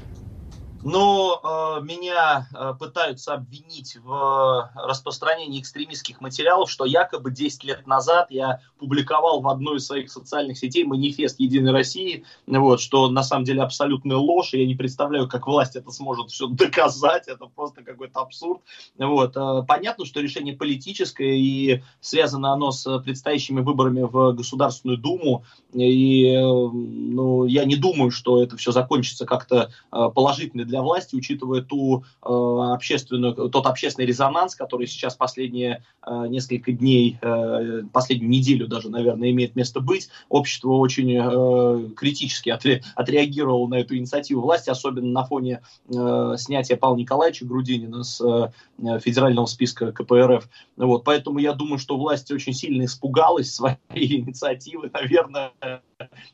Но 0.84 1.79
э, 1.79 1.84
меня 1.84 2.47
э, 2.53 2.73
пытаются 2.79 3.34
обвинить 3.34 3.97
в 3.97 4.71
э, 4.75 4.88
распространении 4.88 5.59
экстремистских 5.59 6.21
материалов, 6.21 6.71
что 6.71 6.86
якобы 6.86 7.32
10 7.32 7.63
лет 7.63 7.88
назад 7.88 8.32
я 8.32 8.61
публиковал 8.79 9.41
в 9.41 9.47
одной 9.47 9.77
из 9.77 9.86
своих 9.86 10.11
социальных 10.11 10.57
сетей 10.57 10.84
манифест 10.84 11.39
Единой 11.39 11.71
России, 11.71 12.25
вот, 12.47 12.82
что 12.82 13.09
на 13.09 13.23
самом 13.23 13.45
деле 13.45 13.61
абсолютная 13.61 14.17
ложь, 14.17 14.53
и 14.53 14.59
я 14.59 14.65
не 14.65 14.75
представляю, 14.75 15.27
как 15.27 15.47
власть 15.47 15.75
это 15.75 15.91
сможет 15.91 16.32
все 16.32 16.47
доказать, 16.47 17.27
это 17.27 17.45
просто 17.45 17.84
какой-то 17.84 18.19
абсурд. 18.21 18.61
Вот. 18.97 19.36
Э, 19.36 19.63
понятно, 19.67 20.05
что 20.05 20.19
решение 20.19 20.55
политическое, 20.55 21.38
и 21.38 21.84
связано 21.99 22.53
оно 22.53 22.71
с 22.71 22.99
предстоящими 22.99 23.61
выборами 23.61 24.01
в 24.01 24.34
Государственную 24.34 24.97
Думу, 24.97 25.43
и 25.73 26.25
э, 26.25 26.41
ну, 26.41 27.45
я 27.45 27.65
не 27.65 27.75
думаю, 27.75 28.11
что 28.11 28.41
это 28.41 28.57
все 28.57 28.71
закончится 28.71 29.25
как-то 29.25 29.71
э, 29.91 30.09
положительно 30.13 30.65
для 30.72 30.82
власти, 30.82 31.15
учитывая 31.15 31.61
ту, 31.61 32.03
э, 32.24 32.28
общественную, 32.28 33.49
тот 33.49 33.65
общественный 33.65 34.07
резонанс, 34.07 34.55
который 34.55 34.88
сейчас 34.88 35.15
последние 35.15 35.84
э, 36.05 36.28
несколько 36.28 36.72
дней, 36.72 37.19
э, 37.22 37.84
последнюю 37.91 38.30
неделю 38.30 38.67
даже, 38.67 38.89
наверное, 38.89 39.32
имеет 39.32 39.55
место 39.55 39.82
быть. 39.82 40.09
Общество 40.30 40.72
очень 40.72 41.11
э, 41.13 41.89
критически 41.95 42.49
отре, 42.49 42.84
отреагировало 42.95 43.67
на 43.67 43.76
эту 43.76 43.97
инициативу 43.97 44.41
власти, 44.41 44.69
особенно 44.69 45.11
на 45.11 45.26
фоне 45.26 45.61
э, 45.89 46.36
снятия 46.38 46.78
Павла 46.78 46.95
Николаевича 46.95 47.45
Грудинина 47.45 48.03
с 48.03 48.22
э, 48.22 48.99
федерального 48.99 49.45
списка 49.45 49.91
КПРФ. 49.91 50.49
Вот, 50.78 51.03
поэтому 51.03 51.39
я 51.39 51.53
думаю, 51.53 51.80
что 51.80 51.97
власть 51.97 52.32
очень 52.32 52.53
сильно 52.53 52.86
испугалась 52.86 53.53
своей 53.53 54.22
инициативы, 54.22 54.89
наверное, 54.93 55.51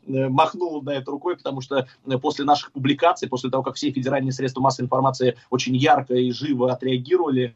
Э, 0.07 0.30
махнул 0.30 0.82
на 0.82 0.91
это 0.91 1.11
рукой, 1.11 1.38
потому 1.38 1.61
что 1.61 1.88
э, 2.05 2.18
после 2.18 2.45
наших 2.45 2.72
публикаций, 2.72 3.28
после 3.28 3.49
того, 3.49 3.63
как 3.63 3.76
все 3.76 3.91
федеральные 3.91 4.32
средства 4.32 4.61
массовой 4.61 4.86
информации 4.86 5.38
очень 5.49 5.76
ярко 5.76 6.15
и 6.15 6.32
живо 6.32 6.72
отреагировали 6.72 7.55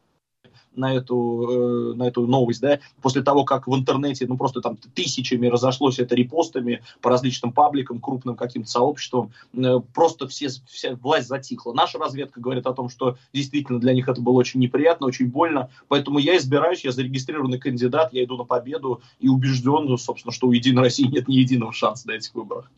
на 0.76 0.94
эту, 0.94 1.92
э, 1.92 1.94
на 1.94 2.08
эту 2.08 2.26
новость, 2.26 2.60
да, 2.60 2.80
после 3.00 3.22
того, 3.22 3.44
как 3.44 3.66
в 3.66 3.74
интернете, 3.74 4.26
ну, 4.26 4.36
просто 4.36 4.60
там 4.60 4.76
тысячами 4.94 5.46
разошлось 5.46 5.98
это 5.98 6.14
репостами 6.14 6.82
по 7.00 7.10
различным 7.10 7.52
пабликам, 7.52 8.00
крупным 8.00 8.36
каким-то 8.36 8.70
сообществам, 8.70 9.32
э, 9.54 9.80
просто 9.94 10.28
все, 10.28 10.48
вся 10.66 10.96
власть 10.96 11.28
затихла. 11.28 11.72
Наша 11.72 11.98
разведка 11.98 12.40
говорит 12.40 12.66
о 12.66 12.72
том, 12.72 12.88
что 12.88 13.16
действительно 13.32 13.80
для 13.80 13.92
них 13.92 14.08
это 14.08 14.20
было 14.20 14.34
очень 14.34 14.60
неприятно, 14.60 15.06
очень 15.06 15.26
больно, 15.26 15.70
поэтому 15.88 16.18
я 16.18 16.36
избираюсь, 16.36 16.84
я 16.84 16.92
зарегистрированный 16.92 17.58
кандидат, 17.58 18.12
я 18.12 18.24
иду 18.24 18.36
на 18.36 18.44
победу 18.44 19.02
и 19.20 19.28
убежден, 19.28 19.96
собственно, 19.98 20.32
что 20.32 20.48
у 20.48 20.52
Единой 20.52 20.82
России 20.82 21.06
нет 21.06 21.28
ни 21.28 21.34
единого 21.34 21.72
шанса 21.72 22.08
на 22.08 22.12
этих 22.12 22.34
выборах. 22.34 22.70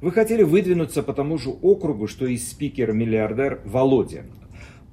Вы 0.00 0.12
хотели 0.12 0.42
выдвинуться 0.42 1.02
по 1.02 1.14
тому 1.14 1.38
же 1.38 1.50
округу, 1.50 2.06
что 2.06 2.26
и 2.26 2.36
спикер-миллиардер 2.36 3.62
Володя. 3.64 4.26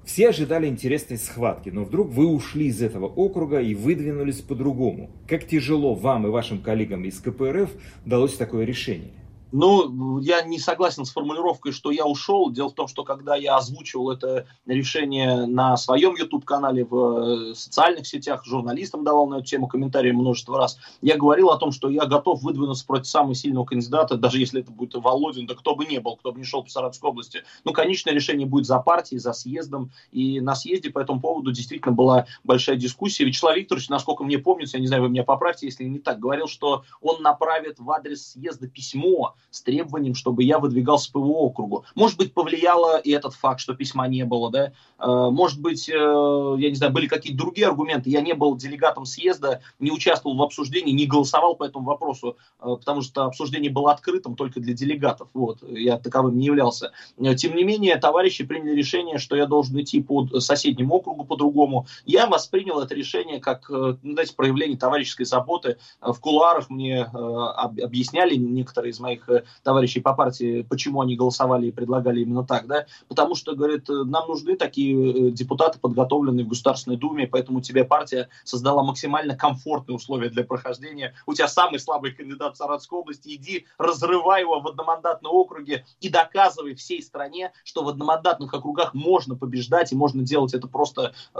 Все 0.05 0.29
ожидали 0.29 0.67
интересной 0.67 1.17
схватки, 1.17 1.69
но 1.69 1.85
вдруг 1.85 2.09
вы 2.09 2.27
ушли 2.27 2.67
из 2.67 2.81
этого 2.81 3.05
округа 3.05 3.61
и 3.61 3.73
выдвинулись 3.73 4.41
по-другому. 4.41 5.09
Как 5.27 5.47
тяжело 5.47 5.95
вам 5.95 6.27
и 6.27 6.29
вашим 6.29 6.59
коллегам 6.59 7.05
из 7.05 7.19
КПРФ 7.19 7.69
далось 8.05 8.35
такое 8.35 8.65
решение? 8.65 9.22
Ну, 9.55 10.17
я 10.17 10.41
не 10.41 10.57
согласен 10.57 11.05
с 11.05 11.11
формулировкой, 11.11 11.73
что 11.73 11.91
я 11.91 12.07
ушел. 12.07 12.49
Дело 12.49 12.69
в 12.69 12.73
том, 12.73 12.87
что 12.87 13.03
когда 13.03 13.35
я 13.35 13.55
озвучивал 13.55 14.09
это 14.09 14.47
решение 14.65 15.45
на 15.45 15.77
своем 15.77 16.15
YouTube-канале, 16.15 16.83
в 16.83 17.51
э, 17.51 17.53
социальных 17.53 18.07
сетях, 18.07 18.43
журналистам 18.45 19.03
давал 19.03 19.27
на 19.27 19.35
эту 19.35 19.45
тему 19.45 19.67
комментарии 19.67 20.11
множество 20.11 20.57
раз, 20.57 20.79
я 21.01 21.17
говорил 21.17 21.51
о 21.51 21.59
том, 21.59 21.71
что 21.71 21.87
я 21.91 22.07
готов 22.07 22.41
выдвинуться 22.41 22.83
против 22.87 23.05
самого 23.05 23.35
сильного 23.35 23.63
кандидата, 23.63 24.17
даже 24.17 24.39
если 24.39 24.61
это 24.61 24.71
будет 24.71 24.95
Володин, 24.95 25.45
да 25.45 25.53
кто 25.53 25.75
бы 25.75 25.85
ни 25.85 25.99
был, 25.99 26.15
кто 26.15 26.31
бы 26.31 26.39
ни 26.39 26.43
шел 26.43 26.63
по 26.63 26.71
Саратовской 26.71 27.11
области. 27.11 27.43
Ну, 27.63 27.73
конечное 27.73 28.15
решение 28.15 28.47
будет 28.47 28.65
за 28.65 28.79
партией, 28.79 29.19
за 29.19 29.33
съездом. 29.33 29.91
И 30.11 30.41
на 30.41 30.55
съезде 30.55 30.89
по 30.89 30.97
этому 30.97 31.21
поводу 31.21 31.51
действительно 31.51 31.93
была 31.93 32.25
большая 32.43 32.77
дискуссия. 32.77 33.23
Вячеслав 33.23 33.55
Викторович, 33.55 33.89
насколько 33.89 34.23
мне 34.23 34.39
помнится, 34.39 34.77
я 34.77 34.81
не 34.81 34.87
знаю, 34.87 35.03
вы 35.03 35.09
меня 35.09 35.23
поправьте, 35.23 35.67
если 35.67 35.83
не 35.83 35.99
так, 35.99 36.17
говорил, 36.17 36.47
что 36.47 36.85
он 37.01 37.21
направит 37.21 37.77
в 37.77 37.91
адрес 37.91 38.31
съезда 38.31 38.67
письмо 38.67 39.35
с 39.49 39.61
требованием, 39.61 40.15
чтобы 40.15 40.43
я 40.43 40.59
выдвигался 40.59 41.11
по 41.11 41.19
его 41.19 41.41
округу. 41.41 41.85
Может 41.95 42.17
быть, 42.17 42.33
повлияло 42.33 42.97
и 42.97 43.11
этот 43.11 43.33
факт, 43.33 43.59
что 43.59 43.75
письма 43.75 44.07
не 44.07 44.25
было, 44.25 44.51
да? 44.51 44.71
Э, 44.99 45.29
может 45.31 45.61
быть, 45.61 45.89
э, 45.89 45.93
я 45.93 46.69
не 46.69 46.75
знаю, 46.75 46.93
были 46.93 47.07
какие-то 47.07 47.37
другие 47.37 47.67
аргументы. 47.67 48.09
Я 48.09 48.21
не 48.21 48.33
был 48.33 48.55
делегатом 48.55 49.05
съезда, 49.05 49.61
не 49.79 49.91
участвовал 49.91 50.37
в 50.37 50.41
обсуждении, 50.41 50.91
не 50.91 51.05
голосовал 51.05 51.55
по 51.55 51.65
этому 51.65 51.85
вопросу, 51.85 52.37
э, 52.59 52.65
потому 52.65 53.01
что 53.01 53.25
обсуждение 53.25 53.71
было 53.71 53.91
открытым 53.91 54.35
только 54.35 54.59
для 54.59 54.73
делегатов. 54.73 55.29
Вот, 55.33 55.59
я 55.69 55.97
таковым 55.97 56.37
не 56.37 56.45
являлся. 56.45 56.91
Тем 57.37 57.55
не 57.55 57.63
менее, 57.63 57.97
товарищи 57.97 58.43
приняли 58.45 58.75
решение, 58.75 59.17
что 59.17 59.35
я 59.35 59.45
должен 59.45 59.79
идти 59.79 60.01
по 60.01 60.27
соседнему 60.39 60.95
округу 60.95 61.25
по-другому. 61.25 61.85
Я 62.05 62.27
воспринял 62.27 62.79
это 62.79 62.95
решение 62.95 63.39
как, 63.39 63.69
ну, 63.69 63.97
знаете, 64.01 64.33
проявление 64.35 64.77
товарищеской 64.77 65.25
заботы. 65.25 65.77
В 66.01 66.19
кулуарах 66.19 66.69
мне 66.69 67.03
объясняли 67.03 68.35
некоторые 68.35 68.91
из 68.91 68.99
моих 68.99 69.29
товарищей 69.63 70.01
по 70.01 70.13
партии, 70.13 70.63
почему 70.63 71.01
они 71.01 71.15
голосовали 71.15 71.67
и 71.67 71.71
предлагали 71.71 72.21
именно 72.21 72.43
так, 72.43 72.67
да, 72.67 72.85
потому 73.07 73.35
что, 73.35 73.55
говорит, 73.55 73.87
нам 73.89 74.27
нужны 74.27 74.55
такие 74.55 75.29
э, 75.29 75.31
депутаты, 75.31 75.79
подготовленные 75.79 76.45
в 76.45 76.49
Государственной 76.49 76.97
Думе, 76.97 77.27
поэтому 77.27 77.61
тебе 77.61 77.83
партия 77.83 78.29
создала 78.43 78.83
максимально 78.83 79.35
комфортные 79.35 79.95
условия 79.95 80.29
для 80.29 80.43
прохождения. 80.43 81.13
У 81.25 81.33
тебя 81.33 81.47
самый 81.47 81.79
слабый 81.79 82.11
кандидат 82.11 82.55
в 82.55 82.57
Саратовской 82.57 82.99
области, 82.99 83.35
иди 83.35 83.65
разрывай 83.77 84.41
его 84.41 84.59
в 84.59 84.67
одномандатном 84.67 85.33
округе 85.33 85.85
и 86.01 86.09
доказывай 86.09 86.75
всей 86.75 87.01
стране, 87.01 87.51
что 87.63 87.83
в 87.83 87.89
одномандатных 87.89 88.53
округах 88.53 88.93
можно 88.93 89.35
побеждать 89.35 89.91
и 89.91 89.95
можно 89.95 90.23
делать 90.23 90.53
это 90.53 90.67
просто 90.67 91.13
э, 91.33 91.39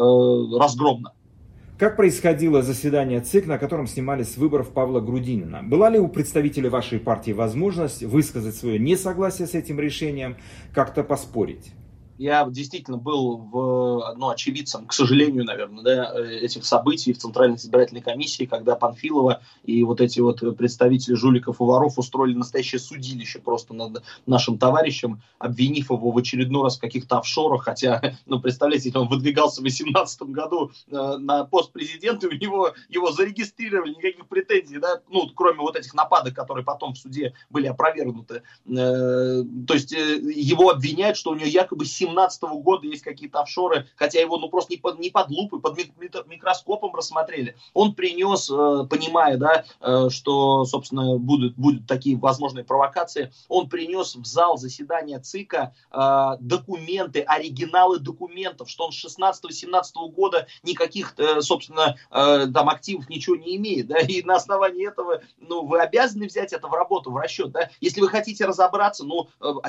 разгромно. 0.60 1.14
Как 1.84 1.98
происходило 1.98 2.62
заседание 2.62 3.20
ЦИК, 3.20 3.46
на 3.46 3.58
котором 3.58 3.88
снимали 3.88 4.24
с 4.24 4.38
выборов 4.38 4.70
Павла 4.70 5.02
Грудинина? 5.02 5.64
Была 5.64 5.90
ли 5.90 6.00
у 6.00 6.08
представителей 6.08 6.70
вашей 6.70 6.98
партии 6.98 7.34
возможность 7.34 8.04
высказать 8.04 8.56
свое 8.56 8.80
несогласие 8.80 9.48
с 9.48 9.54
этим 9.54 9.82
решением, 9.82 10.38
как-то 10.74 11.04
поспорить? 11.04 11.74
Я 12.24 12.48
действительно 12.50 12.98
был 12.98 13.38
в, 13.38 14.16
ну, 14.18 14.30
очевидцем, 14.30 14.88
к 14.88 14.94
сожалению, 14.94 15.44
наверное, 15.44 15.84
да, 15.84 16.20
этих 16.26 16.64
событий 16.66 17.12
в 17.12 17.18
Центральной 17.18 17.58
избирательной 17.58 18.02
комиссии, 18.02 18.46
когда 18.46 18.76
Панфилова 18.76 19.42
и 19.64 19.84
вот 19.84 20.00
эти 20.00 20.22
вот 20.22 20.40
представители 20.58 21.16
жуликов 21.16 21.60
и 21.60 21.64
воров 21.64 22.00
устроили 22.00 22.34
настоящее 22.34 22.80
судилище 22.80 23.40
просто 23.40 23.74
над 23.74 24.04
нашим 24.26 24.58
товарищем, 24.58 25.22
обвинив 25.38 25.92
его 25.92 26.12
в 26.12 26.18
очередной 26.18 26.64
раз 26.64 26.78
в 26.78 26.82
каких-то 26.82 27.18
офшорах, 27.18 27.64
хотя, 27.64 28.02
ну, 28.26 28.40
представляете, 28.40 28.92
он 28.96 29.10
выдвигался 29.10 29.60
в 29.60 29.64
2018 29.64 30.22
году 30.24 30.72
э, 30.88 31.18
на 31.18 31.44
пост 31.44 31.74
президента, 31.74 32.28
у 32.28 32.32
него 32.32 32.72
его 32.88 33.12
зарегистрировали, 33.12 33.96
никаких 33.96 34.28
претензий, 34.28 34.80
да, 34.80 35.02
ну, 35.10 35.30
кроме 35.36 35.60
вот 35.60 35.76
этих 35.76 35.94
нападок, 35.94 36.34
которые 36.34 36.64
потом 36.64 36.94
в 36.94 36.98
суде 36.98 37.34
были 37.50 37.68
опровергнуты. 37.68 38.44
Э, 38.66 39.44
то 39.68 39.74
есть 39.74 39.92
э, 39.92 40.22
его 40.24 40.70
обвиняют, 40.70 41.18
что 41.18 41.32
у 41.32 41.36
него 41.36 41.48
якобы 41.48 41.86
2017 42.14 42.44
года 42.64 42.88
есть 42.88 43.04
какие-то 43.04 43.42
офшоры, 43.42 43.88
хотя 43.96 44.20
его 44.20 44.38
ну 44.38 44.50
просто 44.50 44.74
не 44.74 44.78
под, 44.78 45.00
не 45.00 45.10
под 45.10 45.30
лупой, 45.30 45.60
под 45.60 45.78
микроскопом 46.28 46.94
рассмотрели. 46.96 47.56
Он 47.74 47.94
принес, 47.94 48.50
э, 48.50 48.88
понимая, 48.90 49.38
да, 49.38 49.66
э, 49.82 50.10
что, 50.10 50.66
собственно, 50.66 51.18
будут, 51.18 51.56
будут 51.56 51.88
такие 51.88 52.18
возможные 52.18 52.64
провокации, 52.64 53.32
он 53.48 53.70
принес 53.70 54.16
в 54.16 54.26
зал 54.26 54.58
заседания 54.58 55.20
ЦИКа 55.20 55.74
э, 55.92 56.30
документы, 56.40 57.22
оригиналы 57.22 58.00
документов, 58.00 58.70
что 58.70 58.86
он 58.86 58.92
с 58.92 59.06
16-17 59.06 60.10
года 60.12 60.48
никаких, 60.64 61.16
собственно, 61.40 61.96
там 62.10 62.70
активов 62.70 63.10
ничего 63.10 63.36
не 63.36 63.56
имеет, 63.58 63.88
да, 63.88 64.00
и 64.00 64.22
на 64.24 64.36
основании 64.36 64.88
этого, 64.88 65.22
ну, 65.38 65.66
вы 65.66 65.80
обязаны 65.80 66.28
взять 66.28 66.54
это 66.54 66.68
в 66.68 66.74
работу, 66.74 67.12
в 67.12 67.18
расчет, 67.18 67.52
да, 67.52 67.70
если 67.82 68.02
вы 68.02 68.10
хотите 68.10 68.46
разобраться, 68.46 69.04
ну, 69.04 69.28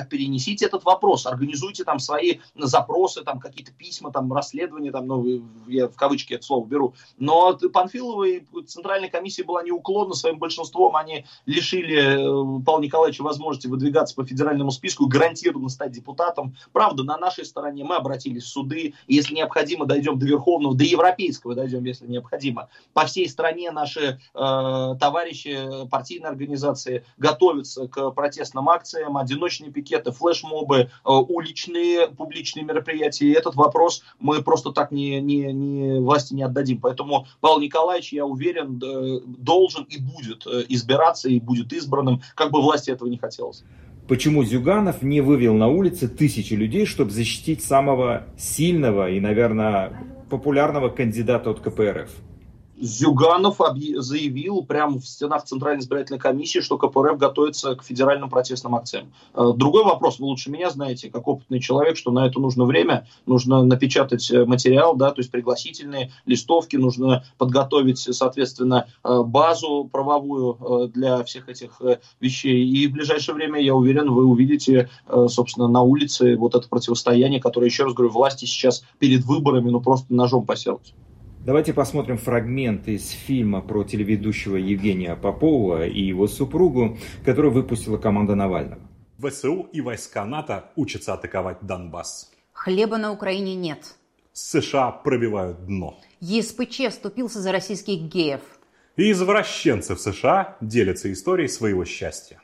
перенесите 0.09 0.65
этот 0.65 0.83
вопрос, 0.83 1.25
организуйте 1.25 1.83
там 1.83 1.99
свои 1.99 2.24
свои 2.25 2.39
запросы, 2.55 3.23
там 3.23 3.39
какие-то 3.39 3.71
письма, 3.71 4.11
там 4.11 4.31
расследования, 4.33 4.91
там, 4.91 5.07
ну, 5.07 5.43
я 5.67 5.87
в 5.87 5.95
кавычки 5.95 6.33
это 6.33 6.45
слово 6.45 6.65
беру. 6.65 6.93
Но 7.17 7.57
Панфилова 7.73 8.23
и 8.23 8.41
Центральная 8.65 9.09
комиссия 9.09 9.43
была 9.43 9.63
неуклонна 9.63 10.13
своим 10.13 10.39
большинством. 10.39 10.95
Они 10.95 11.25
лишили 11.45 12.59
э, 12.59 12.63
Павла 12.63 12.81
Николаевича 12.81 13.21
возможности 13.21 13.67
выдвигаться 13.67 14.15
по 14.15 14.25
федеральному 14.25 14.71
списку 14.71 15.07
гарантированно 15.07 15.69
стать 15.69 15.91
депутатом. 15.91 16.55
Правда, 16.71 17.03
на 17.03 17.17
нашей 17.17 17.45
стороне 17.45 17.83
мы 17.83 17.95
обратились 17.95 18.43
в 18.43 18.47
суды. 18.47 18.93
Если 19.07 19.35
необходимо, 19.35 19.85
дойдем 19.85 20.17
до 20.17 20.25
Верховного, 20.25 20.75
до 20.75 20.83
Европейского 20.83 21.55
дойдем, 21.55 21.83
если 21.83 22.07
необходимо. 22.07 22.69
По 22.93 23.05
всей 23.05 23.29
стране 23.29 23.71
наши 23.71 24.19
э, 24.33 24.95
товарищи, 24.99 25.87
партийные 25.89 26.29
организации 26.29 27.05
готовятся 27.17 27.87
к 27.87 28.11
протестным 28.11 28.69
акциям, 28.69 29.17
одиночные 29.17 29.71
пикеты, 29.71 30.11
флешмобы, 30.11 30.77
э, 30.77 30.87
уличные 31.03 32.07
публичные 32.15 32.65
мероприятия. 32.65 33.27
И 33.27 33.33
этот 33.33 33.55
вопрос 33.55 34.03
мы 34.19 34.41
просто 34.41 34.71
так 34.71 34.91
не, 34.91 35.21
не, 35.21 35.53
не 35.53 35.99
власти 35.99 36.33
не 36.33 36.43
отдадим. 36.43 36.79
Поэтому 36.79 37.27
Павел 37.41 37.59
Николаевич, 37.59 38.13
я 38.13 38.25
уверен, 38.25 38.79
должен 38.79 39.83
и 39.83 39.97
будет 39.99 40.47
э, 40.47 40.63
избираться, 40.69 41.29
и 41.29 41.39
будет 41.39 41.73
избранным, 41.73 42.21
как 42.35 42.51
бы 42.51 42.61
власти 42.61 42.91
этого 42.91 43.09
не 43.09 43.17
хотелось. 43.17 43.63
Почему 44.07 44.43
Зюганов 44.43 45.01
не 45.01 45.21
вывел 45.21 45.55
на 45.55 45.67
улицы 45.67 46.07
тысячи 46.07 46.53
людей, 46.53 46.85
чтобы 46.85 47.09
защитить 47.09 47.63
самого 47.63 48.27
сильного 48.37 49.09
и, 49.09 49.19
наверное, 49.19 49.93
популярного 50.29 50.89
кандидата 50.89 51.49
от 51.49 51.59
КПРФ? 51.59 52.11
Зюганов 52.79 53.59
заявил 53.97 54.63
прямо 54.63 54.99
в 54.99 55.07
стенах 55.07 55.45
Центральной 55.45 55.81
избирательной 55.81 56.19
комиссии, 56.19 56.59
что 56.59 56.77
КПРФ 56.77 57.17
готовится 57.17 57.75
к 57.75 57.83
федеральным 57.83 58.29
протестным 58.29 58.75
акциям. 58.75 59.13
Э, 59.33 59.51
другой 59.55 59.83
вопрос, 59.83 60.19
вы 60.19 60.25
лучше 60.25 60.51
меня 60.51 60.69
знаете, 60.69 61.09
как 61.09 61.27
опытный 61.27 61.59
человек, 61.59 61.97
что 61.97 62.11
на 62.11 62.25
это 62.25 62.39
нужно 62.39 62.65
время, 62.65 63.07
нужно 63.25 63.63
напечатать 63.63 64.29
э, 64.29 64.45
материал, 64.45 64.95
да, 64.95 65.11
то 65.11 65.19
есть 65.19 65.31
пригласительные 65.31 66.11
листовки, 66.25 66.75
нужно 66.75 67.23
подготовить, 67.37 67.99
соответственно, 67.99 68.87
э, 69.03 69.21
базу 69.21 69.89
правовую 69.91 70.91
для 70.93 71.23
всех 71.23 71.49
этих 71.49 71.81
вещей. 72.19 72.67
И 72.67 72.87
в 72.87 72.93
ближайшее 72.93 73.35
время, 73.35 73.61
я 73.61 73.73
уверен, 73.73 74.11
вы 74.11 74.25
увидите, 74.25 74.89
собственно, 75.27 75.67
на 75.67 75.81
улице 75.81 76.35
вот 76.35 76.55
это 76.55 76.67
противостояние, 76.67 77.39
которое, 77.39 77.67
еще 77.67 77.83
раз 77.83 77.93
говорю, 77.93 78.11
власти 78.11 78.45
сейчас 78.45 78.83
перед 78.99 79.23
выборами, 79.23 79.69
ну, 79.69 79.81
просто 79.81 80.13
ножом 80.13 80.45
поселось. 80.45 80.93
Давайте 81.45 81.75
посмотрим 81.75 82.17
фрагмент 82.17 82.87
из 82.87 83.11
фильма 83.11 83.61
про 83.61 83.83
телеведущего 83.83 84.55
Евгения 84.55 85.15
Попова 85.15 85.85
и 85.85 86.01
его 86.01 86.25
супругу, 86.25 86.97
который 87.23 87.51
выпустила 87.51 87.99
команда 87.99 88.33
Навального. 88.33 88.81
ВСУ 89.19 89.69
и 89.71 89.79
войска 89.79 90.25
НАТО 90.25 90.71
учатся 90.75 91.13
атаковать 91.13 91.59
Донбасс. 91.61 92.31
Хлеба 92.51 92.97
на 92.97 93.11
Украине 93.11 93.53
нет. 93.53 93.95
США 94.33 94.89
пробивают 94.89 95.67
дно. 95.67 95.99
ЕСПЧ 96.19 96.89
вступился 96.89 97.39
за 97.39 97.51
российских 97.51 98.01
геев. 98.11 98.41
И 98.95 99.11
извращенцы 99.11 99.93
в 99.93 99.99
США 99.99 100.57
делятся 100.61 101.13
историей 101.13 101.47
своего 101.47 101.85
счастья. 101.85 102.41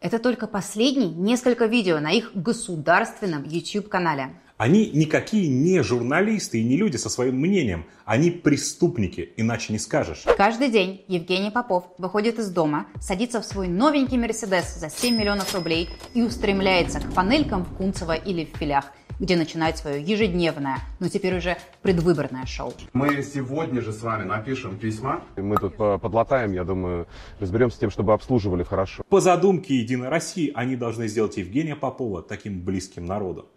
Это 0.00 0.18
только 0.18 0.48
последние 0.48 1.10
несколько 1.10 1.66
видео 1.66 2.00
на 2.00 2.10
их 2.10 2.32
государственном 2.34 3.44
YouTube-канале. 3.44 4.34
Они 4.62 4.88
никакие 4.90 5.48
не 5.48 5.82
журналисты 5.82 6.60
и 6.60 6.62
не 6.62 6.76
люди 6.76 6.96
со 6.96 7.08
своим 7.08 7.34
мнением. 7.34 7.84
Они 8.04 8.30
преступники, 8.30 9.32
иначе 9.36 9.72
не 9.72 9.80
скажешь. 9.80 10.22
Каждый 10.36 10.68
день 10.68 11.04
Евгений 11.08 11.50
Попов 11.50 11.86
выходит 11.98 12.38
из 12.38 12.48
дома, 12.48 12.86
садится 13.00 13.40
в 13.40 13.44
свой 13.44 13.66
новенький 13.66 14.18
Мерседес 14.18 14.76
за 14.78 14.88
7 14.88 15.18
миллионов 15.18 15.52
рублей 15.52 15.88
и 16.14 16.22
устремляется 16.22 17.00
к 17.00 17.12
панелькам 17.12 17.64
в 17.64 17.76
Кунцево 17.76 18.14
или 18.14 18.44
в 18.44 18.56
Филях, 18.56 18.84
где 19.18 19.34
начинает 19.34 19.78
свое 19.78 20.00
ежедневное, 20.00 20.78
но 21.00 21.08
теперь 21.08 21.36
уже 21.36 21.56
предвыборное 21.82 22.46
шоу. 22.46 22.72
Мы 22.92 23.20
сегодня 23.24 23.80
же 23.80 23.92
с 23.92 24.00
вами 24.00 24.22
напишем 24.28 24.78
письма. 24.78 25.24
Мы 25.36 25.56
тут 25.56 25.76
подлатаем, 25.76 26.52
я 26.52 26.62
думаю, 26.62 27.08
разберемся 27.40 27.78
с 27.78 27.80
тем, 27.80 27.90
чтобы 27.90 28.12
обслуживали 28.12 28.62
хорошо. 28.62 29.02
По 29.08 29.20
задумке 29.20 29.74
Единой 29.74 30.08
России 30.08 30.52
они 30.54 30.76
должны 30.76 31.08
сделать 31.08 31.36
Евгения 31.36 31.74
Попова 31.74 32.22
таким 32.22 32.60
близким 32.60 33.06
народу. 33.06 33.48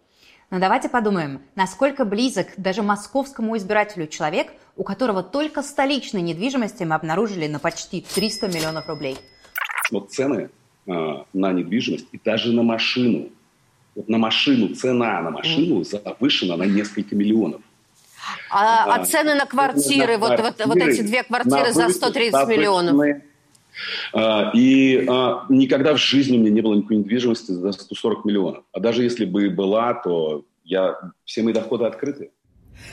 Но 0.50 0.60
давайте 0.60 0.88
подумаем, 0.88 1.40
насколько 1.56 2.04
близок 2.04 2.48
даже 2.56 2.82
московскому 2.82 3.56
избирателю 3.56 4.06
человек, 4.06 4.52
у 4.76 4.84
которого 4.84 5.22
только 5.22 5.62
столичной 5.62 6.22
недвижимости 6.22 6.84
мы 6.84 6.94
обнаружили 6.94 7.48
на 7.48 7.58
почти 7.58 8.00
300 8.14 8.48
миллионов 8.48 8.86
рублей. 8.86 9.16
Вот 9.90 10.12
цены 10.12 10.50
э, 10.86 10.92
на 11.32 11.52
недвижимость 11.52 12.06
и 12.12 12.20
даже 12.24 12.52
на 12.52 12.62
машину. 12.62 13.30
Вот 13.96 14.08
на 14.08 14.18
машину, 14.18 14.74
цена 14.74 15.20
на 15.22 15.30
машину 15.30 15.82
завышена 15.82 16.56
на 16.56 16.64
несколько 16.64 17.16
миллионов. 17.16 17.62
А, 18.50 18.84
а, 18.84 18.94
а 18.94 19.04
цены 19.04 19.34
на 19.34 19.46
квартиры, 19.46 20.12
на 20.12 20.18
вот, 20.18 20.36
квартиры, 20.36 20.68
вот, 20.68 20.80
вот 20.80 20.88
эти 20.88 21.00
две 21.00 21.24
квартиры 21.24 21.72
за 21.72 21.88
130 21.88 22.48
миллионов? 22.48 23.22
А, 24.12 24.50
и 24.54 25.06
а, 25.08 25.46
никогда 25.48 25.94
в 25.94 25.98
жизни 25.98 26.36
у 26.36 26.40
меня 26.40 26.50
не 26.50 26.60
было 26.60 26.74
никакой 26.74 26.98
недвижимости 26.98 27.52
за 27.52 27.72
140 27.72 28.24
миллионов. 28.24 28.64
А 28.72 28.80
даже 28.80 29.02
если 29.02 29.24
бы 29.24 29.50
была, 29.50 29.94
то 29.94 30.44
я, 30.64 30.96
все 31.24 31.42
мои 31.42 31.52
доходы 31.52 31.84
открыты. 31.84 32.30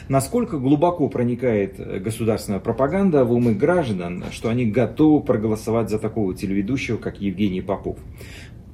Насколько 0.07 0.57
глубоко 0.57 1.09
проникает 1.09 1.77
государственная 2.01 2.59
пропаганда 2.59 3.25
в 3.25 3.33
умы 3.33 3.53
граждан, 3.53 4.25
что 4.31 4.49
они 4.49 4.65
готовы 4.65 5.21
проголосовать 5.21 5.89
за 5.89 5.99
такого 5.99 6.33
телеведущего, 6.33 6.97
как 6.97 7.19
Евгений 7.19 7.61
Попов? 7.61 7.97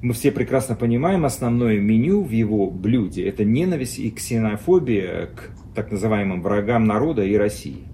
Мы 0.02 0.14
все 0.14 0.32
прекрасно 0.32 0.76
понимаем, 0.76 1.24
основное 1.24 1.78
меню 1.78 2.22
в 2.22 2.30
его 2.30 2.70
блюде– 2.70 3.24
это 3.28 3.44
ненависть 3.44 3.98
и 3.98 4.10
ксенофобия 4.10 5.26
к 5.26 5.50
так 5.74 5.90
называемым 5.90 6.42
врагам 6.42 6.86
народа 6.86 7.22
и 7.22 7.34
России 7.34 7.89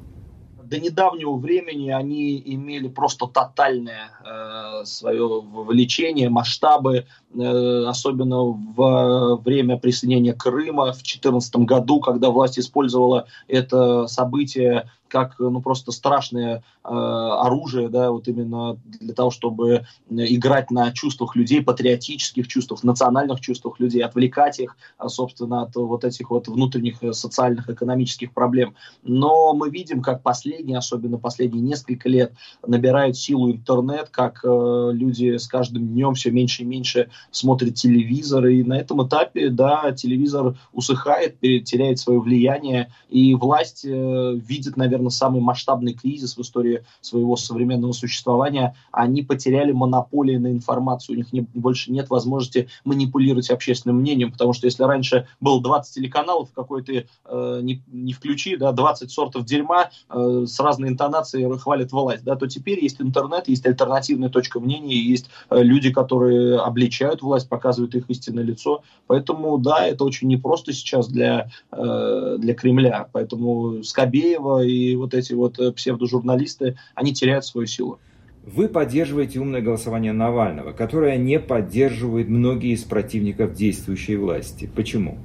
до 0.68 0.78
недавнего 0.80 1.36
времени 1.36 1.90
они 1.90 2.42
имели 2.44 2.88
просто 2.88 3.26
тотальное 3.26 4.10
э, 4.24 4.84
свое 4.84 5.40
вовлечение, 5.40 6.28
масштабы, 6.28 7.06
э, 7.34 7.84
особенно 7.86 8.42
в 8.42 9.40
время 9.44 9.78
присоединения 9.78 10.34
Крыма 10.34 10.92
в 10.92 11.02
2014 11.02 11.56
году, 11.56 12.00
когда 12.00 12.30
власть 12.30 12.58
использовала 12.58 13.26
это 13.48 14.06
событие 14.06 14.90
как 15.08 15.36
ну, 15.38 15.60
просто 15.60 15.92
страшное 15.92 16.62
э, 16.84 16.88
оружие, 16.88 17.88
да, 17.88 18.10
вот 18.10 18.28
именно 18.28 18.78
для 18.84 19.14
того, 19.14 19.30
чтобы 19.30 19.86
играть 20.10 20.70
на 20.70 20.92
чувствах 20.92 21.36
людей, 21.36 21.62
патриотических 21.62 22.48
чувствах, 22.48 22.82
национальных 22.84 23.40
чувствах 23.40 23.80
людей, 23.80 24.02
отвлекать 24.02 24.60
их, 24.60 24.76
а, 24.98 25.08
собственно, 25.08 25.62
от 25.62 25.74
вот 25.74 26.04
этих 26.04 26.30
вот 26.30 26.48
внутренних 26.48 27.02
э, 27.02 27.12
социальных, 27.12 27.68
экономических 27.68 28.32
проблем. 28.32 28.74
Но 29.02 29.54
мы 29.54 29.70
видим, 29.70 30.02
как 30.02 30.22
последние, 30.22 30.78
особенно 30.78 31.18
последние 31.18 31.62
несколько 31.62 32.08
лет, 32.08 32.32
набирают 32.66 33.16
силу 33.16 33.50
интернет, 33.50 34.08
как 34.10 34.40
э, 34.44 34.90
люди 34.92 35.36
с 35.36 35.46
каждым 35.46 35.88
днем 35.88 36.14
все 36.14 36.30
меньше 36.30 36.62
и 36.62 36.66
меньше 36.66 37.10
смотрят 37.30 37.74
телевизор, 37.74 38.46
и 38.46 38.62
на 38.62 38.78
этом 38.78 39.06
этапе, 39.06 39.50
да, 39.50 39.92
телевизор 39.92 40.56
усыхает, 40.72 41.38
теряет 41.40 41.98
свое 41.98 42.20
влияние, 42.20 42.92
и 43.08 43.34
власть 43.34 43.84
э, 43.84 44.34
видит, 44.34 44.76
наверное, 44.76 44.95
наверное, 44.96 45.10
самый 45.10 45.40
масштабный 45.40 45.92
кризис 45.92 46.36
в 46.36 46.40
истории 46.40 46.84
своего 47.00 47.36
современного 47.36 47.92
существования, 47.92 48.74
они 48.92 49.22
потеряли 49.22 49.72
монополию 49.72 50.40
на 50.40 50.48
информацию, 50.48 51.14
у 51.14 51.18
них 51.18 51.32
не, 51.32 51.42
больше 51.54 51.92
нет 51.92 52.10
возможности 52.10 52.68
манипулировать 52.84 53.50
общественным 53.50 53.98
мнением, 53.98 54.32
потому 54.32 54.52
что 54.52 54.66
если 54.66 54.82
раньше 54.84 55.26
было 55.40 55.62
20 55.62 55.94
телеканалов, 55.94 56.50
какой 56.54 56.82
ты 56.82 57.08
э, 57.24 57.60
не, 57.62 57.82
не 57.86 58.12
включи, 58.12 58.56
да, 58.56 58.72
20 58.72 59.10
сортов 59.10 59.44
дерьма 59.44 59.90
э, 60.08 60.44
с 60.46 60.58
разной 60.60 60.88
интонацией 60.88 61.46
хвалят 61.58 61.92
власть, 61.92 62.24
да, 62.24 62.36
то 62.36 62.46
теперь 62.46 62.82
есть 62.82 63.00
интернет, 63.00 63.48
есть 63.48 63.66
альтернативная 63.66 64.30
точка 64.30 64.60
мнения, 64.60 64.96
есть 64.96 65.28
э, 65.50 65.62
люди, 65.62 65.92
которые 65.92 66.58
обличают 66.58 67.22
власть, 67.22 67.48
показывают 67.48 67.94
их 67.94 68.08
истинное 68.08 68.44
лицо, 68.44 68.82
поэтому, 69.06 69.58
да, 69.58 69.86
это 69.86 70.04
очень 70.04 70.28
непросто 70.28 70.72
сейчас 70.72 71.08
для, 71.08 71.50
э, 71.72 72.36
для 72.38 72.54
Кремля, 72.54 73.08
поэтому 73.12 73.82
Скобеева 73.82 74.64
и 74.64 74.85
вот 74.94 75.14
эти 75.14 75.32
вот 75.32 75.58
э, 75.58 75.72
псевдожурналисты, 75.72 76.76
они 76.94 77.12
теряют 77.12 77.44
свою 77.44 77.66
силу. 77.66 77.98
Вы 78.44 78.68
поддерживаете 78.68 79.40
умное 79.40 79.60
голосование 79.60 80.12
Навального, 80.12 80.72
которое 80.72 81.16
не 81.16 81.40
поддерживают 81.40 82.28
многие 82.28 82.74
из 82.74 82.84
противников 82.84 83.54
действующей 83.54 84.14
власти. 84.14 84.70
Почему? 84.72 85.18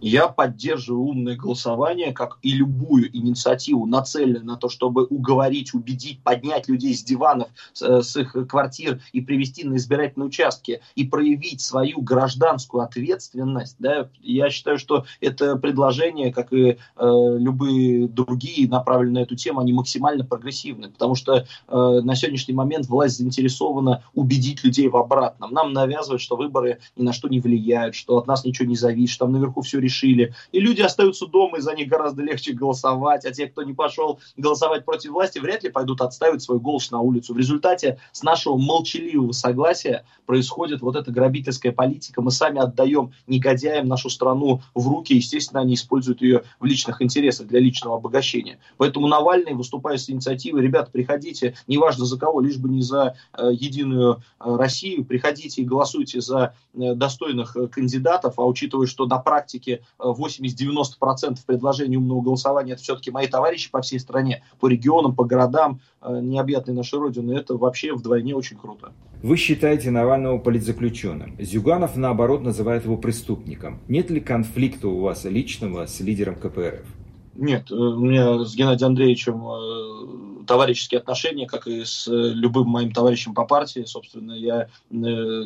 Я 0.00 0.28
поддерживаю 0.28 1.02
умное 1.02 1.36
голосование, 1.36 2.12
как 2.12 2.38
и 2.42 2.52
любую 2.52 3.14
инициативу, 3.16 3.86
нацеленную 3.86 4.44
на 4.44 4.56
то, 4.56 4.68
чтобы 4.68 5.04
уговорить, 5.04 5.74
убедить, 5.74 6.22
поднять 6.22 6.68
людей 6.68 6.94
с 6.94 7.02
диванов, 7.02 7.48
с, 7.72 7.82
э, 7.82 8.02
с 8.02 8.16
их 8.16 8.36
квартир 8.48 9.00
и 9.12 9.20
привести 9.20 9.64
на 9.64 9.76
избирательные 9.76 10.28
участки 10.28 10.80
и 10.94 11.04
проявить 11.04 11.60
свою 11.60 12.00
гражданскую 12.00 12.82
ответственность. 12.82 13.76
Да? 13.78 14.08
Я 14.20 14.50
считаю, 14.50 14.78
что 14.78 15.04
это 15.20 15.56
предложение, 15.56 16.32
как 16.32 16.52
и 16.52 16.78
э, 16.96 17.36
любые 17.38 18.08
другие, 18.08 18.68
направленные 18.68 19.08
на 19.08 19.18
эту 19.24 19.36
тему, 19.36 19.60
они 19.60 19.72
максимально 19.72 20.24
прогрессивны, 20.24 20.90
потому 20.90 21.14
что 21.14 21.36
э, 21.36 21.44
на 21.68 22.14
сегодняшний 22.14 22.54
момент 22.54 22.86
власть 22.86 23.18
заинтересована 23.18 24.04
убедить 24.14 24.62
людей 24.62 24.88
в 24.88 24.96
обратном. 24.96 25.52
Нам 25.52 25.72
навязывают, 25.72 26.20
что 26.20 26.36
выборы 26.36 26.78
ни 26.96 27.02
на 27.02 27.12
что 27.12 27.28
не 27.28 27.40
влияют, 27.40 27.94
что 27.94 28.18
от 28.18 28.26
нас 28.26 28.44
ничего 28.44 28.68
не 28.68 28.76
зависит, 28.76 29.14
что 29.14 29.24
там 29.24 29.32
наверху 29.32 29.62
все 29.62 29.80
решили. 29.88 30.34
И 30.52 30.60
люди 30.60 30.82
остаются 30.82 31.26
дома, 31.26 31.58
и 31.58 31.60
за 31.60 31.74
них 31.74 31.88
гораздо 31.88 32.22
легче 32.22 32.52
голосовать. 32.52 33.24
А 33.24 33.32
те, 33.32 33.46
кто 33.46 33.62
не 33.62 33.72
пошел 33.72 34.20
голосовать 34.36 34.84
против 34.84 35.10
власти, 35.10 35.38
вряд 35.38 35.64
ли 35.64 35.70
пойдут 35.70 36.02
отставить 36.02 36.42
свой 36.42 36.58
голос 36.58 36.90
на 36.90 37.00
улицу. 37.00 37.34
В 37.34 37.38
результате 37.38 37.98
с 38.12 38.22
нашего 38.22 38.56
молчаливого 38.56 39.32
согласия 39.32 40.04
происходит 40.26 40.82
вот 40.82 40.94
эта 40.94 41.10
грабительская 41.10 41.72
политика. 41.72 42.20
Мы 42.20 42.30
сами 42.30 42.60
отдаем 42.60 43.12
негодяям 43.26 43.88
нашу 43.88 44.10
страну 44.10 44.60
в 44.74 44.86
руки. 44.86 45.14
Естественно, 45.14 45.60
они 45.60 45.74
используют 45.74 46.20
ее 46.20 46.42
в 46.60 46.66
личных 46.66 47.00
интересах 47.00 47.46
для 47.46 47.60
личного 47.60 47.96
обогащения. 47.96 48.58
Поэтому 48.76 49.08
Навальный, 49.08 49.54
выступая 49.54 49.96
с 49.96 50.10
инициативой, 50.10 50.62
ребята, 50.62 50.90
приходите, 50.90 51.54
неважно 51.66 52.04
за 52.04 52.18
кого, 52.18 52.40
лишь 52.40 52.58
бы 52.58 52.68
не 52.68 52.82
за 52.82 53.16
э, 53.36 53.50
единую 53.52 54.22
э, 54.38 54.56
Россию, 54.56 55.04
приходите 55.04 55.62
и 55.62 55.64
голосуйте 55.64 56.20
за 56.20 56.54
э, 56.74 56.94
достойных 56.94 57.56
э, 57.56 57.68
кандидатов, 57.68 58.34
а 58.38 58.44
учитывая, 58.44 58.86
что 58.86 59.06
на 59.06 59.18
практике 59.18 59.77
и 59.78 60.02
80-90% 60.02 61.38
предложений 61.46 61.96
умного 61.98 62.20
голосования 62.20 62.72
это 62.72 62.82
все-таки 62.82 63.10
мои 63.10 63.26
товарищи 63.26 63.70
по 63.70 63.80
всей 63.80 64.00
стране, 64.00 64.42
по 64.60 64.68
регионам, 64.68 65.14
по 65.14 65.24
городам, 65.24 65.80
необъятной 66.06 66.74
нашей 66.74 66.98
Родины, 66.98 67.32
это 67.32 67.56
вообще 67.56 67.94
вдвойне 67.94 68.34
очень 68.34 68.56
круто. 68.56 68.92
Вы 69.22 69.36
считаете 69.36 69.90
Навального 69.90 70.38
политзаключенным. 70.38 71.36
Зюганов, 71.40 71.96
наоборот, 71.96 72.42
называет 72.42 72.84
его 72.84 72.96
преступником. 72.96 73.80
Нет 73.88 74.10
ли 74.10 74.20
конфликта 74.20 74.88
у 74.88 75.00
вас 75.00 75.24
личного 75.24 75.86
с 75.86 76.00
лидером 76.00 76.36
КПРФ? 76.36 76.86
Нет, 77.34 77.70
у 77.70 77.98
меня 78.00 78.44
с 78.44 78.54
Геннадием 78.54 78.90
Андреевичем 78.90 80.27
товарищеские 80.48 80.98
отношения, 80.98 81.46
как 81.46 81.68
и 81.68 81.84
с 81.84 82.08
любым 82.08 82.68
моим 82.68 82.90
товарищем 82.90 83.34
по 83.34 83.44
партии. 83.44 83.84
Собственно, 83.84 84.32
я, 84.32 84.68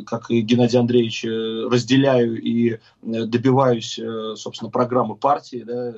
как 0.07 0.31
и 0.31 0.41
Геннадий 0.41 0.79
Андреевич, 0.79 1.25
разделяю 1.25 2.41
и 2.41 2.79
добиваюсь, 3.03 4.01
собственно, 4.37 4.71
программы 4.71 5.17
партии, 5.17 5.65
да, 5.67 5.93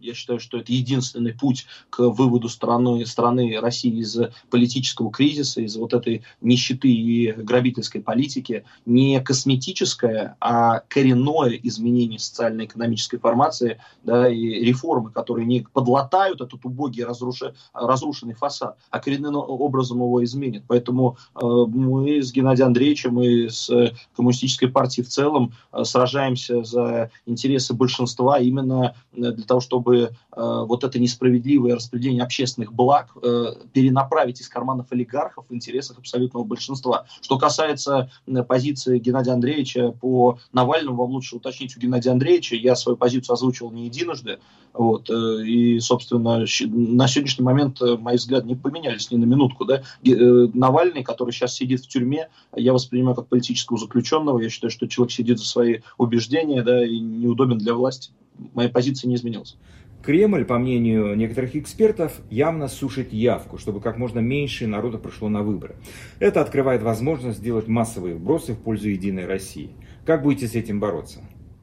я 0.00 0.14
считаю, 0.14 0.40
что 0.40 0.58
это 0.58 0.72
единственный 0.72 1.32
путь 1.32 1.66
к 1.90 2.00
выводу 2.00 2.48
страны, 2.48 3.04
страны 3.06 3.58
России 3.60 4.00
из 4.00 4.18
политического 4.50 5.10
кризиса, 5.10 5.60
из 5.60 5.76
вот 5.76 5.92
этой 5.92 6.22
нищеты 6.40 6.88
и 6.88 7.32
грабительской 7.32 8.00
политики. 8.00 8.64
Не 8.86 9.20
косметическое, 9.20 10.36
а 10.40 10.80
коренное 10.88 11.58
изменение 11.62 12.18
социально-экономической 12.18 13.18
формации 13.18 13.80
да, 14.02 14.28
и 14.28 14.64
реформы, 14.64 15.10
которые 15.10 15.46
не 15.46 15.66
подлатают 15.72 16.40
этот 16.40 16.64
убогий 16.64 17.04
разруша, 17.04 17.54
разрушенный 17.72 18.34
фасад, 18.34 18.76
а 18.90 19.00
коренным 19.00 19.36
образом 19.36 19.98
его 19.98 20.24
изменят. 20.24 20.64
Поэтому 20.66 21.16
э, 21.34 21.44
мы 21.44 22.22
с 22.22 22.32
Геннадием 22.32 22.68
Андреевичем 22.68 23.20
и 23.20 23.48
с 23.48 23.70
коммунистической 24.16 24.68
партией 24.68 25.04
в 25.04 25.08
целом 25.08 25.52
э, 25.72 25.84
сражаемся 25.84 26.62
за 26.64 27.10
интересы 27.26 27.74
большинства 27.74 28.38
именно 28.38 28.94
для 29.12 29.32
того, 29.32 29.60
чтобы 29.60 29.89
чтобы 29.90 30.00
э, 30.00 30.10
вот 30.36 30.84
это 30.84 30.98
несправедливое 30.98 31.74
распределение 31.74 32.22
общественных 32.22 32.72
благ 32.72 33.08
э, 33.22 33.54
перенаправить 33.72 34.40
из 34.40 34.48
карманов 34.48 34.86
олигархов 34.90 35.46
в 35.48 35.54
интересах 35.54 35.98
абсолютного 35.98 36.44
большинства. 36.44 37.06
Что 37.20 37.38
касается 37.38 38.10
позиции 38.48 38.98
Геннадия 38.98 39.32
Андреевича 39.32 39.92
по 39.92 40.38
Навальному, 40.52 40.96
вам 40.96 41.10
лучше 41.10 41.36
уточнить 41.36 41.76
у 41.76 41.80
Геннадия 41.80 42.10
Андреевича. 42.10 42.56
Я 42.56 42.76
свою 42.76 42.96
позицию 42.96 43.34
озвучивал 43.34 43.72
не 43.72 43.86
единожды. 43.86 44.38
Вот, 44.72 45.10
э, 45.10 45.44
и, 45.44 45.80
собственно, 45.80 46.38
на 46.38 47.08
сегодняшний 47.08 47.44
момент 47.44 47.80
мои 47.80 48.16
взгляды 48.16 48.46
не 48.46 48.54
поменялись 48.54 49.10
ни 49.10 49.16
на 49.16 49.24
минутку. 49.24 49.64
Да? 49.64 49.82
Навальный, 50.04 51.02
который 51.02 51.32
сейчас 51.32 51.54
сидит 51.54 51.80
в 51.80 51.88
тюрьме, 51.88 52.28
я 52.54 52.72
воспринимаю 52.72 53.16
как 53.16 53.26
политического 53.26 53.78
заключенного. 53.78 54.40
Я 54.40 54.48
считаю, 54.48 54.70
что 54.70 54.86
человек 54.86 55.12
сидит 55.12 55.38
за 55.38 55.46
свои 55.46 55.80
убеждения 55.98 56.62
да, 56.62 56.84
и 56.84 56.98
неудобен 57.00 57.58
для 57.58 57.74
власти. 57.74 58.12
Моя 58.54 58.68
позиция 58.68 59.08
не 59.08 59.16
изменилась. 59.16 59.56
Кремль, 60.02 60.46
по 60.46 60.58
мнению 60.58 61.14
некоторых 61.14 61.56
экспертов, 61.56 62.12
явно 62.30 62.68
сушит 62.68 63.12
явку, 63.12 63.58
чтобы 63.58 63.80
как 63.80 63.98
можно 63.98 64.20
меньше 64.20 64.66
народа 64.66 64.96
прошло 64.96 65.28
на 65.28 65.42
выборы. 65.42 65.76
Это 66.18 66.40
открывает 66.40 66.82
возможность 66.82 67.38
сделать 67.38 67.68
массовые 67.68 68.14
вбросы 68.14 68.54
в 68.54 68.58
пользу 68.58 68.88
Единой 68.88 69.26
России. 69.26 69.70
Как 70.06 70.22
будете 70.22 70.48
с 70.48 70.54
этим 70.54 70.80
бороться? 70.80 71.20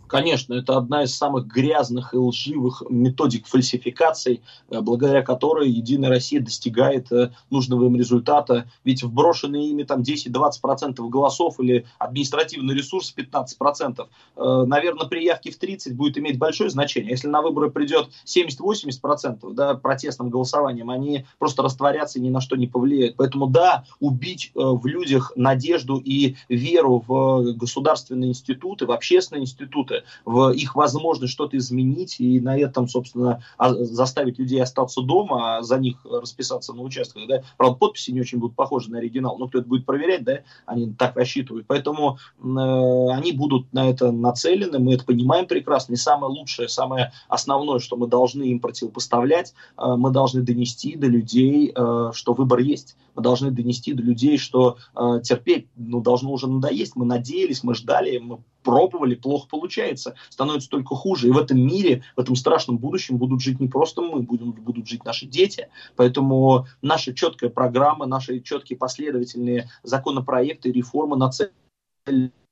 Конечно, 0.08 0.54
это 0.54 0.78
одна 0.78 1.04
из 1.04 1.16
самых 1.16 1.48
грязных 1.48 2.14
и 2.14 2.18
лживых 2.18 2.84
методик 2.90 3.46
фальсификаций, 3.46 4.42
э, 4.70 4.80
благодаря 4.82 5.22
которой 5.22 5.70
Единая 5.70 6.10
Россия 6.10 6.42
достигает 6.42 7.12
э, 7.12 7.32
нужного 7.50 7.86
им 7.86 7.96
результата. 7.96 8.70
Ведь 8.84 9.04
вброшенные 9.04 9.70
ими 9.70 9.84
там 9.84 10.02
10-20% 10.02 11.08
голосов 11.10 11.60
или 11.60 11.86
административный 12.00 12.74
ресурс 12.74 13.14
15%, 13.16 14.08
э, 14.38 14.64
наверное, 14.66 15.08
при 15.08 15.26
явке 15.26 15.52
в 15.52 15.58
30 15.58 15.96
будет 15.96 16.18
иметь 16.18 16.38
большое 16.38 16.70
значение. 16.70 17.12
Если 17.12 17.28
на 17.28 17.42
выборы 17.42 17.70
придет 17.70 18.10
70-80% 18.26 19.54
да, 19.54 19.76
протестным 19.76 20.30
голосованием, 20.30 20.90
они 20.90 21.26
просто 21.38 21.64
растворятся 21.64 22.20
и 22.20 22.22
ни 22.22 22.30
на 22.30 22.40
что 22.40 22.56
не 22.56 22.68
повлияют. 22.68 23.16
Поэтому 23.18 23.48
да, 23.48 23.84
убить 24.00 24.52
в 24.54 24.86
людях 24.86 25.34
надежду 25.36 25.98
и 25.98 26.36
веру 26.48 27.04
в 27.06 27.54
государственные 27.54 28.30
институты, 28.30 28.86
в 28.86 28.92
общественные 28.92 29.44
институты, 29.44 29.97
в 30.26 30.50
их 30.52 30.76
возможность 30.76 31.34
что-то 31.34 31.58
изменить 31.58 32.20
и 32.20 32.40
на 32.40 32.58
этом, 32.58 32.88
собственно, 32.88 33.42
а, 33.58 33.74
заставить 33.74 34.40
людей 34.40 34.62
остаться 34.62 35.02
дома, 35.02 35.58
а 35.58 35.62
за 35.64 35.78
них 35.78 35.98
расписаться 36.06 36.74
на 36.74 36.82
участках. 36.82 37.28
Да? 37.28 37.44
Правда, 37.58 37.78
подписи 37.78 38.12
не 38.12 38.22
очень 38.22 38.40
будут 38.40 38.56
похожи 38.56 38.90
на 38.92 39.00
оригинал, 39.00 39.38
но 39.38 39.48
кто 39.48 39.60
это 39.60 39.68
будет 39.68 39.86
проверять, 39.86 40.24
да, 40.24 40.40
они 40.66 40.94
так 40.94 41.16
рассчитывают. 41.16 41.68
Поэтому 41.68 42.18
э, 42.40 42.44
они 42.44 43.32
будут 43.32 43.72
на 43.74 43.90
это 43.90 44.12
нацелены, 44.12 44.80
мы 44.80 44.94
это 44.96 45.06
понимаем 45.06 45.48
прекрасно. 45.48 45.94
И 45.94 45.98
самое 45.98 46.32
лучшее, 46.32 46.70
самое 46.70 47.12
основное, 47.28 47.80
что 47.80 47.96
мы 47.96 48.08
должны 48.08 48.44
им 48.44 48.60
противопоставлять, 48.60 49.54
э, 49.78 49.96
мы 49.96 50.12
должны 50.12 50.42
донести 50.42 50.96
до 50.96 51.08
людей, 51.08 51.72
э, 51.76 52.12
что 52.14 52.34
выбор 52.34 52.60
есть. 52.60 52.96
Мы 53.16 53.24
должны 53.24 53.52
донести 53.52 53.94
до 53.94 54.04
людей, 54.04 54.38
что 54.38 54.78
э, 54.96 55.22
терпеть 55.24 55.68
ну, 55.76 56.02
должно 56.02 56.32
уже 56.32 56.48
надоесть. 56.48 56.96
Мы 56.96 57.06
надеялись, 57.06 57.64
мы 57.64 57.74
ждали, 57.74 58.18
мы 58.18 58.40
пробовали, 58.68 59.16
плохо 59.16 59.48
получается, 59.50 60.16
становится 60.28 60.70
только 60.70 60.94
хуже. 60.94 61.30
И 61.30 61.32
в 61.32 61.38
этом 61.38 61.58
мире, 61.58 62.04
в 62.18 62.20
этом 62.20 62.36
страшном 62.36 62.78
будущем 62.78 63.18
будут 63.18 63.42
жить 63.42 63.62
не 63.62 63.70
просто 63.70 64.02
мы, 64.02 64.24
будем, 64.24 64.52
будут 64.52 64.90
жить 64.90 65.06
наши 65.06 65.26
дети. 65.26 65.70
Поэтому 65.96 66.66
наша 66.82 67.14
четкая 67.14 67.50
программа, 67.50 68.08
наши 68.08 68.42
четкие 68.42 68.78
последовательные 68.78 69.70
законопроекты, 69.84 70.70
реформы 70.74 71.16
нацелены 71.16 71.54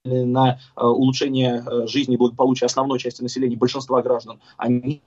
на 0.05 0.53
э, 0.78 0.86
улучшение 0.86 1.66
э, 1.66 1.88
жизни 1.88 2.13
и 2.13 2.18
благополучия 2.18 2.68
основной 2.68 2.97
части 2.97 3.22
населения, 3.22 3.57
большинства 3.57 4.01
граждан, 4.01 4.39
они 4.55 5.01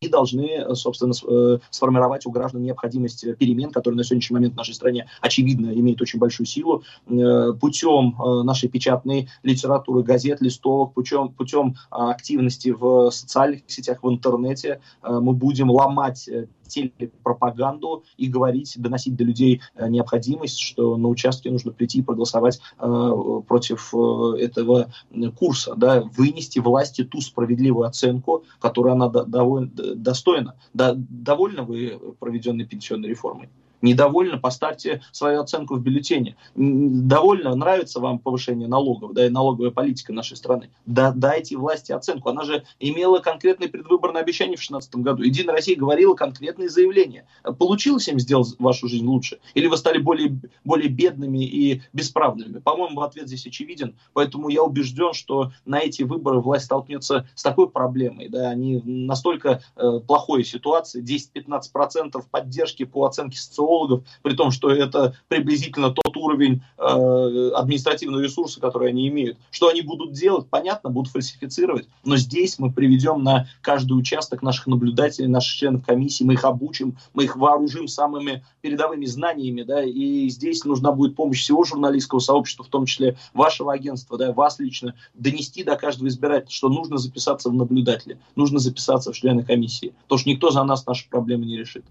и 0.00 0.08
должны, 0.08 0.46
э, 0.46 0.74
собственно, 0.74 1.12
э, 1.12 1.58
сформировать 1.70 2.26
у 2.26 2.30
граждан 2.30 2.62
необходимость 2.62 3.24
перемен, 3.38 3.70
которые 3.70 3.96
на 3.96 4.04
сегодняшний 4.04 4.34
момент 4.34 4.54
в 4.54 4.56
нашей 4.56 4.74
стране, 4.74 5.08
очевидно, 5.22 5.72
имеют 5.72 6.02
очень 6.02 6.18
большую 6.18 6.46
силу, 6.46 6.82
э, 7.06 7.52
путем 7.58 8.14
нашей 8.44 8.68
печатной 8.68 9.28
литературы, 9.42 10.02
газет, 10.02 10.40
листовок, 10.40 10.92
путем, 10.94 11.30
путем 11.30 11.76
активности 11.90 12.70
в 12.70 13.10
социальных 13.10 13.62
сетях, 13.66 14.02
в 14.02 14.08
интернете 14.08 14.80
мы 15.02 15.32
будем 15.32 15.70
ломать 15.70 16.28
телепропаганду 16.68 18.04
и 18.16 18.28
говорить, 18.28 18.74
доносить 18.76 19.16
до 19.16 19.24
людей 19.24 19.60
э, 19.74 19.88
необходимость, 19.88 20.58
что 20.58 20.96
на 20.96 21.08
участке 21.08 21.50
нужно 21.50 21.72
прийти 21.72 21.98
и 21.98 22.02
проголосовать 22.02 22.60
э, 22.78 23.40
против 23.46 23.94
э, 23.94 24.38
этого 24.38 24.92
курса, 25.38 25.74
да, 25.76 26.02
вынести 26.16 26.58
власти 26.58 27.04
ту 27.04 27.20
справедливую 27.20 27.86
оценку, 27.86 28.44
которую 28.60 28.92
она 28.92 29.08
довольно 29.08 29.70
достойна. 29.70 30.54
Да, 30.74 30.94
довольны 30.96 31.62
вы 31.62 31.98
проведенной 32.18 32.64
пенсионной 32.64 33.08
реформой? 33.08 33.48
Недовольны, 33.82 34.38
поставьте 34.38 35.02
свою 35.12 35.40
оценку 35.40 35.74
в 35.74 35.82
бюллетене. 35.82 36.36
Довольно, 36.54 37.54
нравится 37.54 38.00
вам 38.00 38.18
повышение 38.18 38.68
налогов, 38.68 39.12
да, 39.12 39.26
и 39.26 39.28
налоговая 39.28 39.70
политика 39.70 40.12
нашей 40.12 40.36
страны. 40.36 40.70
Да, 40.86 41.12
дайте 41.12 41.56
власти 41.56 41.92
оценку. 41.92 42.30
Она 42.30 42.44
же 42.44 42.64
имела 42.80 43.18
конкретные 43.18 43.68
предвыборные 43.68 44.22
обещания 44.22 44.56
в 44.56 44.64
2016 44.64 44.96
году. 44.96 45.22
Единая 45.22 45.56
Россия 45.56 45.76
говорила 45.76 46.14
конкретные 46.14 46.68
заявления. 46.68 47.26
Получилось 47.58 48.08
им 48.08 48.18
сделать 48.18 48.54
вашу 48.58 48.88
жизнь 48.88 49.06
лучше? 49.06 49.38
Или 49.54 49.66
вы 49.66 49.76
стали 49.76 49.98
более, 49.98 50.38
более 50.64 50.88
бедными 50.88 51.44
и 51.44 51.82
бесправными? 51.92 52.58
По-моему, 52.60 53.02
ответ 53.02 53.28
здесь 53.28 53.46
очевиден. 53.46 53.96
Поэтому 54.14 54.48
я 54.48 54.62
убежден, 54.62 55.12
что 55.12 55.52
на 55.64 55.80
эти 55.80 56.02
выборы 56.02 56.40
власть 56.40 56.64
столкнется 56.64 57.28
с 57.34 57.42
такой 57.42 57.68
проблемой. 57.68 58.28
Да, 58.28 58.48
они 58.48 58.80
настолько 58.84 59.62
э, 59.76 60.00
плохой 60.06 60.44
ситуации, 60.44 61.02
10-15% 61.02 62.24
поддержки 62.30 62.84
по 62.84 63.04
оценке 63.04 63.38
социологов 63.38 63.65
психологов, 63.66 64.04
при 64.22 64.34
том, 64.34 64.50
что 64.50 64.70
это 64.70 65.14
приблизительно 65.28 65.90
тот 65.90 66.16
уровень 66.16 66.62
э, 66.78 67.50
административного 67.54 68.20
ресурса, 68.20 68.60
который 68.60 68.90
они 68.90 69.08
имеют. 69.08 69.38
Что 69.50 69.68
они 69.68 69.82
будут 69.82 70.12
делать, 70.12 70.46
понятно, 70.48 70.90
будут 70.90 71.12
фальсифицировать, 71.12 71.88
но 72.04 72.16
здесь 72.16 72.58
мы 72.58 72.72
приведем 72.72 73.22
на 73.22 73.48
каждый 73.60 73.92
участок 73.92 74.42
наших 74.42 74.66
наблюдателей, 74.66 75.28
наших 75.28 75.56
членов 75.56 75.84
комиссии, 75.84 76.24
мы 76.24 76.34
их 76.34 76.44
обучим, 76.44 76.96
мы 77.12 77.24
их 77.24 77.36
вооружим 77.36 77.88
самыми 77.88 78.44
передовыми 78.60 79.06
знаниями, 79.06 79.62
да, 79.62 79.82
и 79.82 80.28
здесь 80.28 80.64
нужна 80.64 80.92
будет 80.92 81.16
помощь 81.16 81.40
всего 81.40 81.64
журналистского 81.64 82.20
сообщества, 82.20 82.64
в 82.64 82.68
том 82.68 82.86
числе 82.86 83.16
вашего 83.34 83.72
агентства, 83.72 84.16
да, 84.16 84.32
вас 84.32 84.58
лично, 84.58 84.94
донести 85.14 85.64
до 85.64 85.76
каждого 85.76 86.08
избирателя, 86.08 86.50
что 86.50 86.68
нужно 86.68 86.98
записаться 86.98 87.50
в 87.50 87.54
наблюдатели, 87.54 88.18
нужно 88.36 88.58
записаться 88.58 89.12
в 89.12 89.16
члены 89.16 89.44
комиссии, 89.44 89.94
потому 90.04 90.18
что 90.18 90.30
никто 90.30 90.50
за 90.50 90.62
нас 90.64 90.86
наши 90.86 91.08
проблемы 91.08 91.46
не 91.46 91.56
решит. 91.56 91.84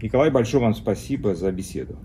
Николай, 0.00 0.30
большое 0.30 0.62
вам 0.62 0.74
спасибо 0.74 1.34
за 1.34 1.50
беседу. 1.50 1.96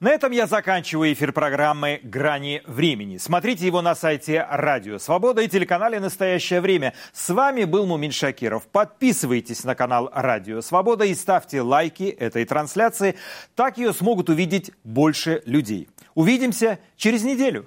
На 0.00 0.10
этом 0.10 0.32
я 0.32 0.48
заканчиваю 0.48 1.12
эфир 1.12 1.32
программы 1.32 2.00
«Грани 2.02 2.60
времени». 2.66 3.18
Смотрите 3.18 3.64
его 3.66 3.82
на 3.82 3.94
сайте 3.94 4.44
Радио 4.50 4.98
Свобода 4.98 5.42
и 5.42 5.48
телеканале 5.48 6.00
«Настоящее 6.00 6.60
время». 6.60 6.92
С 7.12 7.32
вами 7.32 7.62
был 7.62 7.86
Мумин 7.86 8.10
Шакиров. 8.10 8.66
Подписывайтесь 8.66 9.62
на 9.62 9.76
канал 9.76 10.10
Радио 10.12 10.60
Свобода 10.60 11.04
и 11.04 11.14
ставьте 11.14 11.60
лайки 11.60 12.02
этой 12.02 12.44
трансляции. 12.44 13.14
Так 13.54 13.78
ее 13.78 13.92
смогут 13.92 14.28
увидеть 14.28 14.72
больше 14.82 15.40
людей. 15.46 15.88
Увидимся 16.16 16.80
через 16.96 17.22
неделю. 17.22 17.66